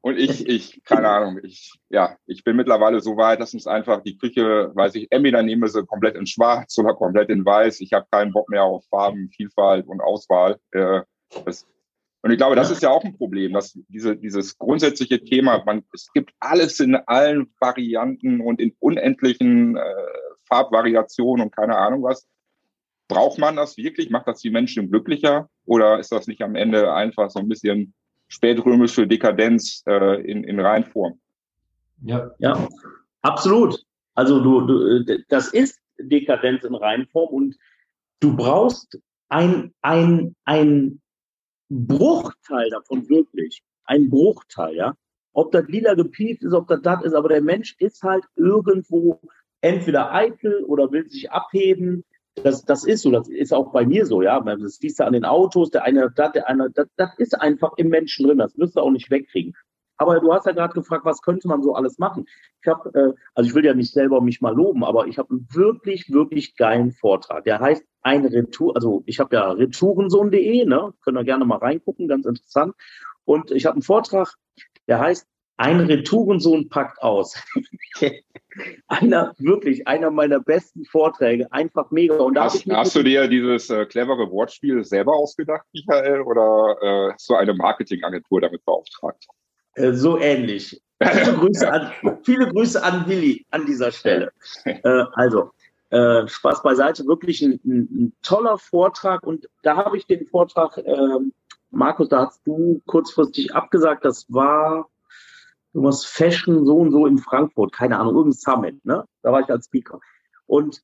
und 0.00 0.16
ich, 0.16 0.48
ich, 0.48 0.82
keine 0.84 1.08
Ahnung, 1.08 1.40
ich, 1.42 1.72
ja, 1.90 2.16
ich 2.26 2.42
bin 2.44 2.56
mittlerweile 2.56 3.00
so 3.00 3.16
weit, 3.16 3.40
dass 3.40 3.52
es 3.52 3.66
einfach 3.66 4.02
die 4.02 4.16
Küche, 4.16 4.70
weiß 4.74 4.94
ich, 4.94 5.08
entweder 5.10 5.42
nehme 5.42 5.68
sie 5.68 5.84
komplett 5.84 6.16
in 6.16 6.26
schwarz 6.26 6.78
oder 6.78 6.94
komplett 6.94 7.28
in 7.28 7.44
weiß. 7.44 7.80
Ich 7.80 7.92
habe 7.92 8.06
keinen 8.10 8.32
Bock 8.32 8.48
mehr 8.48 8.64
auf 8.64 8.84
Farben, 8.86 9.28
Vielfalt 9.30 9.86
und 9.86 10.00
Auswahl. 10.00 10.58
Äh, 10.70 11.02
das, 11.44 11.66
und 12.24 12.30
ich 12.30 12.38
glaube, 12.38 12.56
das 12.56 12.70
ist 12.70 12.82
ja 12.82 12.88
auch 12.88 13.04
ein 13.04 13.18
Problem, 13.18 13.52
dass 13.52 13.78
diese, 13.88 14.16
dieses 14.16 14.56
grundsätzliche 14.56 15.22
Thema, 15.22 15.62
man, 15.66 15.84
es 15.92 16.10
gibt 16.14 16.32
alles 16.40 16.80
in 16.80 16.96
allen 16.96 17.52
Varianten 17.60 18.40
und 18.40 18.62
in 18.62 18.74
unendlichen 18.78 19.76
äh, 19.76 19.82
Farbvariationen 20.48 21.44
und 21.44 21.54
keine 21.54 21.76
Ahnung 21.76 22.02
was. 22.02 22.26
Braucht 23.08 23.38
man 23.38 23.56
das 23.56 23.76
wirklich? 23.76 24.08
Macht 24.08 24.26
das 24.26 24.40
die 24.40 24.48
Menschen 24.48 24.90
glücklicher? 24.90 25.50
Oder 25.66 25.98
ist 25.98 26.12
das 26.12 26.26
nicht 26.26 26.40
am 26.40 26.54
Ende 26.54 26.94
einfach 26.94 27.28
so 27.28 27.40
ein 27.40 27.48
bisschen 27.48 27.92
spätrömische 28.28 29.06
Dekadenz 29.06 29.82
äh, 29.86 30.22
in, 30.22 30.44
in 30.44 30.60
Reinform? 30.60 31.20
Ja. 32.04 32.30
ja, 32.38 32.68
absolut. 33.20 33.84
Also 34.14 34.42
du, 34.42 34.62
du, 34.62 35.22
das 35.28 35.48
ist 35.52 35.78
Dekadenz 35.98 36.64
in 36.64 36.74
Reinform 36.74 37.34
und 37.34 37.56
du 38.20 38.34
brauchst 38.34 38.98
ein, 39.28 39.74
ein, 39.82 40.34
ein 40.46 41.02
Bruchteil 41.68 42.70
davon 42.70 43.08
wirklich. 43.08 43.62
Ein 43.84 44.10
Bruchteil, 44.10 44.76
ja. 44.76 44.94
Ob 45.32 45.52
das 45.52 45.66
lila 45.68 45.94
gepieft 45.94 46.42
ist, 46.42 46.52
ob 46.52 46.68
das 46.68 46.80
das 46.82 47.04
ist, 47.04 47.14
aber 47.14 47.28
der 47.28 47.42
Mensch 47.42 47.74
ist 47.78 48.02
halt 48.02 48.24
irgendwo 48.36 49.20
entweder 49.60 50.12
eitel 50.12 50.64
oder 50.64 50.92
will 50.92 51.08
sich 51.08 51.30
abheben 51.30 52.04
das, 52.42 52.64
das 52.64 52.84
ist 52.84 53.02
so, 53.02 53.10
das 53.10 53.28
ist 53.28 53.54
auch 53.54 53.70
bei 53.70 53.86
mir 53.86 54.06
so, 54.06 54.22
ja. 54.22 54.40
Das 54.40 54.76
siehst 54.76 54.98
du 54.98 55.04
an 55.04 55.12
den 55.12 55.24
Autos, 55.24 55.70
der 55.70 55.84
eine, 55.84 56.10
das, 56.10 56.32
der 56.32 56.48
eine, 56.48 56.70
das, 56.70 56.88
das 56.96 57.10
ist 57.18 57.40
einfach 57.40 57.72
im 57.76 57.88
Menschen 57.88 58.26
drin, 58.26 58.38
das 58.38 58.56
wirst 58.58 58.76
du 58.76 58.80
auch 58.80 58.90
nicht 58.90 59.10
wegkriegen. 59.10 59.54
Aber 59.96 60.20
du 60.20 60.32
hast 60.32 60.46
ja 60.46 60.52
gerade 60.52 60.74
gefragt, 60.74 61.04
was 61.04 61.22
könnte 61.22 61.48
man 61.48 61.62
so 61.62 61.74
alles 61.74 61.98
machen? 61.98 62.26
Ich 62.62 62.68
habe, 62.68 62.90
äh, 62.94 63.20
also 63.34 63.48
ich 63.48 63.54
will 63.54 63.64
ja 63.64 63.74
nicht 63.74 63.92
selber 63.92 64.20
mich 64.20 64.40
mal 64.40 64.54
loben, 64.54 64.84
aber 64.84 65.06
ich 65.06 65.18
habe 65.18 65.30
einen 65.30 65.46
wirklich, 65.52 66.10
wirklich 66.10 66.56
geilen 66.56 66.92
Vortrag. 66.92 67.44
Der 67.44 67.60
heißt 67.60 67.84
ein 68.02 68.24
Retour, 68.26 68.74
also 68.76 69.02
ich 69.06 69.20
habe 69.20 69.36
ja 69.36 69.50
retourensohn.de, 69.50 70.66
ne? 70.66 70.92
Können 71.02 71.16
wir 71.16 71.24
gerne 71.24 71.44
mal 71.44 71.58
reingucken, 71.58 72.08
ganz 72.08 72.26
interessant. 72.26 72.74
Und 73.24 73.50
ich 73.50 73.66
habe 73.66 73.74
einen 73.74 73.82
Vortrag, 73.82 74.34
der 74.88 75.00
heißt 75.00 75.26
ein 75.56 75.80
Retourensohn 75.80 76.68
packt 76.68 77.00
aus. 77.00 77.40
einer, 78.88 79.34
wirklich, 79.38 79.86
einer 79.86 80.10
meiner 80.10 80.40
besten 80.40 80.84
Vorträge. 80.84 81.50
Einfach 81.52 81.90
mega. 81.90 82.16
Und 82.16 82.38
hast, 82.38 82.66
hast 82.66 82.96
du 82.96 83.02
dir 83.02 83.28
dieses 83.28 83.70
äh, 83.70 83.86
clevere 83.86 84.30
Wortspiel 84.30 84.84
selber 84.84 85.14
ausgedacht, 85.14 85.64
Michael, 85.72 86.22
oder 86.22 86.76
äh, 86.80 87.12
hast 87.12 87.28
du 87.30 87.34
eine 87.34 87.54
Marketingagentur 87.54 88.40
damit 88.40 88.64
beauftragt? 88.64 89.26
Äh, 89.74 89.92
so 89.92 90.18
ähnlich. 90.18 90.80
Viele 91.02 91.34
Grüße, 91.34 91.72
an, 91.72 91.92
viele 92.22 92.48
Grüße 92.48 92.82
an 92.82 93.06
Willi 93.06 93.44
an 93.50 93.66
dieser 93.66 93.90
Stelle. 93.92 94.32
Äh, 94.64 95.04
also, 95.12 95.50
äh, 95.90 96.26
Spaß 96.26 96.62
beiseite, 96.62 97.06
wirklich 97.06 97.42
ein, 97.42 97.60
ein, 97.64 98.12
toller 98.22 98.58
Vortrag. 98.58 99.22
Und 99.26 99.48
da 99.62 99.76
habe 99.76 99.96
ich 99.96 100.06
den 100.06 100.26
Vortrag, 100.26 100.78
äh, 100.78 101.18
Markus, 101.70 102.08
da 102.08 102.26
hast 102.26 102.46
du 102.46 102.80
kurzfristig 102.86 103.54
abgesagt. 103.54 104.04
Das 104.04 104.26
war 104.28 104.88
irgendwas 105.72 106.04
Fashion 106.04 106.64
so 106.64 106.76
und 106.76 106.92
so 106.92 107.06
in 107.06 107.18
Frankfurt, 107.18 107.72
keine 107.72 107.98
Ahnung, 107.98 108.14
irgendein 108.14 108.38
Summit, 108.38 108.84
ne? 108.84 109.04
Da 109.22 109.32
war 109.32 109.40
ich 109.40 109.48
als 109.50 109.66
Speaker. 109.66 110.00
Und 110.46 110.82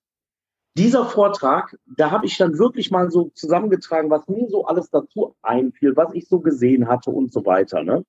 dieser 0.76 1.05
Vortrag, 1.05 1.76
da 1.87 2.11
habe 2.11 2.26
ich 2.26 2.37
dann 2.37 2.59
wirklich 2.59 2.90
mal 2.90 3.11
so 3.11 3.31
zusammengetragen, 3.35 4.11
was 4.11 4.26
mir 4.29 4.48
so 4.48 4.66
alles 4.66 4.90
dazu 4.90 5.35
einfiel, 5.42 5.96
was 5.96 6.14
ich 6.14 6.29
so 6.29 6.40
gesehen 6.40 6.88
hatte 6.88 7.11
und 7.11 7.33
so 7.33 7.44
weiter. 7.44 7.83
Ne? 7.83 8.05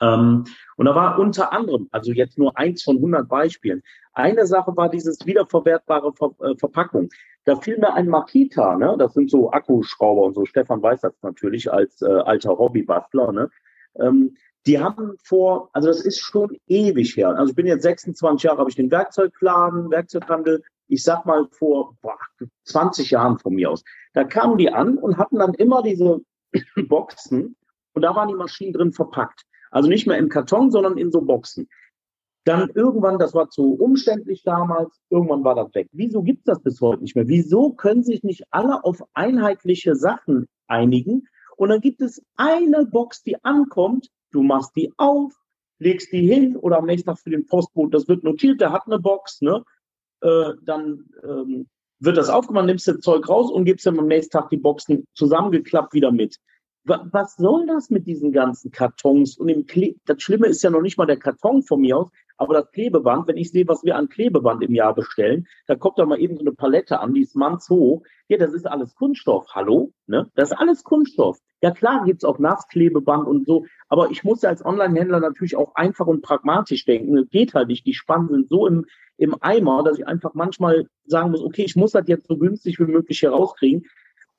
Ähm, 0.00 0.44
und 0.76 0.86
da 0.86 0.94
war 0.94 1.18
unter 1.18 1.52
anderem, 1.52 1.88
also 1.92 2.12
jetzt 2.12 2.38
nur 2.38 2.56
eins 2.56 2.82
von 2.82 2.96
100 2.96 3.28
Beispielen, 3.28 3.82
eine 4.12 4.46
Sache 4.46 4.76
war 4.76 4.88
dieses 4.88 5.24
wiederverwertbare 5.26 6.12
Ver 6.12 6.34
äh, 6.40 6.56
Verpackung. 6.56 7.10
Da 7.44 7.56
fiel 7.56 7.78
mir 7.78 7.94
ein 7.94 8.08
Makita, 8.08 8.76
ne? 8.76 8.96
das 8.98 9.14
sind 9.14 9.30
so 9.30 9.50
Akkuschrauber 9.50 10.22
und 10.22 10.34
so, 10.34 10.44
Stefan 10.44 10.82
weiß 10.82 11.00
das 11.00 11.14
natürlich 11.22 11.72
als 11.72 12.02
äh, 12.02 12.06
alter 12.06 12.58
Hobbybastler, 12.58 13.32
ne? 13.32 13.50
Ähm, 13.98 14.36
die 14.66 14.78
haben 14.78 15.16
vor, 15.22 15.70
also 15.72 15.88
das 15.88 16.02
ist 16.02 16.20
schon 16.20 16.58
ewig 16.66 17.16
her. 17.16 17.30
Also 17.30 17.50
ich 17.50 17.56
bin 17.56 17.66
jetzt 17.66 17.82
26 17.82 18.44
Jahre, 18.44 18.58
habe 18.58 18.68
ich 18.68 18.76
den 18.76 18.90
Werkzeugladen, 18.90 19.90
Werkzeughandel, 19.90 20.62
ich 20.86 21.02
sag 21.02 21.24
mal 21.24 21.46
vor 21.50 21.96
boah, 22.02 22.18
20 22.64 23.10
Jahren 23.10 23.38
von 23.38 23.54
mir 23.54 23.70
aus. 23.70 23.82
Da 24.12 24.24
kamen 24.24 24.58
die 24.58 24.70
an 24.70 24.98
und 24.98 25.16
hatten 25.16 25.38
dann 25.38 25.54
immer 25.54 25.82
diese 25.82 26.20
Boxen 26.88 27.56
und 27.94 28.02
da 28.02 28.14
waren 28.14 28.28
die 28.28 28.34
Maschinen 28.34 28.74
drin 28.74 28.92
verpackt. 28.92 29.44
Also 29.70 29.88
nicht 29.88 30.06
mehr 30.06 30.18
im 30.18 30.28
Karton, 30.28 30.70
sondern 30.70 30.98
in 30.98 31.10
so 31.10 31.22
Boxen. 31.22 31.68
Dann 32.44 32.70
irgendwann, 32.70 33.18
das 33.18 33.34
war 33.34 33.50
zu 33.50 33.74
umständlich 33.74 34.42
damals, 34.42 35.00
irgendwann 35.10 35.44
war 35.44 35.54
das 35.54 35.74
weg. 35.74 35.88
Wieso 35.92 36.22
gibt's 36.22 36.44
das 36.44 36.60
bis 36.62 36.80
heute 36.80 37.02
nicht 37.02 37.14
mehr? 37.14 37.28
Wieso 37.28 37.72
können 37.72 38.02
sich 38.02 38.22
nicht 38.22 38.44
alle 38.50 38.82
auf 38.84 39.02
einheitliche 39.12 39.94
Sachen 39.94 40.46
einigen? 40.66 41.28
Und 41.56 41.68
dann 41.68 41.80
gibt 41.80 42.00
es 42.00 42.22
eine 42.36 42.86
Box, 42.86 43.22
die 43.22 43.42
ankommt, 43.44 44.08
Du 44.30 44.42
machst 44.42 44.76
die 44.76 44.92
auf, 44.96 45.34
legst 45.78 46.12
die 46.12 46.26
hin 46.26 46.56
oder 46.56 46.78
am 46.78 46.86
nächsten 46.86 47.08
Tag 47.08 47.18
für 47.18 47.30
den 47.30 47.46
Postboten, 47.46 47.90
das 47.90 48.08
wird 48.08 48.22
notiert, 48.22 48.60
der 48.60 48.72
hat 48.72 48.86
eine 48.86 48.98
Box, 48.98 49.40
ne? 49.40 49.64
Äh, 50.20 50.52
dann 50.62 51.06
ähm, 51.24 51.68
wird 51.98 52.16
das 52.16 52.28
aufgemacht, 52.28 52.66
nimmst 52.66 52.86
das 52.86 53.00
Zeug 53.00 53.28
raus 53.28 53.50
und 53.50 53.64
gibst 53.64 53.86
ihm 53.86 53.98
am 53.98 54.06
nächsten 54.06 54.32
Tag 54.32 54.50
die 54.50 54.56
Boxen 54.56 55.06
zusammengeklappt 55.14 55.94
wieder 55.94 56.12
mit. 56.12 56.36
Was 57.12 57.36
soll 57.36 57.66
das 57.66 57.90
mit 57.90 58.06
diesen 58.06 58.32
ganzen 58.32 58.72
Kartons 58.72 59.38
und 59.38 59.46
dem 59.46 59.66
Kle 59.66 59.94
Das 60.06 60.22
Schlimme 60.22 60.48
ist 60.48 60.62
ja 60.62 60.70
noch 60.70 60.82
nicht 60.82 60.98
mal 60.98 61.06
der 61.06 61.18
Karton 61.18 61.62
von 61.62 61.80
mir 61.80 61.98
aus, 61.98 62.10
aber 62.36 62.54
das 62.54 62.72
Klebeband, 62.72 63.28
wenn 63.28 63.36
ich 63.36 63.50
sehe, 63.50 63.68
was 63.68 63.84
wir 63.84 63.96
an 63.96 64.08
Klebeband 64.08 64.62
im 64.62 64.74
Jahr 64.74 64.94
bestellen, 64.94 65.46
da 65.66 65.76
kommt 65.76 65.98
da 65.98 66.06
mal 66.06 66.18
eben 66.18 66.36
so 66.36 66.40
eine 66.40 66.52
Palette 66.52 66.98
an, 66.98 67.14
die 67.14 67.20
ist 67.20 67.36
manns 67.36 67.68
hoch. 67.68 68.02
Ja, 68.28 68.38
das 68.38 68.54
ist 68.54 68.66
alles 68.66 68.94
Kunststoff. 68.94 69.46
Hallo? 69.54 69.92
Ne? 70.06 70.30
Das 70.34 70.50
ist 70.50 70.56
alles 70.56 70.82
Kunststoff. 70.82 71.38
Ja 71.62 71.70
klar 71.70 72.04
gibt's 72.06 72.24
auch 72.24 72.38
Nassklebeband 72.38 73.28
und 73.28 73.46
so, 73.46 73.66
aber 73.88 74.10
ich 74.10 74.24
muss 74.24 74.42
als 74.44 74.64
Online-Händler 74.64 75.20
natürlich 75.20 75.56
auch 75.56 75.74
einfach 75.74 76.06
und 76.06 76.22
pragmatisch 76.22 76.86
denken. 76.86 77.18
Es 77.18 77.28
geht 77.28 77.52
halt 77.54 77.68
nicht. 77.68 77.86
Die 77.86 77.94
Spannen 77.94 78.28
sind 78.28 78.48
so 78.48 78.66
im, 78.66 78.86
im 79.18 79.36
Eimer, 79.42 79.84
dass 79.84 79.98
ich 79.98 80.08
einfach 80.08 80.32
manchmal 80.32 80.86
sagen 81.04 81.30
muss, 81.32 81.42
okay, 81.42 81.64
ich 81.64 81.76
muss 81.76 81.92
das 81.92 82.08
jetzt 82.08 82.26
so 82.26 82.38
günstig 82.38 82.78
wie 82.80 82.90
möglich 82.90 83.20
herauskriegen. 83.20 83.84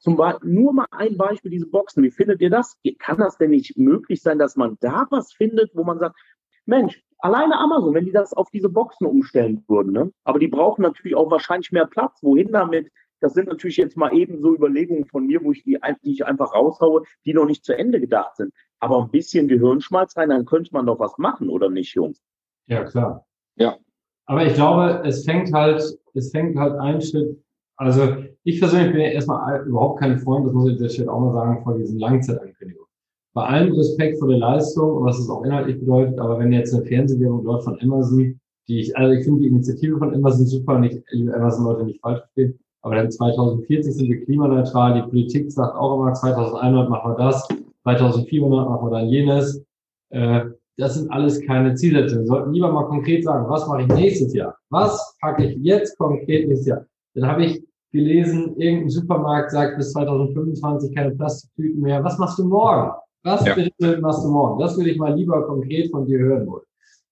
Zum 0.01 0.17
Beispiel, 0.17 0.49
nur 0.49 0.73
mal 0.73 0.87
ein 0.91 1.15
Beispiel, 1.15 1.51
diese 1.51 1.67
Boxen. 1.67 2.03
Wie 2.03 2.11
findet 2.11 2.41
ihr 2.41 2.49
das? 2.49 2.75
Kann 2.99 3.19
das 3.19 3.37
denn 3.37 3.51
nicht 3.51 3.77
möglich 3.77 4.21
sein, 4.21 4.39
dass 4.39 4.55
man 4.55 4.77
da 4.81 5.07
was 5.11 5.31
findet, 5.31 5.75
wo 5.75 5.83
man 5.83 5.99
sagt, 5.99 6.19
Mensch, 6.65 7.01
alleine 7.19 7.57
Amazon, 7.57 7.93
wenn 7.93 8.05
die 8.05 8.11
das 8.11 8.33
auf 8.33 8.49
diese 8.49 8.69
Boxen 8.69 9.05
umstellen 9.05 9.63
würden, 9.67 9.93
ne? 9.93 10.11
aber 10.23 10.39
die 10.39 10.47
brauchen 10.47 10.81
natürlich 10.81 11.15
auch 11.15 11.29
wahrscheinlich 11.29 11.71
mehr 11.71 11.85
Platz. 11.85 12.19
Wohin 12.23 12.51
damit? 12.51 12.91
Das 13.19 13.35
sind 13.35 13.47
natürlich 13.47 13.77
jetzt 13.77 13.95
mal 13.95 14.11
eben 14.17 14.41
so 14.41 14.55
Überlegungen 14.55 15.05
von 15.05 15.27
mir, 15.27 15.43
wo 15.43 15.51
ich 15.51 15.63
die, 15.63 15.77
die 16.03 16.11
ich 16.11 16.25
einfach 16.25 16.55
raushaue, 16.55 17.03
die 17.23 17.35
noch 17.35 17.45
nicht 17.45 17.63
zu 17.63 17.77
Ende 17.77 17.99
gedacht 17.99 18.37
sind. 18.37 18.51
Aber 18.79 18.99
ein 18.99 19.11
bisschen 19.11 19.47
Gehirnschmalz 19.47 20.17
rein, 20.17 20.29
dann 20.29 20.45
könnte 20.45 20.71
man 20.73 20.87
doch 20.87 20.99
was 20.99 21.19
machen, 21.19 21.49
oder 21.49 21.69
nicht, 21.69 21.93
Jungs? 21.93 22.19
Ja, 22.65 22.83
klar. 22.83 23.27
Ja. 23.57 23.77
Aber 24.25 24.45
ich 24.45 24.55
glaube, 24.55 25.03
es 25.05 25.23
fängt 25.23 25.53
halt, 25.53 25.83
es 26.15 26.31
fängt 26.31 26.57
halt 26.57 26.79
ein 26.79 26.99
Schritt. 27.01 27.39
Also 27.77 28.15
ich 28.43 28.59
persönlich 28.59 28.91
bin 28.91 29.01
ja 29.01 29.07
erstmal 29.07 29.65
überhaupt 29.65 29.99
kein 29.99 30.19
Freund, 30.19 30.45
das 30.45 30.53
muss 30.53 30.69
ich 30.69 30.79
jetzt 30.79 31.07
auch 31.07 31.19
mal 31.19 31.33
sagen, 31.33 31.63
von 31.63 31.77
diesen 31.77 31.99
Langzeitankündigungen. 31.99 32.87
Bei 33.33 33.43
allem 33.43 33.73
Respekt 33.73 34.19
vor 34.19 34.27
der 34.27 34.37
Leistung 34.37 34.97
und 34.97 35.05
was 35.05 35.19
es 35.19 35.29
auch 35.29 35.43
inhaltlich 35.43 35.79
bedeutet, 35.79 36.19
aber 36.19 36.37
wenn 36.39 36.51
jetzt 36.51 36.73
eine 36.73 36.85
Fernsehwerbung 36.85 37.43
läuft 37.43 37.63
von 37.63 37.79
Amazon, 37.81 38.39
die 38.67 38.81
ich, 38.81 38.97
also 38.97 39.13
ich 39.13 39.23
finde 39.23 39.41
die 39.41 39.47
Initiative 39.47 39.97
von 39.97 40.13
Amazon 40.13 40.45
super, 40.45 40.79
nicht, 40.79 41.01
Amazon-Leute 41.11 41.85
nicht 41.85 42.01
falsch 42.01 42.19
verstehen, 42.19 42.59
aber 42.81 42.95
dann 42.95 43.11
2040 43.11 43.93
sind 43.93 44.09
wir 44.09 44.25
klimaneutral. 44.25 44.95
Die 44.95 45.09
Politik 45.09 45.51
sagt 45.51 45.75
auch 45.75 45.99
immer, 45.99 46.13
2100 46.13 46.89
machen 46.89 47.11
wir 47.11 47.17
das, 47.17 47.47
2400 47.83 48.69
machen 48.69 48.87
wir 48.87 48.99
dann 48.99 49.07
jenes. 49.07 49.63
Äh, 50.09 50.45
das 50.77 50.95
sind 50.95 51.11
alles 51.11 51.45
keine 51.45 51.75
Zielsätze. 51.75 52.19
Wir 52.19 52.25
sollten 52.25 52.53
lieber 52.53 52.71
mal 52.71 52.87
konkret 52.87 53.23
sagen, 53.23 53.47
was 53.49 53.67
mache 53.67 53.83
ich 53.83 53.87
nächstes 53.89 54.33
Jahr? 54.33 54.57
Was 54.69 55.15
packe 55.21 55.45
ich 55.45 55.57
jetzt 55.57 55.97
konkret 55.97 56.47
nächstes 56.47 56.67
Jahr? 56.67 56.85
Dann 57.13 57.27
habe 57.27 57.45
ich 57.45 57.63
gelesen, 57.91 58.55
irgendein 58.57 58.89
Supermarkt 58.89 59.51
sagt 59.51 59.77
bis 59.77 59.91
2025 59.93 60.95
keine 60.95 61.11
Plastiktüten 61.11 61.81
mehr. 61.81 62.03
Was 62.03 62.17
machst 62.17 62.39
du 62.39 62.45
morgen? 62.45 62.91
Was 63.23 63.45
ja. 63.45 63.55
machst 63.99 64.23
du 64.23 64.29
morgen? 64.29 64.59
Das 64.59 64.77
würde 64.77 64.89
ich 64.89 64.97
mal 64.97 65.13
lieber 65.13 65.45
konkret 65.45 65.91
von 65.91 66.05
dir 66.05 66.19
hören 66.19 66.47
wollen. 66.47 66.63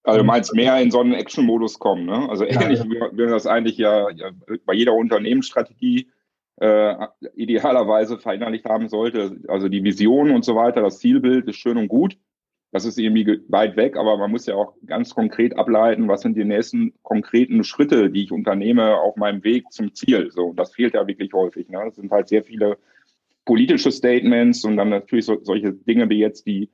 Also 0.03 0.19
du 0.19 0.25
meinst 0.25 0.55
mehr 0.55 0.81
in 0.81 0.91
so 0.91 1.01
einen 1.01 1.13
Action-Modus 1.13 1.77
kommen, 1.77 2.05
ne? 2.05 2.27
Also 2.29 2.45
ähnlich 2.45 2.79
ja, 2.79 2.85
ja. 2.85 3.11
wie 3.11 3.17
wir 3.17 3.27
das 3.27 3.45
eigentlich 3.45 3.77
ja, 3.77 4.09
ja 4.09 4.31
bei 4.65 4.73
jeder 4.73 4.93
Unternehmensstrategie 4.93 6.09
äh, 6.61 6.95
idealerweise 7.35 8.17
verinnerlicht 8.17 8.65
haben 8.65 8.89
sollte. 8.89 9.37
Also 9.47 9.67
die 9.67 9.83
Vision 9.83 10.31
und 10.31 10.45
so 10.45 10.55
weiter, 10.55 10.81
das 10.81 10.99
Zielbild 10.99 11.47
ist 11.47 11.57
schön 11.57 11.77
und 11.77 11.89
gut. 11.89 12.17
Das 12.71 12.85
ist 12.85 12.99
irgendwie 12.99 13.41
weit 13.47 13.75
weg, 13.77 13.97
aber 13.97 14.17
man 14.17 14.29
muss 14.29 14.45
ja 14.45 14.55
auch 14.55 14.75
ganz 14.85 15.15
konkret 15.15 15.57
ableiten, 15.57 16.07
was 16.07 16.21
sind 16.21 16.37
die 16.37 16.45
nächsten 16.45 16.93
konkreten 17.01 17.63
Schritte, 17.63 18.11
die 18.11 18.23
ich 18.23 18.31
unternehme 18.31 18.99
auf 18.99 19.15
meinem 19.15 19.43
Weg 19.43 19.71
zum 19.71 19.95
Ziel. 19.95 20.29
So, 20.31 20.53
das 20.53 20.75
fehlt 20.75 20.93
ja 20.93 21.07
wirklich 21.07 21.33
häufig. 21.33 21.67
Ne? 21.69 21.87
Es 21.87 21.95
sind 21.95 22.11
halt 22.11 22.27
sehr 22.27 22.43
viele 22.43 22.77
politische 23.45 23.91
Statements 23.91 24.63
und 24.65 24.77
dann 24.77 24.89
natürlich 24.89 25.25
so, 25.25 25.39
solche 25.41 25.73
Dinge 25.73 26.09
wie 26.09 26.19
jetzt 26.19 26.45
die 26.45 26.69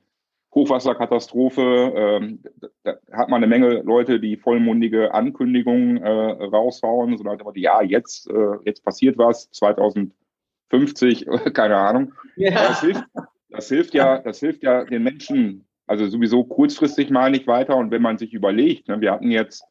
Hochwasserkatastrophe. 0.54 1.92
Ähm, 1.94 2.40
da 2.82 2.96
hat 3.12 3.28
man 3.28 3.42
eine 3.42 3.46
Menge 3.46 3.82
Leute, 3.82 4.18
die 4.18 4.36
vollmundige 4.36 5.14
Ankündigungen 5.14 5.98
äh, 5.98 6.08
raushauen, 6.08 7.16
so 7.16 7.24
nach 7.24 7.36
dem 7.36 7.46
ja, 7.54 7.82
jetzt, 7.82 8.28
äh, 8.30 8.56
jetzt 8.64 8.82
passiert 8.84 9.18
was, 9.18 9.50
2050, 9.52 11.26
keine 11.52 11.76
Ahnung. 11.76 12.14
Ja. 12.36 12.68
Das, 12.68 12.80
hilft, 12.80 13.04
das 13.50 13.68
hilft 13.68 13.94
ja, 13.94 14.18
das 14.18 14.40
hilft 14.40 14.62
ja 14.62 14.84
den 14.84 15.02
Menschen, 15.02 15.65
also 15.86 16.06
sowieso 16.08 16.44
kurzfristig 16.44 17.10
mal 17.10 17.30
nicht 17.30 17.46
weiter. 17.46 17.76
Und 17.76 17.90
wenn 17.90 18.02
man 18.02 18.18
sich 18.18 18.32
überlegt, 18.32 18.88
ne, 18.88 19.00
wir 19.00 19.12
hatten 19.12 19.30
jetzt 19.30 19.64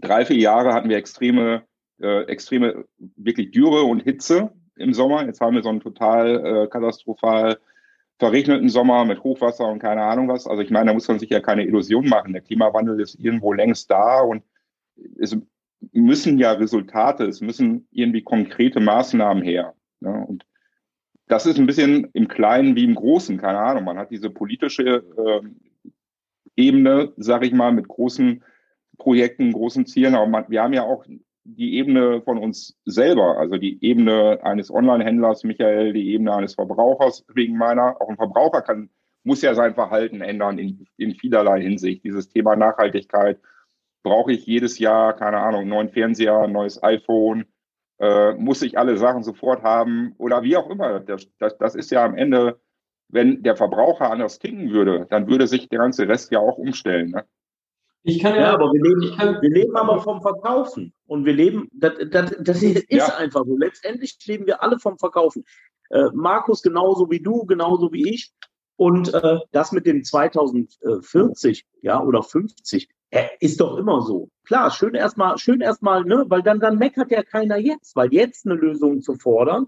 drei, 0.00 0.24
vier 0.24 0.38
Jahre 0.38 0.72
hatten 0.72 0.88
wir 0.88 0.96
extreme, 0.96 1.64
äh, 2.00 2.22
extreme, 2.24 2.84
wirklich 2.98 3.50
Dürre 3.50 3.82
und 3.82 4.02
Hitze 4.02 4.52
im 4.76 4.92
Sommer. 4.92 5.24
Jetzt 5.26 5.40
haben 5.40 5.54
wir 5.54 5.62
so 5.62 5.68
einen 5.68 5.80
total 5.80 6.64
äh, 6.64 6.66
katastrophal 6.68 7.58
verregneten 8.18 8.68
Sommer 8.68 9.04
mit 9.04 9.22
Hochwasser 9.24 9.66
und 9.66 9.80
keine 9.80 10.02
Ahnung 10.02 10.28
was. 10.28 10.46
Also 10.46 10.62
ich 10.62 10.70
meine, 10.70 10.86
da 10.86 10.94
muss 10.94 11.08
man 11.08 11.18
sich 11.18 11.30
ja 11.30 11.40
keine 11.40 11.64
Illusion 11.64 12.08
machen. 12.08 12.32
Der 12.32 12.42
Klimawandel 12.42 13.00
ist 13.00 13.16
irgendwo 13.16 13.52
längst 13.52 13.90
da 13.90 14.20
und 14.20 14.44
es 15.18 15.36
müssen 15.92 16.38
ja 16.38 16.52
Resultate, 16.52 17.24
es 17.24 17.40
müssen 17.40 17.88
irgendwie 17.90 18.22
konkrete 18.22 18.80
Maßnahmen 18.80 19.42
her. 19.42 19.74
Ne? 20.00 20.24
Und 20.26 20.46
das 21.26 21.46
ist 21.46 21.58
ein 21.58 21.66
bisschen 21.66 22.08
im 22.12 22.28
Kleinen 22.28 22.76
wie 22.76 22.84
im 22.84 22.94
Großen, 22.94 23.38
keine 23.38 23.58
Ahnung. 23.58 23.84
Man 23.84 23.98
hat 23.98 24.10
diese 24.10 24.30
politische 24.30 25.04
äh, 25.16 25.40
Ebene, 26.56 27.12
sage 27.16 27.46
ich 27.46 27.52
mal, 27.52 27.72
mit 27.72 27.88
großen 27.88 28.42
Projekten, 28.98 29.52
großen 29.52 29.86
Zielen. 29.86 30.14
Aber 30.14 30.26
man, 30.26 30.44
wir 30.48 30.62
haben 30.62 30.74
ja 30.74 30.82
auch 30.82 31.04
die 31.44 31.76
Ebene 31.76 32.22
von 32.22 32.38
uns 32.38 32.78
selber, 32.84 33.38
also 33.38 33.56
die 33.56 33.82
Ebene 33.84 34.40
eines 34.42 34.70
Online-Händlers, 34.70 35.44
Michael, 35.44 35.92
die 35.92 36.12
Ebene 36.12 36.34
eines 36.34 36.54
Verbrauchers, 36.54 37.24
wegen 37.34 37.56
meiner, 37.56 38.00
auch 38.00 38.08
ein 38.08 38.16
Verbraucher 38.16 38.62
kann, 38.62 38.90
muss 39.24 39.42
ja 39.42 39.54
sein 39.54 39.74
Verhalten 39.74 40.20
ändern 40.20 40.58
in, 40.58 40.86
in 40.96 41.14
vielerlei 41.14 41.62
Hinsicht. 41.62 42.04
Dieses 42.04 42.28
Thema 42.28 42.56
Nachhaltigkeit, 42.56 43.38
brauche 44.02 44.32
ich 44.32 44.46
jedes 44.46 44.78
Jahr, 44.78 45.14
keine 45.14 45.38
Ahnung, 45.38 45.66
neuen 45.66 45.88
Fernseher, 45.88 46.46
neues 46.46 46.82
iPhone, 46.82 47.46
äh, 47.98 48.32
muss 48.34 48.62
ich 48.62 48.78
alle 48.78 48.96
Sachen 48.96 49.22
sofort 49.22 49.62
haben 49.62 50.14
oder 50.18 50.42
wie 50.42 50.56
auch 50.56 50.68
immer. 50.70 51.00
Das, 51.00 51.26
das, 51.38 51.56
das 51.58 51.74
ist 51.74 51.90
ja 51.90 52.04
am 52.04 52.16
Ende, 52.16 52.60
wenn 53.08 53.42
der 53.42 53.56
Verbraucher 53.56 54.10
anders 54.10 54.38
ticken 54.38 54.70
würde, 54.70 55.06
dann 55.10 55.28
würde 55.28 55.46
sich 55.46 55.68
der 55.68 55.78
ganze 55.78 56.08
Rest 56.08 56.32
ja 56.32 56.40
auch 56.40 56.58
umstellen. 56.58 57.10
Ne? 57.10 57.24
Ich 58.02 58.20
kann 58.20 58.34
ja, 58.34 58.42
ja 58.42 58.52
aber 58.52 58.70
wir 58.72 58.82
leben, 58.82 59.16
kann, 59.16 59.40
wir 59.40 59.50
leben 59.50 59.76
aber 59.76 60.00
vom 60.00 60.20
Verkaufen. 60.20 60.92
Und 61.06 61.24
wir 61.24 61.32
leben, 61.32 61.68
das, 61.72 61.94
das, 62.10 62.34
das 62.38 62.62
ist 62.62 62.84
ja. 62.90 63.16
einfach 63.16 63.44
so. 63.46 63.56
Letztendlich 63.56 64.18
leben 64.26 64.46
wir 64.46 64.62
alle 64.62 64.78
vom 64.78 64.98
Verkaufen. 64.98 65.44
Äh, 65.90 66.10
Markus 66.12 66.62
genauso 66.62 67.10
wie 67.10 67.20
du, 67.20 67.46
genauso 67.46 67.92
wie 67.92 68.12
ich. 68.12 68.32
Und 68.76 69.14
äh, 69.14 69.38
das 69.52 69.72
mit 69.72 69.86
dem 69.86 70.04
2040, 70.04 71.64
ja, 71.80 72.02
oder 72.02 72.22
50, 72.22 72.84
äh, 72.84 72.88
ist 73.40 73.60
doch 73.60 73.76
immer 73.76 74.02
so. 74.02 74.28
Klar, 74.44 74.70
schön 74.70 74.94
erstmal, 74.94 75.38
schön 75.38 75.60
erstmal, 75.60 76.04
ne, 76.04 76.24
weil 76.28 76.42
dann, 76.42 76.60
dann 76.60 76.78
meckert 76.78 77.10
ja 77.10 77.22
keiner 77.22 77.56
jetzt, 77.56 77.96
weil 77.96 78.12
jetzt 78.12 78.46
eine 78.46 78.54
Lösung 78.54 79.00
zu 79.00 79.14
fordern, 79.14 79.66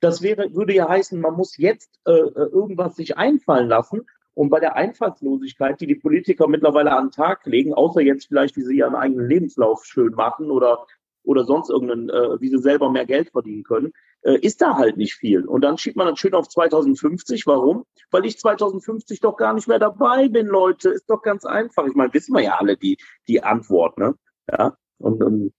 das 0.00 0.22
wäre, 0.22 0.54
würde 0.54 0.74
ja 0.74 0.88
heißen, 0.88 1.20
man 1.20 1.34
muss 1.34 1.56
jetzt 1.56 1.98
äh, 2.06 2.12
äh 2.12 2.50
irgendwas 2.52 2.96
sich 2.96 3.16
einfallen 3.16 3.68
lassen 3.68 4.06
und 4.34 4.50
bei 4.50 4.60
der 4.60 4.76
Einfallslosigkeit, 4.76 5.80
die 5.80 5.86
die 5.86 5.96
Politiker 5.96 6.46
mittlerweile 6.46 6.92
an 6.92 7.06
den 7.06 7.10
Tag 7.10 7.44
legen, 7.46 7.74
außer 7.74 8.00
jetzt 8.00 8.28
vielleicht, 8.28 8.56
wie 8.56 8.62
sie 8.62 8.76
ihren 8.76 8.94
eigenen 8.94 9.28
Lebenslauf 9.28 9.84
schön 9.84 10.14
machen 10.14 10.50
oder, 10.50 10.86
oder 11.24 11.44
sonst 11.44 11.70
irgendeinen, 11.70 12.10
äh, 12.10 12.40
wie 12.40 12.48
sie 12.48 12.58
selber 12.58 12.90
mehr 12.90 13.06
Geld 13.06 13.30
verdienen 13.30 13.64
können, 13.64 13.88
äh, 13.88 13.90
ist 14.22 14.60
da 14.60 14.76
halt 14.76 14.96
nicht 14.96 15.14
viel. 15.14 15.46
Und 15.46 15.62
dann 15.62 15.78
schiebt 15.78 15.96
man 15.96 16.06
das 16.06 16.18
schön 16.18 16.34
auf 16.34 16.48
2050. 16.48 17.46
Warum? 17.46 17.84
Weil 18.10 18.26
ich 18.26 18.38
2050 18.38 19.20
doch 19.20 19.36
gar 19.36 19.54
nicht 19.54 19.68
mehr 19.68 19.78
dabei 19.78 20.28
bin, 20.28 20.46
Leute. 20.46 20.90
Ist 20.90 21.08
doch 21.08 21.22
ganz 21.22 21.44
einfach. 21.44 21.86
Ich 21.86 21.94
meine, 21.94 22.12
wissen 22.12 22.34
wir 22.34 22.42
ja 22.42 22.56
alle 22.58 22.76
die, 22.76 22.98
die 23.28 23.42
Antwort, 23.42 23.98
ne? 23.98 24.14
Ja. 24.50 24.76
Und, 24.98 25.22
und 25.22 25.52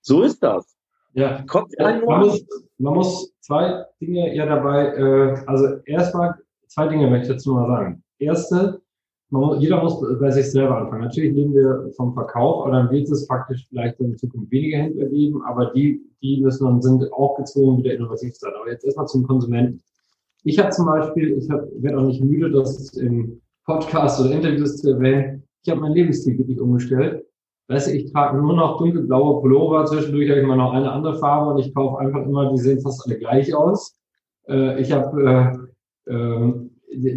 so 0.00 0.22
ist 0.22 0.42
das. 0.42 0.76
Ja, 1.12 1.44
ja 1.78 2.00
man, 2.04 2.20
muss, 2.20 2.44
man 2.78 2.94
muss 2.94 3.32
zwei 3.40 3.84
Dinge 4.00 4.34
ja 4.34 4.46
dabei, 4.46 4.86
äh, 4.88 5.44
also 5.46 5.78
erstmal 5.86 6.34
zwei 6.68 6.88
Dinge 6.88 7.08
möchte 7.08 7.28
ich 7.28 7.32
dazu 7.32 7.54
mal 7.54 7.66
sagen 7.66 8.02
erste, 8.18 8.82
muss, 9.30 9.60
jeder 9.60 9.82
muss 9.82 10.00
bei 10.20 10.30
sich 10.30 10.50
selber 10.50 10.78
anfangen. 10.78 11.02
Natürlich 11.02 11.34
leben 11.34 11.54
wir 11.54 11.90
vom 11.96 12.14
Verkauf, 12.14 12.66
aber 12.66 12.76
dann 12.76 12.90
wird 12.90 13.08
es 13.10 13.26
faktisch 13.26 13.66
vielleicht 13.68 13.98
in 14.00 14.16
Zukunft 14.16 14.50
weniger 14.50 14.78
Händler 14.78 15.06
geben, 15.06 15.42
aber 15.42 15.72
die, 15.74 16.00
die 16.22 16.40
müssen 16.40 16.66
und 16.66 16.82
sind 16.82 17.12
auch 17.12 17.36
gezwungen, 17.36 17.78
wieder 17.78 17.94
innovativ 17.94 18.34
zu 18.34 18.40
sein. 18.40 18.52
Aber 18.60 18.70
jetzt 18.70 18.84
erstmal 18.84 19.06
zum 19.06 19.26
Konsumenten. 19.26 19.80
Ich 20.44 20.58
habe 20.58 20.70
zum 20.70 20.86
Beispiel, 20.86 21.36
ich 21.38 21.48
werde 21.48 21.98
auch 21.98 22.06
nicht 22.06 22.22
müde, 22.22 22.50
das 22.50 22.94
im 22.94 23.40
Podcast 23.64 24.20
oder 24.20 24.30
Interviews 24.30 24.76
zu 24.76 24.92
erwähnen, 24.92 25.42
ich 25.64 25.70
habe 25.70 25.80
mein 25.80 25.92
Lebensstil 25.92 26.38
wirklich 26.38 26.60
umgestellt. 26.60 27.26
Weißt 27.68 27.88
du, 27.88 27.96
ich 27.96 28.12
trage 28.12 28.38
nur 28.38 28.54
noch 28.54 28.78
dunkelblaue 28.78 29.40
Pullover, 29.40 29.84
zwischendurch 29.86 30.30
habe 30.30 30.40
ich 30.40 30.46
mal 30.46 30.56
noch 30.56 30.72
eine 30.72 30.92
andere 30.92 31.18
Farbe 31.18 31.52
und 31.52 31.58
ich 31.58 31.74
kaufe 31.74 31.98
einfach 31.98 32.24
immer, 32.24 32.52
die 32.52 32.58
sehen 32.58 32.80
fast 32.80 33.04
alle 33.04 33.18
gleich 33.18 33.52
aus. 33.52 33.98
Äh, 34.48 34.80
ich 34.80 34.92
habe 34.92 35.66
äh, 36.06 36.12
äh, 36.12 36.52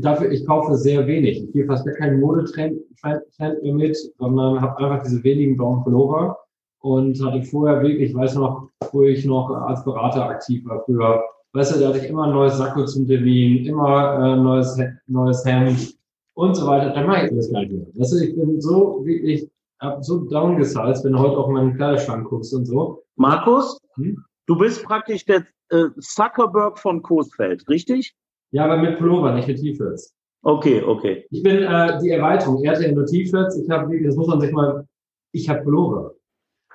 dafür, 0.02 0.32
ich 0.32 0.46
kaufe 0.46 0.76
sehr 0.76 1.06
wenig. 1.08 1.44
Ich 1.44 1.52
gehe 1.54 1.66
fast 1.66 1.86
gar 1.86 1.96
keinen 1.96 2.20
Modetrend 2.20 2.80
Trend 3.02 3.64
mehr 3.64 3.74
mit, 3.74 3.98
sondern 4.18 4.62
habe 4.62 4.78
einfach 4.78 5.04
diese 5.04 5.24
wenigen 5.24 5.58
blauen 5.58 5.84
Pullover 5.84 6.38
und 6.82 7.24
hatte 7.24 7.42
vorher 7.44 7.82
wirklich, 7.82 8.10
ich 8.10 8.16
weiß 8.16 8.36
noch, 8.36 8.70
wo 8.92 9.04
ich 9.04 9.26
noch 9.26 9.50
als 9.50 9.84
Berater 9.84 10.26
aktiv 10.26 10.66
war 10.66 10.84
früher, 10.86 11.24
weißt 11.54 11.76
du, 11.76 11.80
da 11.80 11.90
hatte 11.90 12.00
ich 12.00 12.10
immer 12.10 12.26
ein 12.26 12.34
neues 12.34 12.58
Sakko 12.58 12.86
zum 12.86 13.08
Termin, 13.08 13.66
immer 13.66 14.34
äh, 14.34 14.36
neues, 14.38 14.78
neues 15.08 15.46
Hemd 15.46 15.96
und 16.34 16.56
so 16.56 16.68
weiter. 16.68 16.92
Dann 16.92 17.08
mache 17.08 17.28
ich 17.28 17.36
das 17.36 17.52
gar 17.52 17.62
nicht 17.62 17.72
mehr. 17.72 17.86
Weißt 17.96 18.14
du, 18.14 18.24
ich 18.24 18.36
bin 18.36 18.62
so 18.62 19.06
wirklich, 19.06 19.50
hab 19.80 20.04
so 20.04 20.26
downgesized, 20.26 21.04
wenn 21.04 21.14
du 21.14 21.20
heute 21.20 21.38
auf 21.38 21.50
meinen 21.50 21.76
Kleiderschrank 21.76 22.28
guckst 22.28 22.54
und 22.54 22.66
so. 22.66 23.04
Markus, 23.16 23.80
hm? 23.96 24.24
du 24.46 24.58
bist 24.58 24.84
praktisch 24.84 25.26
der 25.26 25.46
äh, 25.70 25.86
Zuckerberg 26.00 26.80
von 26.80 27.02
Coesfeld, 27.02 27.68
richtig? 27.70 28.16
Ja, 28.52 28.66
aber 28.66 28.78
mit 28.78 28.98
Pullover, 28.98 29.34
nicht 29.34 29.48
mit 29.48 29.60
T-Shirts. 29.60 30.16
Okay, 30.42 30.82
okay. 30.82 31.26
Ich 31.32 31.44
bin 31.44 31.64
äh, 31.64 32.00
die 32.02 32.10
Erweiterung. 32.10 32.64
Er 32.64 32.72
hatte 32.72 32.86
ja 32.86 32.92
nur 32.92 33.06
T-Shirts. 33.06 33.58
Ich 33.58 33.70
habe, 33.70 34.02
das 34.02 34.16
muss 34.16 34.28
man 34.28 34.40
sich 34.40 34.52
mal, 34.52 34.88
ich 35.34 35.50
habe 35.50 35.62
Pullover. 35.62 36.14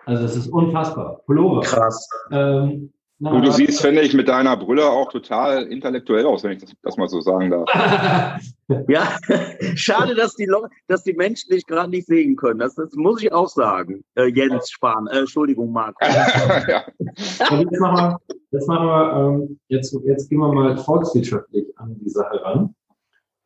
Also 0.06 0.22
das 0.22 0.36
ist 0.36 0.48
unfassbar. 0.48 1.20
Pullover. 1.26 1.62
Krass. 1.62 2.08
Ähm, 2.30 2.92
na, 3.18 3.30
du, 3.30 3.40
du 3.40 3.50
siehst, 3.52 3.80
finde 3.80 4.02
ich, 4.02 4.12
mit 4.12 4.28
deiner 4.28 4.56
Brille 4.56 4.84
auch 4.84 5.10
total 5.10 5.64
intellektuell 5.64 6.26
aus, 6.26 6.44
wenn 6.44 6.52
ich 6.52 6.58
das, 6.58 6.72
das 6.82 6.96
mal 6.96 7.08
so 7.08 7.20
sagen 7.20 7.50
darf. 7.50 7.68
ja, 8.88 9.18
schade, 9.74 10.14
dass 10.14 10.34
die, 10.36 10.50
dass 10.88 11.04
die 11.04 11.12
Menschen 11.12 11.50
dich 11.50 11.66
gerade 11.66 11.90
nicht 11.90 12.06
sehen 12.06 12.36
können. 12.36 12.60
Das, 12.60 12.74
das 12.74 12.94
muss 12.94 13.22
ich 13.22 13.32
auch 13.32 13.48
sagen. 13.48 14.04
Äh, 14.14 14.26
Jens 14.26 14.70
Spahn, 14.70 15.06
äh, 15.08 15.20
Entschuldigung, 15.20 15.72
Marco. 15.72 15.98
ja. 16.04 16.84
jetzt 16.98 17.80
machen 17.80 17.96
wir, 17.96 18.18
jetzt, 18.50 18.68
machen 18.68 18.86
wir 18.86 19.12
ähm, 19.16 19.60
jetzt, 19.68 19.96
jetzt 20.04 20.28
gehen 20.28 20.38
wir 20.38 20.52
mal 20.52 20.76
volkswirtschaftlich 20.76 21.66
an 21.76 21.96
die 22.00 22.08
Sache 22.08 22.42
ran 22.42 22.74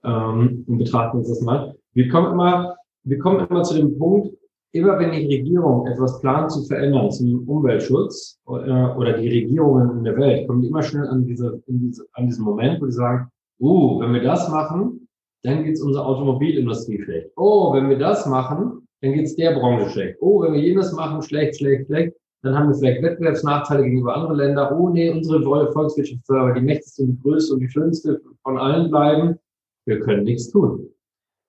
ähm, 0.04 0.64
und 0.66 0.78
betrachten 0.78 1.18
uns 1.18 1.28
das 1.28 1.40
mal. 1.40 1.74
Wir 1.94 2.08
kommen 2.08 2.32
immer, 2.32 2.76
wir 3.04 3.18
kommen 3.18 3.46
immer 3.48 3.62
zu 3.62 3.74
dem 3.74 3.98
Punkt, 3.98 4.36
immer 4.72 4.98
wenn 4.98 5.12
die 5.12 5.26
Regierung 5.26 5.86
etwas 5.86 6.20
plant 6.20 6.52
zu 6.52 6.64
verändern 6.64 7.10
zum 7.10 7.48
Umweltschutz 7.48 8.38
äh, 8.46 8.50
oder 8.50 9.14
die 9.18 9.28
Regierungen 9.28 9.98
in 9.98 10.04
der 10.04 10.16
Welt, 10.16 10.46
kommen 10.46 10.62
immer 10.62 10.82
schnell 10.82 11.08
an, 11.08 11.24
diese, 11.24 11.62
diese, 11.66 12.06
an 12.12 12.26
diesen 12.26 12.44
Moment, 12.44 12.80
wo 12.80 12.86
sie 12.86 12.92
sagen, 12.92 13.30
oh, 13.58 14.00
wenn 14.00 14.12
wir 14.12 14.22
das 14.22 14.48
machen, 14.48 15.07
dann 15.42 15.64
geht's 15.64 15.80
unserer 15.80 16.06
Automobilindustrie 16.06 17.02
schlecht. 17.02 17.30
Oh, 17.36 17.72
wenn 17.74 17.88
wir 17.88 17.98
das 17.98 18.26
machen, 18.26 18.86
dann 19.00 19.12
geht's 19.12 19.36
der 19.36 19.52
Branche 19.52 19.90
schlecht. 19.90 20.18
Oh, 20.20 20.42
wenn 20.42 20.54
wir 20.54 20.60
jenes 20.60 20.92
machen, 20.92 21.22
schlecht, 21.22 21.58
schlecht, 21.58 21.86
schlecht, 21.86 22.16
dann 22.42 22.56
haben 22.56 22.68
wir 22.68 22.74
vielleicht 22.74 23.02
Wettbewerbsnachteile 23.02 23.84
gegenüber 23.84 24.16
anderen 24.16 24.36
Ländern. 24.36 24.76
Oh 24.78 24.88
nee, 24.88 25.10
unsere 25.10 25.42
Volkswirtschaft 25.42 26.26
soll 26.26 26.38
aber 26.38 26.52
die 26.52 26.60
mächtigste 26.60 27.02
und 27.02 27.08
die 27.12 27.22
größte 27.22 27.54
und 27.54 27.60
die 27.60 27.68
schönste 27.68 28.20
von 28.42 28.58
allen 28.58 28.90
bleiben. 28.90 29.38
Wir 29.86 30.00
können 30.00 30.24
nichts 30.24 30.50
tun 30.50 30.90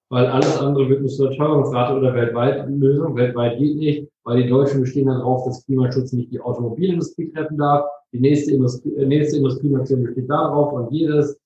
weil 0.09 0.25
alles 0.25 0.57
andere 0.57 0.89
wird 0.89 1.01
mit 1.01 1.19
einer 1.19 1.31
Teuerungsrate 1.31 1.97
oder 1.97 2.13
weltweit 2.15 2.67
Lösung. 2.69 3.15
Weltweit 3.15 3.59
geht 3.59 3.77
nicht, 3.77 4.07
weil 4.23 4.43
die 4.43 4.49
Deutschen 4.49 4.81
bestehen 4.81 5.05
darauf, 5.05 5.45
dass 5.45 5.65
Klimaschutz 5.65 6.13
nicht 6.13 6.31
die 6.31 6.41
Automobilindustrie 6.41 7.31
treffen 7.31 7.57
darf. 7.57 7.85
Die 8.11 8.19
nächste, 8.19 8.53
Industrie, 8.53 8.95
äh, 8.95 9.05
nächste 9.05 9.37
Industrienation 9.37 10.03
besteht 10.03 10.29
darauf 10.29 10.73
und 10.73 10.91
jedes. 10.91 11.39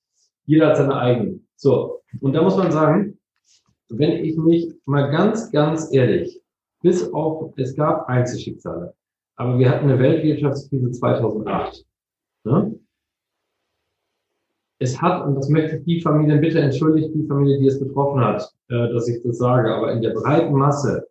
Jeder 0.45 0.69
hat 0.69 0.77
seine 0.77 0.95
eigenen. 0.95 1.45
So. 1.58 1.99
Und 2.21 2.34
da 2.34 2.41
muss 2.41 2.58
man 2.58 2.71
sagen, 2.71 3.17
wenn 3.89 4.23
ich 4.23 4.38
mich 4.38 4.73
mal 4.86 5.12
ganz, 5.12 5.52
ganz 5.52 5.93
ehrlich, 5.93 6.41
bis 6.82 7.12
auf, 7.13 7.54
es 7.58 7.76
gab 7.76 8.08
Einzelschicksale, 8.08 8.93
aber 9.36 9.58
wir 9.58 9.69
hatten 9.69 9.89
eine 9.89 9.99
Weltwirtschaftskrise 9.99 10.91
2008. 10.91 11.86
Ne? 12.45 12.80
Es 14.80 15.02
hat, 15.02 15.26
und 15.26 15.36
das 15.36 15.49
möchte 15.49 15.78
ich 15.78 15.84
die 15.86 16.02
Familien 16.02 16.41
bitte 16.41 16.60
entschuldigt, 16.60 17.13
die 17.13 17.26
Familie, 17.26 17.60
die 17.60 17.67
es 17.67 17.80
betroffen 17.80 18.21
hat, 18.21 18.54
äh, 18.69 18.89
dass 18.89 19.08
ich 19.08 19.23
das 19.23 19.38
sage, 19.38 19.73
aber 19.73 19.93
in 19.93 20.02
der 20.02 20.12
breiten 20.12 20.54
Masse 20.54 21.08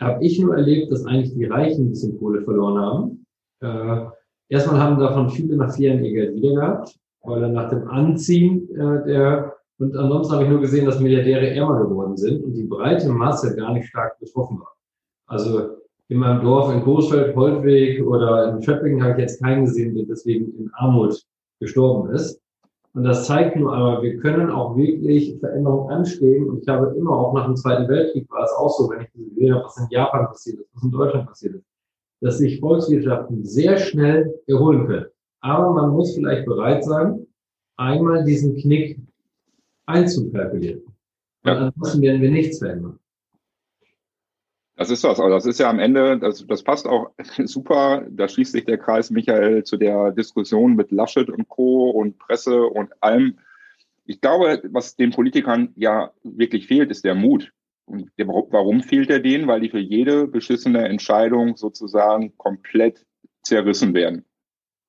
habe 0.00 0.22
ich 0.24 0.38
nur 0.38 0.54
erlebt, 0.54 0.92
dass 0.92 1.06
eigentlich 1.06 1.34
die 1.34 1.46
Reichen 1.46 1.86
ein 1.86 1.90
bisschen 1.90 2.18
Kohle 2.18 2.42
verloren 2.42 2.78
haben. 2.78 3.26
Äh, 3.60 4.10
erstmal 4.48 4.80
haben 4.80 4.98
davon 4.98 5.30
viele 5.30 5.56
nach 5.56 5.74
vier 5.74 5.90
Jahren 5.90 6.04
ihr 6.04 6.12
Geld 6.12 6.34
wieder 6.34 6.54
gehabt, 6.54 6.98
weil 7.22 7.40
dann 7.40 7.52
nach 7.54 7.70
dem 7.70 7.88
Anziehen 7.88 8.68
äh, 8.74 9.04
der 9.06 9.53
und 9.78 9.96
ansonsten 9.96 10.34
habe 10.34 10.44
ich 10.44 10.50
nur 10.50 10.60
gesehen, 10.60 10.86
dass 10.86 11.00
Milliardäre 11.00 11.50
ärmer 11.50 11.84
geworden 11.84 12.16
sind 12.16 12.44
und 12.44 12.54
die 12.54 12.64
breite 12.64 13.08
Masse 13.08 13.56
gar 13.56 13.72
nicht 13.72 13.88
stark 13.88 14.18
betroffen 14.20 14.60
war. 14.60 14.72
Also 15.26 15.78
in 16.08 16.18
meinem 16.18 16.42
Dorf 16.42 16.72
in 16.72 16.82
Coesfeld, 16.82 17.34
Holtweg 17.34 18.06
oder 18.06 18.52
in 18.52 18.62
Schöppingen 18.62 19.02
habe 19.02 19.14
ich 19.14 19.18
jetzt 19.18 19.42
keinen 19.42 19.64
gesehen, 19.64 19.94
der 19.94 20.04
deswegen 20.04 20.54
in 20.58 20.70
Armut 20.74 21.20
gestorben 21.60 22.10
ist. 22.10 22.40
Und 22.92 23.02
das 23.02 23.26
zeigt 23.26 23.56
nur 23.56 23.74
aber, 23.74 24.02
wir 24.02 24.18
können 24.18 24.50
auch 24.50 24.76
wirklich 24.76 25.36
Veränderungen 25.40 25.90
anstreben. 25.90 26.48
Und 26.48 26.62
ich 26.62 26.68
habe 26.68 26.94
immer 26.96 27.10
auch 27.10 27.34
nach 27.34 27.46
dem 27.46 27.56
Zweiten 27.56 27.88
Weltkrieg 27.88 28.30
war 28.30 28.44
es 28.44 28.52
auch 28.52 28.70
so, 28.70 28.88
wenn 28.90 29.00
ich 29.00 29.12
gesehen 29.12 29.54
habe, 29.54 29.64
was 29.64 29.76
in 29.78 29.88
Japan 29.90 30.26
passiert 30.26 30.60
ist, 30.60 30.68
was 30.74 30.84
in 30.84 30.90
Deutschland 30.92 31.26
passiert 31.26 31.54
ist, 31.56 31.64
dass 32.20 32.38
sich 32.38 32.60
Volkswirtschaften 32.60 33.44
sehr 33.44 33.76
schnell 33.78 34.40
erholen 34.46 34.86
können. 34.86 35.06
Aber 35.40 35.72
man 35.72 35.90
muss 35.90 36.14
vielleicht 36.14 36.46
bereit 36.46 36.84
sein, 36.84 37.26
einmal 37.76 38.24
diesen 38.24 38.54
Knick 38.56 39.00
einzukalkulieren. 39.86 40.82
Ja. 41.44 41.56
ansonsten 41.56 42.02
werden 42.02 42.22
wir 42.22 42.30
nichts 42.30 42.58
verändern. 42.58 42.98
Das 44.76 44.90
ist 44.90 45.04
das. 45.04 45.20
Also 45.20 45.30
das 45.30 45.46
ist 45.46 45.60
ja 45.60 45.70
am 45.70 45.78
Ende, 45.78 46.18
das, 46.18 46.44
das 46.46 46.62
passt 46.62 46.86
auch 46.86 47.12
super. 47.44 48.06
Da 48.10 48.28
schließt 48.28 48.52
sich 48.52 48.64
der 48.64 48.78
Kreis, 48.78 49.10
Michael, 49.10 49.64
zu 49.64 49.76
der 49.76 50.10
Diskussion 50.10 50.74
mit 50.74 50.90
Laschet 50.90 51.30
und 51.30 51.48
Co. 51.48 51.90
und 51.90 52.18
Presse 52.18 52.64
und 52.64 52.90
allem. 53.02 53.38
Ich 54.04 54.20
glaube, 54.20 54.62
was 54.70 54.96
den 54.96 55.10
Politikern 55.10 55.72
ja 55.76 56.10
wirklich 56.22 56.66
fehlt, 56.66 56.90
ist 56.90 57.04
der 57.04 57.14
Mut. 57.14 57.52
Und 57.86 58.10
warum 58.16 58.82
fehlt 58.82 59.10
er 59.10 59.20
denen? 59.20 59.46
Weil 59.46 59.60
die 59.60 59.70
für 59.70 59.78
jede 59.78 60.26
beschissene 60.26 60.88
Entscheidung 60.88 61.56
sozusagen 61.56 62.36
komplett 62.36 63.06
zerrissen 63.42 63.94
werden. 63.94 64.24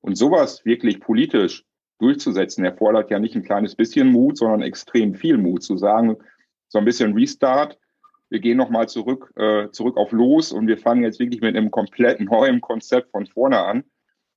Und 0.00 0.16
sowas 0.16 0.64
wirklich 0.64 1.00
politisch 1.00 1.65
durchzusetzen, 1.98 2.64
erfordert 2.64 3.10
ja 3.10 3.18
nicht 3.18 3.34
ein 3.34 3.42
kleines 3.42 3.74
bisschen 3.74 4.12
Mut, 4.12 4.38
sondern 4.38 4.62
extrem 4.62 5.14
viel 5.14 5.38
Mut 5.38 5.62
zu 5.62 5.76
sagen, 5.76 6.16
so 6.68 6.78
ein 6.78 6.84
bisschen 6.84 7.14
Restart 7.14 7.78
wir 8.28 8.40
gehen 8.40 8.56
nochmal 8.56 8.88
zurück, 8.88 9.32
äh, 9.36 9.70
zurück 9.70 9.96
auf 9.96 10.12
Los 10.12 10.52
und 10.52 10.66
wir 10.66 10.78
fangen 10.78 11.02
jetzt 11.02 11.20
wirklich 11.20 11.40
mit 11.40 11.56
einem 11.56 11.70
komplett 11.70 12.20
neuen 12.20 12.60
Konzept 12.60 13.10
von 13.10 13.26
vorne 13.26 13.60
an. 13.60 13.84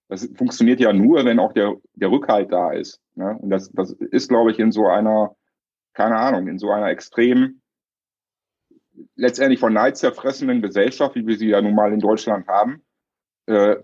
Das 0.09 0.27
funktioniert 0.35 0.79
ja 0.79 0.93
nur, 0.93 1.25
wenn 1.25 1.39
auch 1.39 1.53
der, 1.53 1.75
der 1.93 2.11
Rückhalt 2.11 2.51
da 2.51 2.71
ist. 2.71 3.01
Ne? 3.15 3.37
Und 3.39 3.49
das, 3.49 3.71
das 3.71 3.91
ist, 3.91 4.29
glaube 4.29 4.51
ich, 4.51 4.59
in 4.59 4.71
so 4.71 4.87
einer, 4.87 5.35
keine 5.93 6.17
Ahnung, 6.17 6.47
in 6.47 6.59
so 6.59 6.71
einer 6.71 6.89
extrem 6.89 7.61
letztendlich 9.15 9.59
von 9.59 9.73
Neid 9.73 9.97
zerfressenen 9.97 10.61
Gesellschaft, 10.61 11.15
wie 11.15 11.25
wir 11.25 11.37
sie 11.37 11.49
ja 11.49 11.61
nun 11.61 11.75
mal 11.75 11.93
in 11.93 11.99
Deutschland 11.99 12.47
haben, 12.47 12.83
äh, 13.45 13.77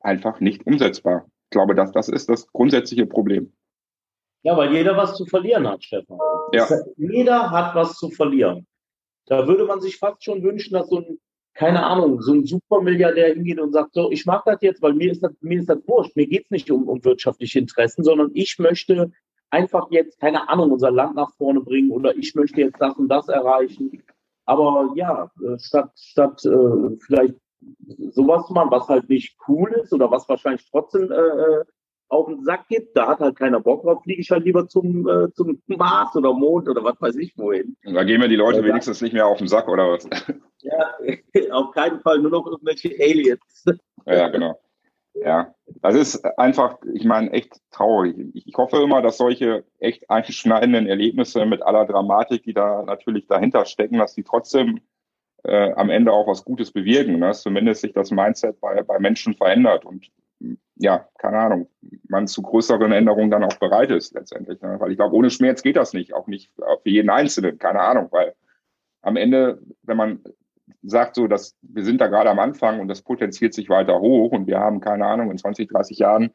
einfach 0.00 0.40
nicht 0.40 0.66
umsetzbar. 0.66 1.26
Ich 1.50 1.56
glaube, 1.56 1.74
dass 1.74 1.90
das 1.90 2.08
ist 2.08 2.28
das 2.28 2.46
grundsätzliche 2.52 3.06
Problem. 3.06 3.52
Ja, 4.44 4.56
weil 4.56 4.72
jeder 4.72 4.96
was 4.96 5.16
zu 5.16 5.26
verlieren 5.26 5.66
hat, 5.66 5.82
Stefan. 5.82 6.16
Ja. 6.52 6.68
Jeder 6.96 7.50
hat 7.50 7.74
was 7.74 7.96
zu 7.96 8.08
verlieren. 8.08 8.68
Da 9.26 9.48
würde 9.48 9.64
man 9.64 9.80
sich 9.80 9.98
fast 9.98 10.22
schon 10.22 10.44
wünschen, 10.44 10.74
dass 10.74 10.88
so 10.88 10.98
ein, 10.98 11.18
keine 11.54 11.84
Ahnung, 11.84 12.22
so 12.22 12.34
ein 12.34 12.44
Supermilliardär 12.46 13.34
hingeht 13.34 13.58
und 13.58 13.72
sagt, 13.72 13.94
so, 13.94 14.12
ich 14.12 14.26
mache 14.26 14.44
das 14.46 14.62
jetzt, 14.62 14.80
weil 14.80 14.94
mir 14.94 15.10
ist 15.10 15.24
das, 15.24 15.32
mir 15.40 15.58
ist 15.58 15.68
das 15.68 15.80
wurscht. 15.88 16.14
Mir 16.14 16.28
geht's 16.28 16.52
nicht 16.52 16.70
um, 16.70 16.88
um 16.88 17.04
wirtschaftliche 17.04 17.58
Interessen, 17.58 18.04
sondern 18.04 18.30
ich 18.34 18.56
möchte 18.60 19.10
einfach 19.50 19.88
jetzt, 19.90 20.20
keine 20.20 20.48
Ahnung, 20.48 20.70
unser 20.70 20.92
Land 20.92 21.16
nach 21.16 21.34
vorne 21.34 21.62
bringen 21.62 21.90
oder 21.90 22.16
ich 22.16 22.36
möchte 22.36 22.60
jetzt 22.60 22.80
das 22.80 22.94
und 22.94 23.08
das 23.08 23.28
erreichen. 23.28 24.04
Aber 24.46 24.92
ja, 24.94 25.32
äh, 25.44 25.58
statt, 25.58 25.90
statt 25.96 26.44
äh, 26.44 26.96
vielleicht 27.04 27.34
sowas 28.10 28.46
zu 28.46 28.52
machen, 28.52 28.70
was 28.70 28.88
halt 28.88 29.08
nicht 29.08 29.36
cool 29.48 29.70
ist 29.82 29.92
oder 29.92 30.10
was 30.10 30.28
wahrscheinlich 30.28 30.68
trotzdem 30.70 31.10
äh, 31.10 31.14
äh 31.14 31.64
auf 32.10 32.26
den 32.26 32.42
Sack 32.42 32.66
gibt, 32.68 32.96
da 32.96 33.06
hat 33.06 33.20
halt 33.20 33.36
keiner 33.36 33.60
Bock 33.60 33.82
drauf, 33.82 34.02
fliege 34.02 34.20
ich 34.20 34.30
halt 34.30 34.44
lieber 34.44 34.66
zum, 34.66 35.08
äh, 35.08 35.32
zum 35.32 35.62
Mars 35.68 36.14
oder 36.16 36.32
Mond 36.32 36.68
oder 36.68 36.82
was 36.82 37.00
weiß 37.00 37.16
ich 37.16 37.38
wohin. 37.38 37.76
Da 37.84 38.02
gehen 38.02 38.20
mir 38.20 38.28
die 38.28 38.36
Leute 38.36 38.58
ja, 38.58 38.64
wenigstens 38.64 39.00
nicht 39.00 39.12
mehr 39.12 39.26
auf 39.26 39.38
den 39.38 39.46
Sack 39.46 39.68
oder 39.68 39.92
was? 39.92 40.08
Ja, 40.62 40.92
auf 41.52 41.72
keinen 41.72 42.00
Fall 42.00 42.18
nur 42.18 42.32
noch 42.32 42.46
irgendwelche 42.46 42.90
Aliens. 43.00 43.64
Ja, 44.06 44.28
genau. 44.28 44.60
Ja, 45.14 45.54
das 45.82 45.94
ist 45.94 46.24
einfach, 46.38 46.78
ich 46.94 47.04
meine, 47.04 47.30
echt 47.32 47.60
traurig. 47.70 48.16
Ich 48.34 48.54
hoffe 48.56 48.82
immer, 48.82 49.02
dass 49.02 49.16
solche 49.16 49.64
echt 49.78 50.08
einschneidenden 50.10 50.86
Erlebnisse 50.86 51.46
mit 51.46 51.62
aller 51.62 51.86
Dramatik, 51.86 52.42
die 52.42 52.54
da 52.54 52.82
natürlich 52.82 53.26
dahinter 53.26 53.64
stecken, 53.66 53.98
dass 53.98 54.14
die 54.14 54.22
trotzdem 54.22 54.80
äh, 55.44 55.72
am 55.72 55.90
Ende 55.90 56.12
auch 56.12 56.26
was 56.26 56.44
Gutes 56.44 56.70
bewirken, 56.70 57.18
ne? 57.18 57.28
dass 57.28 57.42
zumindest 57.42 57.82
sich 57.82 57.92
das 57.92 58.10
Mindset 58.10 58.60
bei, 58.60 58.82
bei 58.82 58.98
Menschen 58.98 59.34
verändert. 59.34 59.84
Und 59.84 60.10
ja, 60.76 61.06
keine 61.18 61.38
Ahnung, 61.38 61.68
man 62.08 62.26
zu 62.26 62.42
größeren 62.42 62.92
Änderungen 62.92 63.30
dann 63.30 63.44
auch 63.44 63.56
bereit 63.56 63.90
ist 63.90 64.14
letztendlich. 64.14 64.60
Ne? 64.60 64.76
Weil 64.78 64.92
ich 64.92 64.96
glaube, 64.96 65.14
ohne 65.14 65.30
Schmerz 65.30 65.62
geht 65.62 65.76
das 65.76 65.92
nicht, 65.92 66.14
auch 66.14 66.26
nicht 66.26 66.50
für 66.56 66.88
jeden 66.88 67.10
Einzelnen, 67.10 67.58
keine 67.58 67.80
Ahnung, 67.80 68.08
weil 68.10 68.34
am 69.02 69.16
Ende, 69.16 69.60
wenn 69.82 69.96
man 69.96 70.20
sagt 70.82 71.16
so, 71.16 71.26
dass 71.26 71.56
wir 71.62 71.84
sind 71.84 72.00
da 72.00 72.06
gerade 72.06 72.30
am 72.30 72.38
Anfang 72.38 72.80
und 72.80 72.88
das 72.88 73.02
potenziert 73.02 73.54
sich 73.54 73.68
weiter 73.68 74.00
hoch 74.00 74.32
und 74.32 74.46
wir 74.46 74.58
haben, 74.58 74.80
keine 74.80 75.06
Ahnung, 75.06 75.30
in 75.30 75.38
20, 75.38 75.68
30 75.68 75.98
Jahren 75.98 76.32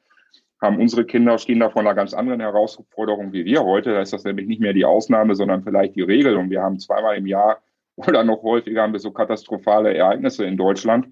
haben 0.61 0.79
unsere 0.79 1.05
Kinder, 1.05 1.37
stehen 1.37 1.59
da 1.59 1.69
vor 1.69 1.81
einer 1.81 1.95
ganz 1.95 2.13
anderen 2.13 2.39
Herausforderung 2.39 3.33
wie 3.33 3.45
wir 3.45 3.63
heute. 3.63 3.93
Da 3.93 4.01
ist 4.01 4.13
das 4.13 4.23
nämlich 4.23 4.47
nicht 4.47 4.61
mehr 4.61 4.73
die 4.73 4.85
Ausnahme, 4.85 5.35
sondern 5.35 5.63
vielleicht 5.63 5.95
die 5.95 6.01
Regel. 6.01 6.37
Und 6.37 6.49
wir 6.49 6.61
haben 6.61 6.79
zweimal 6.79 7.17
im 7.17 7.27
Jahr 7.27 7.61
oder 7.95 8.23
noch 8.23 8.43
häufiger 8.43 8.83
haben 8.83 8.93
wir 8.93 8.99
so 8.99 9.11
katastrophale 9.11 9.93
Ereignisse 9.93 10.45
in 10.45 10.57
Deutschland 10.57 11.07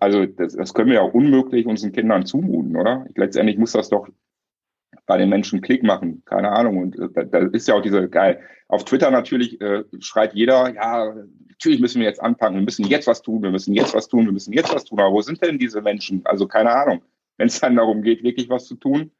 also 0.00 0.26
das, 0.26 0.54
das 0.54 0.74
können 0.74 0.88
wir 0.88 0.96
ja 0.96 1.02
unmöglich 1.02 1.66
unseren 1.66 1.92
Kindern 1.92 2.26
zumuten, 2.26 2.76
oder? 2.76 3.06
Letztendlich 3.14 3.58
muss 3.58 3.72
das 3.72 3.88
doch 3.88 4.08
bei 5.04 5.18
den 5.18 5.28
Menschen 5.28 5.60
Klick 5.60 5.82
machen, 5.82 6.22
keine 6.24 6.50
Ahnung. 6.50 6.78
Und 6.78 6.98
äh, 6.98 7.08
da, 7.12 7.24
da 7.24 7.38
ist 7.48 7.68
ja 7.68 7.74
auch 7.74 7.82
diese 7.82 8.08
geil. 8.08 8.40
Auf 8.68 8.84
Twitter 8.84 9.10
natürlich 9.10 9.60
äh, 9.60 9.84
schreit 10.00 10.34
jeder, 10.34 10.74
ja, 10.74 11.14
natürlich 11.48 11.80
müssen 11.80 12.00
wir 12.00 12.08
jetzt 12.08 12.22
anpacken, 12.22 12.56
wir 12.56 12.64
müssen 12.64 12.86
jetzt 12.86 13.06
was 13.06 13.22
tun, 13.22 13.42
wir 13.42 13.50
müssen 13.50 13.74
jetzt 13.74 13.94
was 13.94 14.08
tun, 14.08 14.24
wir 14.24 14.32
müssen 14.32 14.52
jetzt 14.52 14.74
was 14.74 14.84
tun. 14.84 14.98
Aber 14.98 15.12
wo 15.12 15.20
sind 15.20 15.42
denn 15.42 15.58
diese 15.58 15.82
Menschen? 15.82 16.22
Also 16.24 16.48
keine 16.48 16.72
Ahnung. 16.72 17.02
Wenn 17.36 17.48
es 17.48 17.60
dann 17.60 17.76
darum 17.76 18.02
geht, 18.02 18.22
wirklich 18.22 18.48
was 18.48 18.66
zu 18.66 18.76
tun. 18.76 19.12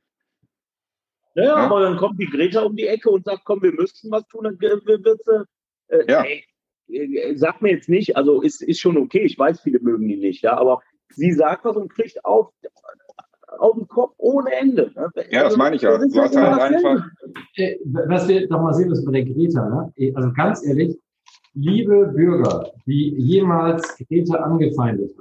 Ja, 1.35 1.45
ja, 1.45 1.55
aber 1.57 1.83
dann 1.83 1.99
kommt 1.99 2.19
die 2.19 2.27
Greta 2.27 2.63
um 2.63 2.75
die 2.75 2.87
Ecke 2.87 3.11
und 3.11 3.27
sagt, 3.27 3.45
komm, 3.45 3.63
wir 3.63 3.73
müssen 3.73 4.11
was 4.11 4.27
tun, 4.29 4.45
dann 4.45 4.59
wird 4.59 5.23
sie. 5.23 5.45
Äh, 5.89 6.11
ja. 6.11 6.23
Ey, 6.23 6.45
äh, 6.89 7.37
sag 7.37 7.63
mir 7.63 7.73
jetzt 7.73 7.89
nicht, 7.89 8.17
also 8.17 8.43
ist, 8.43 8.63
ist 8.63 8.81
schon 8.81 8.97
okay, 8.97 9.21
ich 9.21 9.39
weiß, 9.39 9.61
viele 9.61 9.81
mögen 9.81 10.09
die 10.09 10.17
nicht, 10.17 10.43
ja, 10.43 10.57
aber 10.57 10.83
sie 11.11 11.33
sagt 11.33 11.65
was 11.65 11.77
und 11.77 11.93
kriegt 11.93 12.25
auf, 12.25 12.53
auf 13.59 13.75
den 13.75 13.89
Kopf 13.89 14.15
ohne 14.19 14.53
Ende. 14.53 14.93
Ne? 14.95 15.11
Ja, 15.31 15.45
das 15.45 15.57
meine 15.57 15.77
ich 15.77 15.83
ja. 15.83 15.97
Du 15.97 16.21
hast 16.21 16.37
halt 16.37 16.61
einfach. 16.61 17.07
Äh, 17.57 17.77
was 18.09 18.29
wir 18.29 18.49
doch 18.49 18.61
mal 18.61 18.75
sehen 18.75 18.89
müssen 18.89 19.05
bei 19.05 19.13
der 19.13 19.25
Greta, 19.25 19.69
ne? 19.69 20.13
also 20.15 20.33
ganz 20.33 20.65
ehrlich, 20.67 20.99
liebe 21.55 22.09
Bürger, 22.09 22.71
die 22.87 23.15
jemals 23.17 23.97
Greta 23.97 24.37
angefeindet 24.37 25.13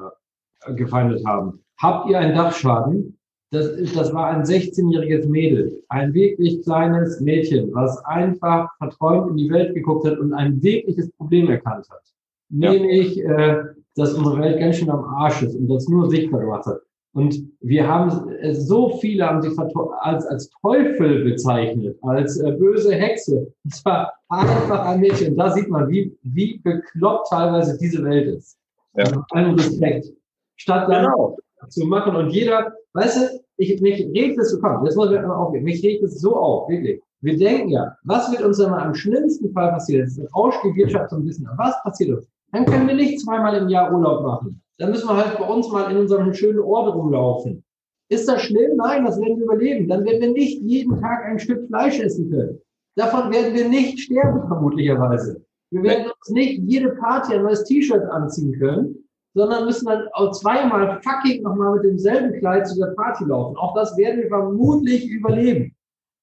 gefeindet 0.76 1.24
haben, 1.26 1.64
habt 1.78 2.10
ihr 2.10 2.18
einen 2.18 2.36
Dachschaden? 2.36 3.20
Das, 3.52 3.68
ist, 3.68 3.96
das 3.96 4.14
war 4.14 4.28
ein 4.30 4.44
16-jähriges 4.44 5.28
Mädel, 5.28 5.84
ein 5.90 6.14
wirklich 6.14 6.64
kleines 6.64 7.22
Mädchen, 7.22 7.74
was 7.74 8.04
einfach 8.06 8.70
verträumt 8.78 9.32
in 9.32 9.38
die 9.38 9.50
Welt 9.50 9.74
geguckt 9.76 10.08
hat 10.08 10.18
und 10.18 10.34
ein 10.34 10.62
wirkliches 10.62 11.12
Problem 11.14 11.50
erkannt 11.50 11.88
hat. 11.90 12.02
Ja. 12.50 12.72
Nämlich, 12.72 13.24
äh, 13.24 13.64
dass 13.96 14.14
unsere 14.14 14.40
Welt 14.40 14.60
ganz 14.60 14.78
schön 14.78 14.90
am 14.90 15.06
Arsch 15.06 15.44
ist 15.44 15.56
und 15.56 15.68
das 15.68 15.88
nur 15.88 16.10
sichtbar 16.10 16.42
gemacht 16.42 16.66
hat. 16.66 16.82
Und 17.16 17.50
wir 17.62 17.88
haben 17.88 18.30
äh, 18.42 18.54
so 18.54 18.98
viele 18.98 19.26
haben 19.26 19.42
sie 19.42 19.56
als, 20.02 20.26
als 20.26 20.50
Teufel 20.62 21.24
bezeichnet, 21.24 21.98
als 22.02 22.38
äh, 22.42 22.52
böse 22.52 22.94
Hexe. 22.94 23.54
Und 23.64 23.74
zwar 23.74 24.14
einfach 24.28 24.86
ein 24.86 25.00
Mädchen. 25.00 25.32
Und 25.32 25.38
da 25.38 25.52
sieht 25.52 25.70
man, 25.70 25.88
wie, 25.90 26.14
wie 26.24 26.60
bekloppt 26.60 27.30
teilweise 27.30 27.78
diese 27.78 28.04
Welt 28.04 28.28
ist. 28.28 28.58
Ja. 28.96 29.06
Mit 29.10 29.24
allem 29.32 29.56
Respekt. 29.56 30.12
Statt 30.58 30.90
dann 30.90 31.06
genau. 31.06 31.38
Zu 31.70 31.86
machen 31.86 32.16
und 32.16 32.30
jeder, 32.30 32.74
weißt 32.94 33.18
du, 33.18 33.40
ich, 33.58 33.82
mich 33.82 34.06
regt 34.14 34.38
es 34.40 34.52
so, 34.52 34.60
komm, 34.60 34.86
jetzt 34.86 34.96
muss 34.96 35.12
ich 35.12 35.22
mal 35.22 35.36
aufgehen, 35.36 35.64
mich 35.64 35.84
regt 35.84 36.04
es 36.04 36.20
so 36.20 36.36
auf, 36.36 36.70
wirklich. 36.70 37.02
Wir 37.22 37.38
denken 37.38 37.70
ja, 37.70 37.96
was 38.04 38.32
wird 38.32 38.44
uns 38.44 38.58
dann 38.58 38.72
mal 38.72 38.84
am 38.84 38.94
schlimmsten 38.94 39.52
Fall 39.52 39.72
passieren? 39.72 40.08
Jetzt 40.08 40.36
rauscht 40.36 40.60
die 40.64 40.76
Wirtschaft 40.76 41.10
so 41.10 41.16
ein 41.16 41.26
bisschen. 41.26 41.48
Was 41.58 41.82
passiert 41.84 42.18
uns? 42.18 42.28
Dann 42.52 42.66
können 42.66 42.88
wir 42.88 42.96
nicht 42.96 43.20
zweimal 43.20 43.56
im 43.58 43.70
Jahr 43.70 43.92
Urlaub 43.92 44.24
machen. 44.24 44.62
Dann 44.78 44.92
müssen 44.92 45.08
wir 45.08 45.16
halt 45.16 45.38
bei 45.38 45.46
uns 45.46 45.72
mal 45.72 45.90
in 45.90 45.98
unserem 45.98 46.34
schönen 46.34 46.60
Ort 46.60 46.94
rumlaufen. 46.94 47.64
Ist 48.10 48.30
das 48.30 48.44
schlimm? 48.44 48.76
Nein, 48.76 49.06
das 49.06 49.20
werden 49.20 49.38
wir 49.38 49.46
überleben. 49.46 49.88
Dann 49.88 50.06
werden 50.06 50.22
wir 50.22 50.32
nicht 50.32 50.62
jeden 50.62 51.00
Tag 51.02 51.26
ein 51.26 51.40
Stück 51.40 51.66
Fleisch 51.68 52.00
essen 52.00 52.30
können. 52.30 52.60
Davon 52.96 53.34
werden 53.34 53.54
wir 53.56 53.68
nicht 53.68 54.00
sterben, 54.00 54.48
vermutlicherweise. 54.48 55.44
Wir 55.72 55.84
werden 55.84 56.06
uns 56.06 56.30
nicht 56.30 56.62
jede 56.64 56.92
Party 56.92 57.34
ein 57.34 57.44
neues 57.44 57.64
T-Shirt 57.64 58.04
anziehen 58.12 58.54
können, 58.60 59.05
sondern 59.36 59.66
müssen 59.66 59.86
dann 59.86 60.08
auch 60.14 60.32
zweimal 60.32 61.00
fucking 61.04 61.44
nochmal 61.44 61.76
mit 61.76 61.84
demselben 61.84 62.40
Kleid 62.40 62.68
zu 62.68 62.80
der 62.80 62.94
Party 62.96 63.26
laufen. 63.26 63.58
Auch 63.58 63.76
das 63.76 63.96
werden 63.98 64.22
wir 64.22 64.30
vermutlich 64.30 65.08
überleben. 65.10 65.76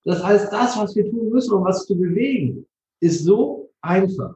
Das 0.05 0.25
heißt, 0.25 0.53
das, 0.53 0.79
was 0.79 0.96
wir 0.96 1.09
tun 1.09 1.29
müssen, 1.29 1.53
um 1.53 1.64
was 1.64 1.87
zu 1.87 1.96
bewegen, 1.96 2.66
ist 3.01 3.25
so 3.25 3.70
einfach, 3.83 4.35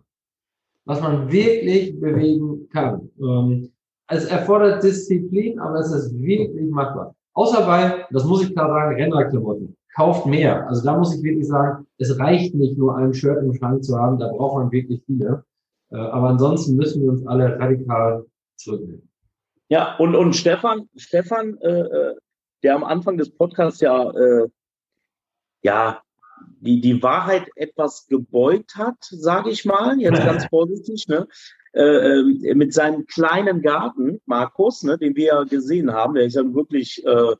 was 0.84 1.00
man 1.00 1.32
wirklich 1.32 1.98
bewegen 1.98 2.68
kann. 2.68 3.08
Ähm, 3.18 3.72
es 4.08 4.26
erfordert 4.26 4.84
Disziplin, 4.84 5.58
aber 5.58 5.80
es 5.80 5.90
ist 5.90 6.16
wirklich 6.18 6.70
machbar. 6.70 7.14
Außer 7.32 7.66
bei, 7.66 8.04
das 8.10 8.24
muss 8.24 8.44
ich 8.44 8.52
klar 8.52 8.68
sagen, 8.68 8.94
Rennradklamotten. 8.94 9.74
Kauft 9.94 10.26
mehr. 10.26 10.68
Also 10.68 10.84
da 10.84 10.98
muss 10.98 11.16
ich 11.16 11.22
wirklich 11.22 11.48
sagen, 11.48 11.86
es 11.96 12.16
reicht 12.18 12.54
nicht 12.54 12.76
nur 12.76 12.94
ein 12.96 13.14
Shirt 13.14 13.42
im 13.42 13.54
Schrank 13.54 13.82
zu 13.82 13.96
haben, 13.96 14.18
da 14.18 14.28
braucht 14.28 14.56
man 14.56 14.70
wirklich 14.70 15.02
viele. 15.06 15.44
Äh, 15.90 15.96
aber 15.96 16.28
ansonsten 16.28 16.76
müssen 16.76 17.02
wir 17.02 17.12
uns 17.12 17.26
alle 17.26 17.58
radikal 17.58 18.26
zurücknehmen. 18.56 19.08
Ja, 19.68 19.96
und, 19.96 20.14
und 20.14 20.34
Stefan, 20.34 20.88
Stefan, 20.96 21.58
äh, 21.58 21.80
äh, 21.80 22.14
der 22.62 22.74
am 22.74 22.84
Anfang 22.84 23.16
des 23.16 23.30
Podcasts 23.30 23.80
ja, 23.80 24.10
äh, 24.10 24.48
ja, 25.62 26.02
die, 26.60 26.80
die 26.80 27.02
Wahrheit 27.02 27.48
etwas 27.56 28.06
gebeugt 28.06 28.76
hat, 28.76 28.96
sage 29.00 29.50
ich 29.50 29.64
mal, 29.64 29.98
jetzt 29.98 30.24
ganz 30.24 30.46
vorsichtig, 30.50 31.08
ne? 31.08 31.26
Äh, 31.76 32.20
äh, 32.20 32.54
mit 32.54 32.72
seinem 32.72 33.06
kleinen 33.06 33.60
Garten, 33.60 34.22
Markus, 34.24 34.82
ne, 34.82 34.96
den 34.96 35.14
wir 35.14 35.26
ja 35.26 35.44
gesehen 35.44 35.92
haben, 35.92 36.14
der 36.14 36.24
ist 36.24 36.34
ja 36.34 36.42
wirklich 36.54 37.04
äh, 37.04 37.36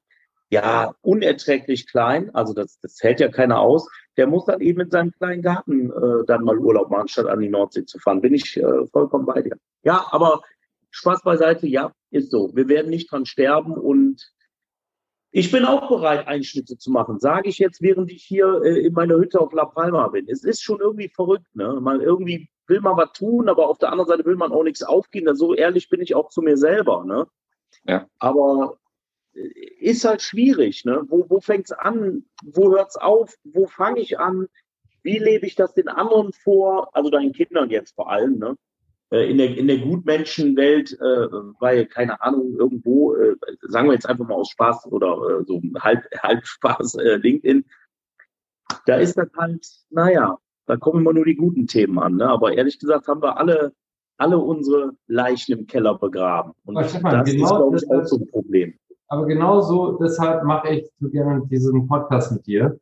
ja 0.51 0.95
unerträglich 1.01 1.87
klein, 1.87 2.35
also 2.35 2.53
das, 2.53 2.79
das 2.81 2.99
hält 3.01 3.21
ja 3.21 3.29
keiner 3.29 3.61
aus. 3.61 3.89
Der 4.19 4.27
muss 4.27 4.45
dann 4.45 4.61
eben 4.61 4.79
mit 4.79 4.93
seinem 4.93 5.13
kleinen 5.13 5.41
Garten 5.41 5.91
äh, 5.91 6.27
dann 6.27 6.45
mal 6.45 6.59
Urlaub 6.59 6.91
machen, 6.91 7.09
statt 7.09 7.27
an 7.27 7.41
die 7.41 7.49
Nordsee 7.49 7.87
zu 7.87 7.99
fahren. 7.99 8.21
Bin 8.21 8.35
ich 8.35 8.59
äh, 8.59 8.87
vollkommen 8.93 9.25
bei 9.25 9.41
dir. 9.41 9.57
Ja, 9.85 10.07
aber 10.11 10.43
Spaß 10.97 11.23
beiseite, 11.23 11.67
ja, 11.67 11.93
ist 12.11 12.31
so. 12.31 12.51
Wir 12.55 12.69
werden 12.69 12.89
nicht 12.89 13.13
dran 13.13 13.27
sterben 13.27 13.73
und 13.75 14.33
ich 15.31 15.53
bin 15.53 15.67
auch 15.67 15.89
bereit, 15.89 16.27
Einschnitte 16.27 16.79
zu 16.79 16.91
machen, 16.91 17.19
sage 17.21 17.51
ich 17.51 17.59
jetzt, 17.59 17.83
während 17.83 18.11
ich 18.11 18.25
hier 18.25 18.63
äh, 18.65 18.81
in 18.87 18.95
meiner 18.95 19.17
Hütte 19.17 19.39
auf 19.39 19.53
La 19.53 19.67
Palma 19.67 20.09
bin. 20.09 20.27
Es 20.31 20.43
ist 20.43 20.63
schon 20.63 20.81
irgendwie 20.81 21.11
verrückt, 21.11 21.55
ne? 21.55 21.79
Man 21.83 22.01
irgendwie 22.01 22.49
will 22.67 22.81
man 22.81 22.97
was 22.97 23.13
tun, 23.13 23.51
aber 23.51 23.69
auf 23.69 23.77
der 23.77 23.93
anderen 23.93 24.09
Seite 24.09 24.25
will 24.25 24.37
man 24.37 24.53
auch 24.53 24.63
nichts 24.63 24.83
aufgeben. 24.83 25.37
So 25.37 25.55
ehrlich 25.55 25.91
bin 25.91 26.01
ich 26.01 26.15
auch 26.15 26.31
zu 26.31 26.41
mir 26.41 26.57
selber, 26.57 27.05
ne? 27.05 27.27
Ja. 27.85 28.09
Aber 28.19 28.79
äh, 29.35 29.51
ist 29.81 30.07
halt 30.07 30.23
schwierig, 30.23 30.87
ne? 30.87 31.03
Wo, 31.09 31.27
wo 31.29 31.41
fängt's 31.41 31.73
an? 31.73 32.25
Wo 32.43 32.71
hört's 32.71 32.97
auf? 32.97 33.35
Wo 33.45 33.67
fange 33.67 34.01
ich 34.01 34.19
an? 34.19 34.47
Wie 35.03 35.19
lebe 35.19 35.47
ich 35.47 35.57
das 35.57 35.75
den 35.75 35.89
anderen 35.89 36.33
vor? 36.33 36.97
Also 36.97 37.11
deinen 37.11 37.33
Kindern 37.33 37.69
jetzt 37.69 37.95
vor 37.95 38.11
allem, 38.11 38.39
ne? 38.39 38.57
Äh, 39.11 39.31
in 39.31 39.39
der, 39.39 39.57
in 39.57 39.69
der 39.69 39.79
Gutmenschenwelt, 39.79 40.93
äh, 40.95 41.29
weil, 41.61 41.87
keine 41.87 42.21
Ahnung, 42.23 42.57
irgendwo, 42.57 43.15
äh, 43.15 43.37
sagen 43.69 43.87
wir 43.87 43.95
jetzt 43.95 44.09
einfach 44.09 44.27
mal 44.27 44.35
aus 44.35 44.51
Spaß 44.51 44.87
oder 44.87 45.41
äh, 45.41 45.45
so 45.45 45.63
halb, 45.79 46.05
halb 46.21 46.45
Spaß 46.45 46.97
äh, 46.97 47.17
LinkedIn, 47.17 47.65
da 48.87 48.97
ist 48.97 49.17
das 49.17 49.29
halt, 49.37 49.65
naja, 49.91 50.39
da 50.67 50.77
kommen 50.77 51.03
immer 51.03 51.13
nur 51.13 51.25
die 51.25 51.37
guten 51.37 51.69
Themen 51.69 52.01
an. 52.01 52.17
Ne? 52.17 52.29
Aber 52.29 52.53
ehrlich 52.53 52.81
gesagt 52.81 53.07
haben 53.07 53.23
wir 53.23 53.39
alle, 53.39 53.73
alle 54.17 54.39
unsere 54.39 54.93
Leichen 55.07 55.57
im 55.57 55.67
Keller 55.69 55.97
begraben. 55.97 56.53
Und 56.65 56.85
Stefan, 56.87 57.13
das 57.13 57.31
genau 57.31 57.45
ist, 57.45 57.51
glaube 57.51 57.77
ich, 57.77 57.91
auch 57.91 58.05
so 58.07 58.17
ein 58.17 58.27
Problem. 58.27 58.75
Aber 59.07 59.27
genau 59.27 59.61
so, 59.61 59.99
deshalb 59.99 60.43
mache 60.43 60.69
ich 60.71 60.91
so 60.99 61.09
gerne 61.09 61.47
diesen 61.47 61.87
Podcast 61.87 62.33
mit 62.33 62.45
dir, 62.45 62.77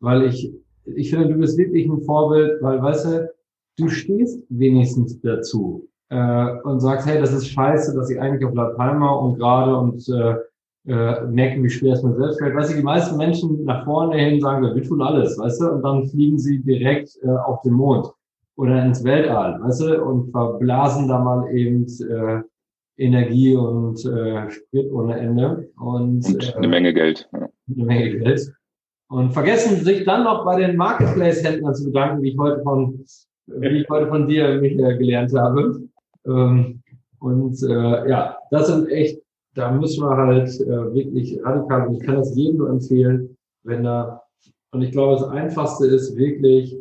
weil 0.00 0.22
ich, 0.22 0.50
ich 0.86 1.10
finde, 1.10 1.28
du 1.28 1.34
bist 1.38 1.58
wirklich 1.58 1.86
ein 1.86 2.00
Vorbild, 2.00 2.62
weil, 2.62 2.80
weißt 2.80 3.04
du, 3.04 3.35
du 3.78 3.88
stehst 3.88 4.42
wenigstens 4.48 5.20
dazu 5.20 5.88
äh, 6.08 6.52
und 6.64 6.80
sagst, 6.80 7.06
hey, 7.06 7.20
das 7.20 7.32
ist 7.32 7.48
scheiße, 7.48 7.94
dass 7.94 8.10
ich 8.10 8.20
eigentlich 8.20 8.44
auf 8.44 8.54
La 8.54 8.70
Palma 8.70 9.10
und 9.10 9.38
gerade 9.38 9.76
und 9.76 10.08
äh, 10.08 10.36
äh, 10.88 11.26
merken, 11.26 11.64
wie 11.64 11.70
schwer 11.70 11.94
es 11.94 12.02
mir 12.02 12.14
selbst 12.14 12.38
fällt. 12.38 12.54
Weißt 12.54 12.72
du, 12.72 12.76
die 12.76 12.82
meisten 12.82 13.16
Menschen 13.16 13.64
nach 13.64 13.84
vorne 13.84 14.16
hin 14.16 14.40
sagen, 14.40 14.62
wir 14.62 14.82
tun 14.82 15.02
alles, 15.02 15.38
weißt 15.38 15.60
du, 15.60 15.72
und 15.72 15.82
dann 15.82 16.06
fliegen 16.08 16.38
sie 16.38 16.60
direkt 16.60 17.18
äh, 17.22 17.28
auf 17.28 17.60
den 17.62 17.72
Mond 17.72 18.08
oder 18.56 18.84
ins 18.84 19.04
Weltall, 19.04 19.60
weißt 19.60 19.80
du, 19.82 20.02
und 20.02 20.30
verblasen 20.30 21.08
da 21.08 21.18
mal 21.18 21.50
eben 21.54 21.86
äh, 22.08 22.40
Energie 22.98 23.54
und 23.54 24.04
äh, 24.06 24.50
Sprit 24.50 24.90
ohne 24.92 25.18
Ende. 25.18 25.68
Und, 25.78 26.24
und 26.24 26.48
äh, 26.48 26.54
eine 26.54 26.68
Menge 26.68 26.94
Geld. 26.94 27.28
Ja. 27.32 27.48
Eine 27.74 27.84
Menge 27.84 28.18
Geld. 28.18 28.52
Und 29.08 29.32
vergessen 29.32 29.84
sich 29.84 30.04
dann 30.04 30.24
noch 30.24 30.44
bei 30.44 30.58
den 30.58 30.76
Marketplace-Händlern 30.76 31.74
zu 31.74 31.84
bedanken, 31.84 32.22
wie 32.22 32.30
ich 32.30 32.38
heute 32.38 32.62
von 32.62 33.04
wie 33.46 33.80
ich 33.80 33.88
heute 33.88 34.08
von 34.08 34.26
dir, 34.26 34.60
Michael, 34.60 34.98
gelernt 34.98 35.32
habe. 35.34 35.82
Ähm, 36.26 36.82
und 37.20 37.62
äh, 37.62 38.08
ja, 38.08 38.36
das 38.50 38.68
sind 38.68 38.88
echt, 38.88 39.20
da 39.54 39.70
müssen 39.70 40.04
wir 40.04 40.16
halt 40.16 40.48
äh, 40.60 40.94
wirklich 40.94 41.40
radikal, 41.42 41.88
und 41.88 41.94
ich 41.94 42.00
kann 42.00 42.16
das 42.16 42.34
jedem 42.36 42.58
nur 42.58 42.70
empfehlen, 42.70 43.36
wenn 43.64 43.84
da, 43.84 44.22
und 44.72 44.82
ich 44.82 44.92
glaube, 44.92 45.14
das 45.14 45.28
Einfachste 45.28 45.86
ist 45.86 46.16
wirklich, 46.16 46.76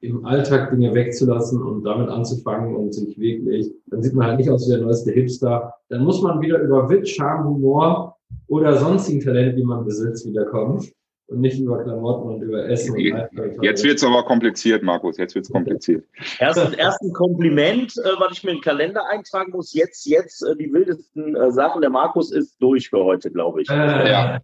im 0.00 0.26
Alltag 0.26 0.70
Dinge 0.70 0.92
wegzulassen 0.94 1.62
und 1.62 1.84
damit 1.84 2.08
anzufangen 2.08 2.74
und 2.74 2.92
sich 2.92 3.16
wirklich, 3.20 3.72
dann 3.86 4.02
sieht 4.02 4.14
man 4.14 4.26
halt 4.26 4.38
nicht 4.38 4.50
aus 4.50 4.66
wie 4.66 4.72
der 4.72 4.82
neueste 4.82 5.12
Hipster. 5.12 5.72
Dann 5.90 6.02
muss 6.02 6.20
man 6.20 6.40
wieder 6.40 6.60
über 6.60 6.90
Witz, 6.90 7.10
Charme, 7.10 7.48
Humor 7.48 8.16
oder 8.48 8.76
sonstigen 8.76 9.20
Talente, 9.20 9.54
die 9.54 9.62
man 9.62 9.84
besitzt, 9.84 10.26
wiederkommen 10.26 10.84
und 11.26 11.40
nicht 11.40 11.58
über 11.58 11.82
Klamotten 11.82 12.28
und 12.28 12.42
über 12.42 12.68
Essen. 12.68 12.94
Und 12.94 13.62
jetzt 13.62 13.84
wird 13.84 13.96
es 13.96 14.04
aber 14.04 14.22
kompliziert, 14.24 14.82
Markus. 14.82 15.16
Jetzt 15.16 15.34
wird 15.34 15.46
es 15.46 15.50
kompliziert. 15.50 16.04
Erst, 16.38 16.76
erst 16.76 17.02
ein 17.02 17.12
Kompliment, 17.12 17.96
äh, 17.96 18.10
was 18.18 18.32
ich 18.32 18.44
mir 18.44 18.50
in 18.50 18.56
den 18.58 18.62
Kalender 18.62 19.08
eintragen 19.08 19.52
muss. 19.52 19.72
Jetzt, 19.72 20.04
jetzt 20.06 20.42
äh, 20.42 20.56
die 20.56 20.72
wildesten 20.72 21.34
äh, 21.34 21.50
Sachen. 21.50 21.80
Der 21.80 21.90
Markus 21.90 22.32
ist 22.32 22.60
durch 22.60 22.90
für 22.90 23.04
heute, 23.04 23.30
glaube 23.30 23.62
ich. 23.62 23.70
Äh. 23.70 24.10
Ja. 24.10 24.40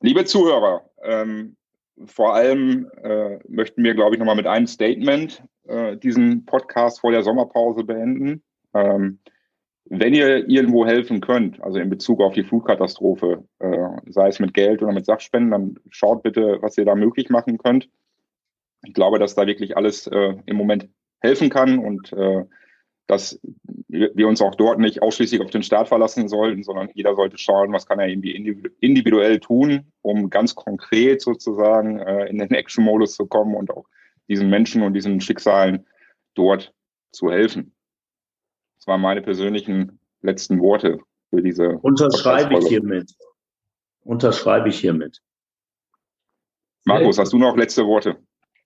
Liebe 0.00 0.24
Zuhörer, 0.24 0.88
ähm, 1.02 1.56
vor 2.06 2.34
allem 2.34 2.88
äh, 3.02 3.38
möchten 3.48 3.82
wir, 3.82 3.94
glaube 3.94 4.14
ich, 4.14 4.18
nochmal 4.18 4.36
mit 4.36 4.46
einem 4.46 4.66
Statement 4.66 5.42
äh, 5.66 5.96
diesen 5.96 6.46
Podcast 6.46 7.00
vor 7.00 7.10
der 7.10 7.22
Sommerpause 7.22 7.84
beenden. 7.84 8.42
Ähm, 8.74 9.18
wenn 9.90 10.14
ihr 10.14 10.48
irgendwo 10.48 10.86
helfen 10.86 11.20
könnt, 11.20 11.62
also 11.62 11.78
in 11.78 11.88
Bezug 11.88 12.20
auf 12.20 12.34
die 12.34 12.44
Flutkatastrophe, 12.44 13.44
äh, 13.58 13.88
sei 14.06 14.28
es 14.28 14.38
mit 14.38 14.54
Geld 14.54 14.82
oder 14.82 14.92
mit 14.92 15.06
Sachspenden, 15.06 15.50
dann 15.50 15.78
schaut 15.90 16.22
bitte, 16.22 16.58
was 16.60 16.76
ihr 16.76 16.84
da 16.84 16.94
möglich 16.94 17.30
machen 17.30 17.58
könnt. 17.58 17.88
Ich 18.84 18.94
glaube, 18.94 19.18
dass 19.18 19.34
da 19.34 19.46
wirklich 19.46 19.76
alles 19.76 20.06
äh, 20.06 20.34
im 20.46 20.56
Moment 20.56 20.88
helfen 21.20 21.48
kann 21.50 21.78
und 21.78 22.12
äh, 22.12 22.44
dass 23.06 23.40
wir 23.88 24.28
uns 24.28 24.42
auch 24.42 24.54
dort 24.54 24.78
nicht 24.78 25.00
ausschließlich 25.00 25.40
auf 25.40 25.50
den 25.50 25.62
Staat 25.62 25.88
verlassen 25.88 26.28
sollten, 26.28 26.62
sondern 26.62 26.90
jeder 26.92 27.14
sollte 27.14 27.38
schauen, 27.38 27.72
was 27.72 27.86
kann 27.86 27.98
er 27.98 28.06
irgendwie 28.06 28.32
individuell 28.80 29.40
tun, 29.40 29.90
um 30.02 30.28
ganz 30.28 30.54
konkret 30.54 31.22
sozusagen 31.22 31.98
äh, 31.98 32.26
in 32.26 32.38
den 32.38 32.50
Action-Modus 32.50 33.14
zu 33.14 33.26
kommen 33.26 33.54
und 33.54 33.70
auch 33.70 33.86
diesen 34.28 34.50
Menschen 34.50 34.82
und 34.82 34.92
diesen 34.92 35.22
Schicksalen 35.22 35.86
dort 36.34 36.74
zu 37.10 37.30
helfen. 37.30 37.72
Das 38.78 38.86
waren 38.86 39.00
meine 39.00 39.22
persönlichen 39.22 39.98
letzten 40.22 40.60
Worte 40.60 40.98
für 41.30 41.42
diese. 41.42 41.78
Unterschreibe 41.78 42.58
ich 42.58 42.68
hiermit. 42.68 43.12
Unterschreibe 44.04 44.68
ich 44.68 44.78
hiermit. 44.78 45.20
Markus, 46.84 47.18
hast 47.18 47.32
du 47.32 47.38
noch 47.38 47.56
letzte 47.56 47.84
Worte? 47.84 48.16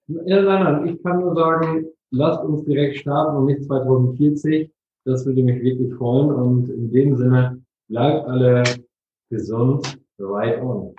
Ja, 0.06 0.42
nein, 0.42 0.62
nein. 0.62 0.86
Ich 0.88 1.02
kann 1.02 1.20
nur 1.20 1.34
sagen, 1.34 1.86
lasst 2.10 2.44
uns 2.44 2.64
direkt 2.64 2.98
starten 2.98 3.38
und 3.38 3.46
nicht 3.46 3.64
2040. 3.64 4.70
Das 5.04 5.26
würde 5.26 5.42
mich 5.42 5.62
wirklich 5.62 5.92
freuen. 5.94 6.30
Und 6.30 6.68
in 6.68 6.92
dem 6.92 7.16
Sinne, 7.16 7.60
bleibt 7.88 8.26
alle 8.28 8.62
gesund. 9.30 9.98
Right 10.18 10.62
on. 10.62 10.94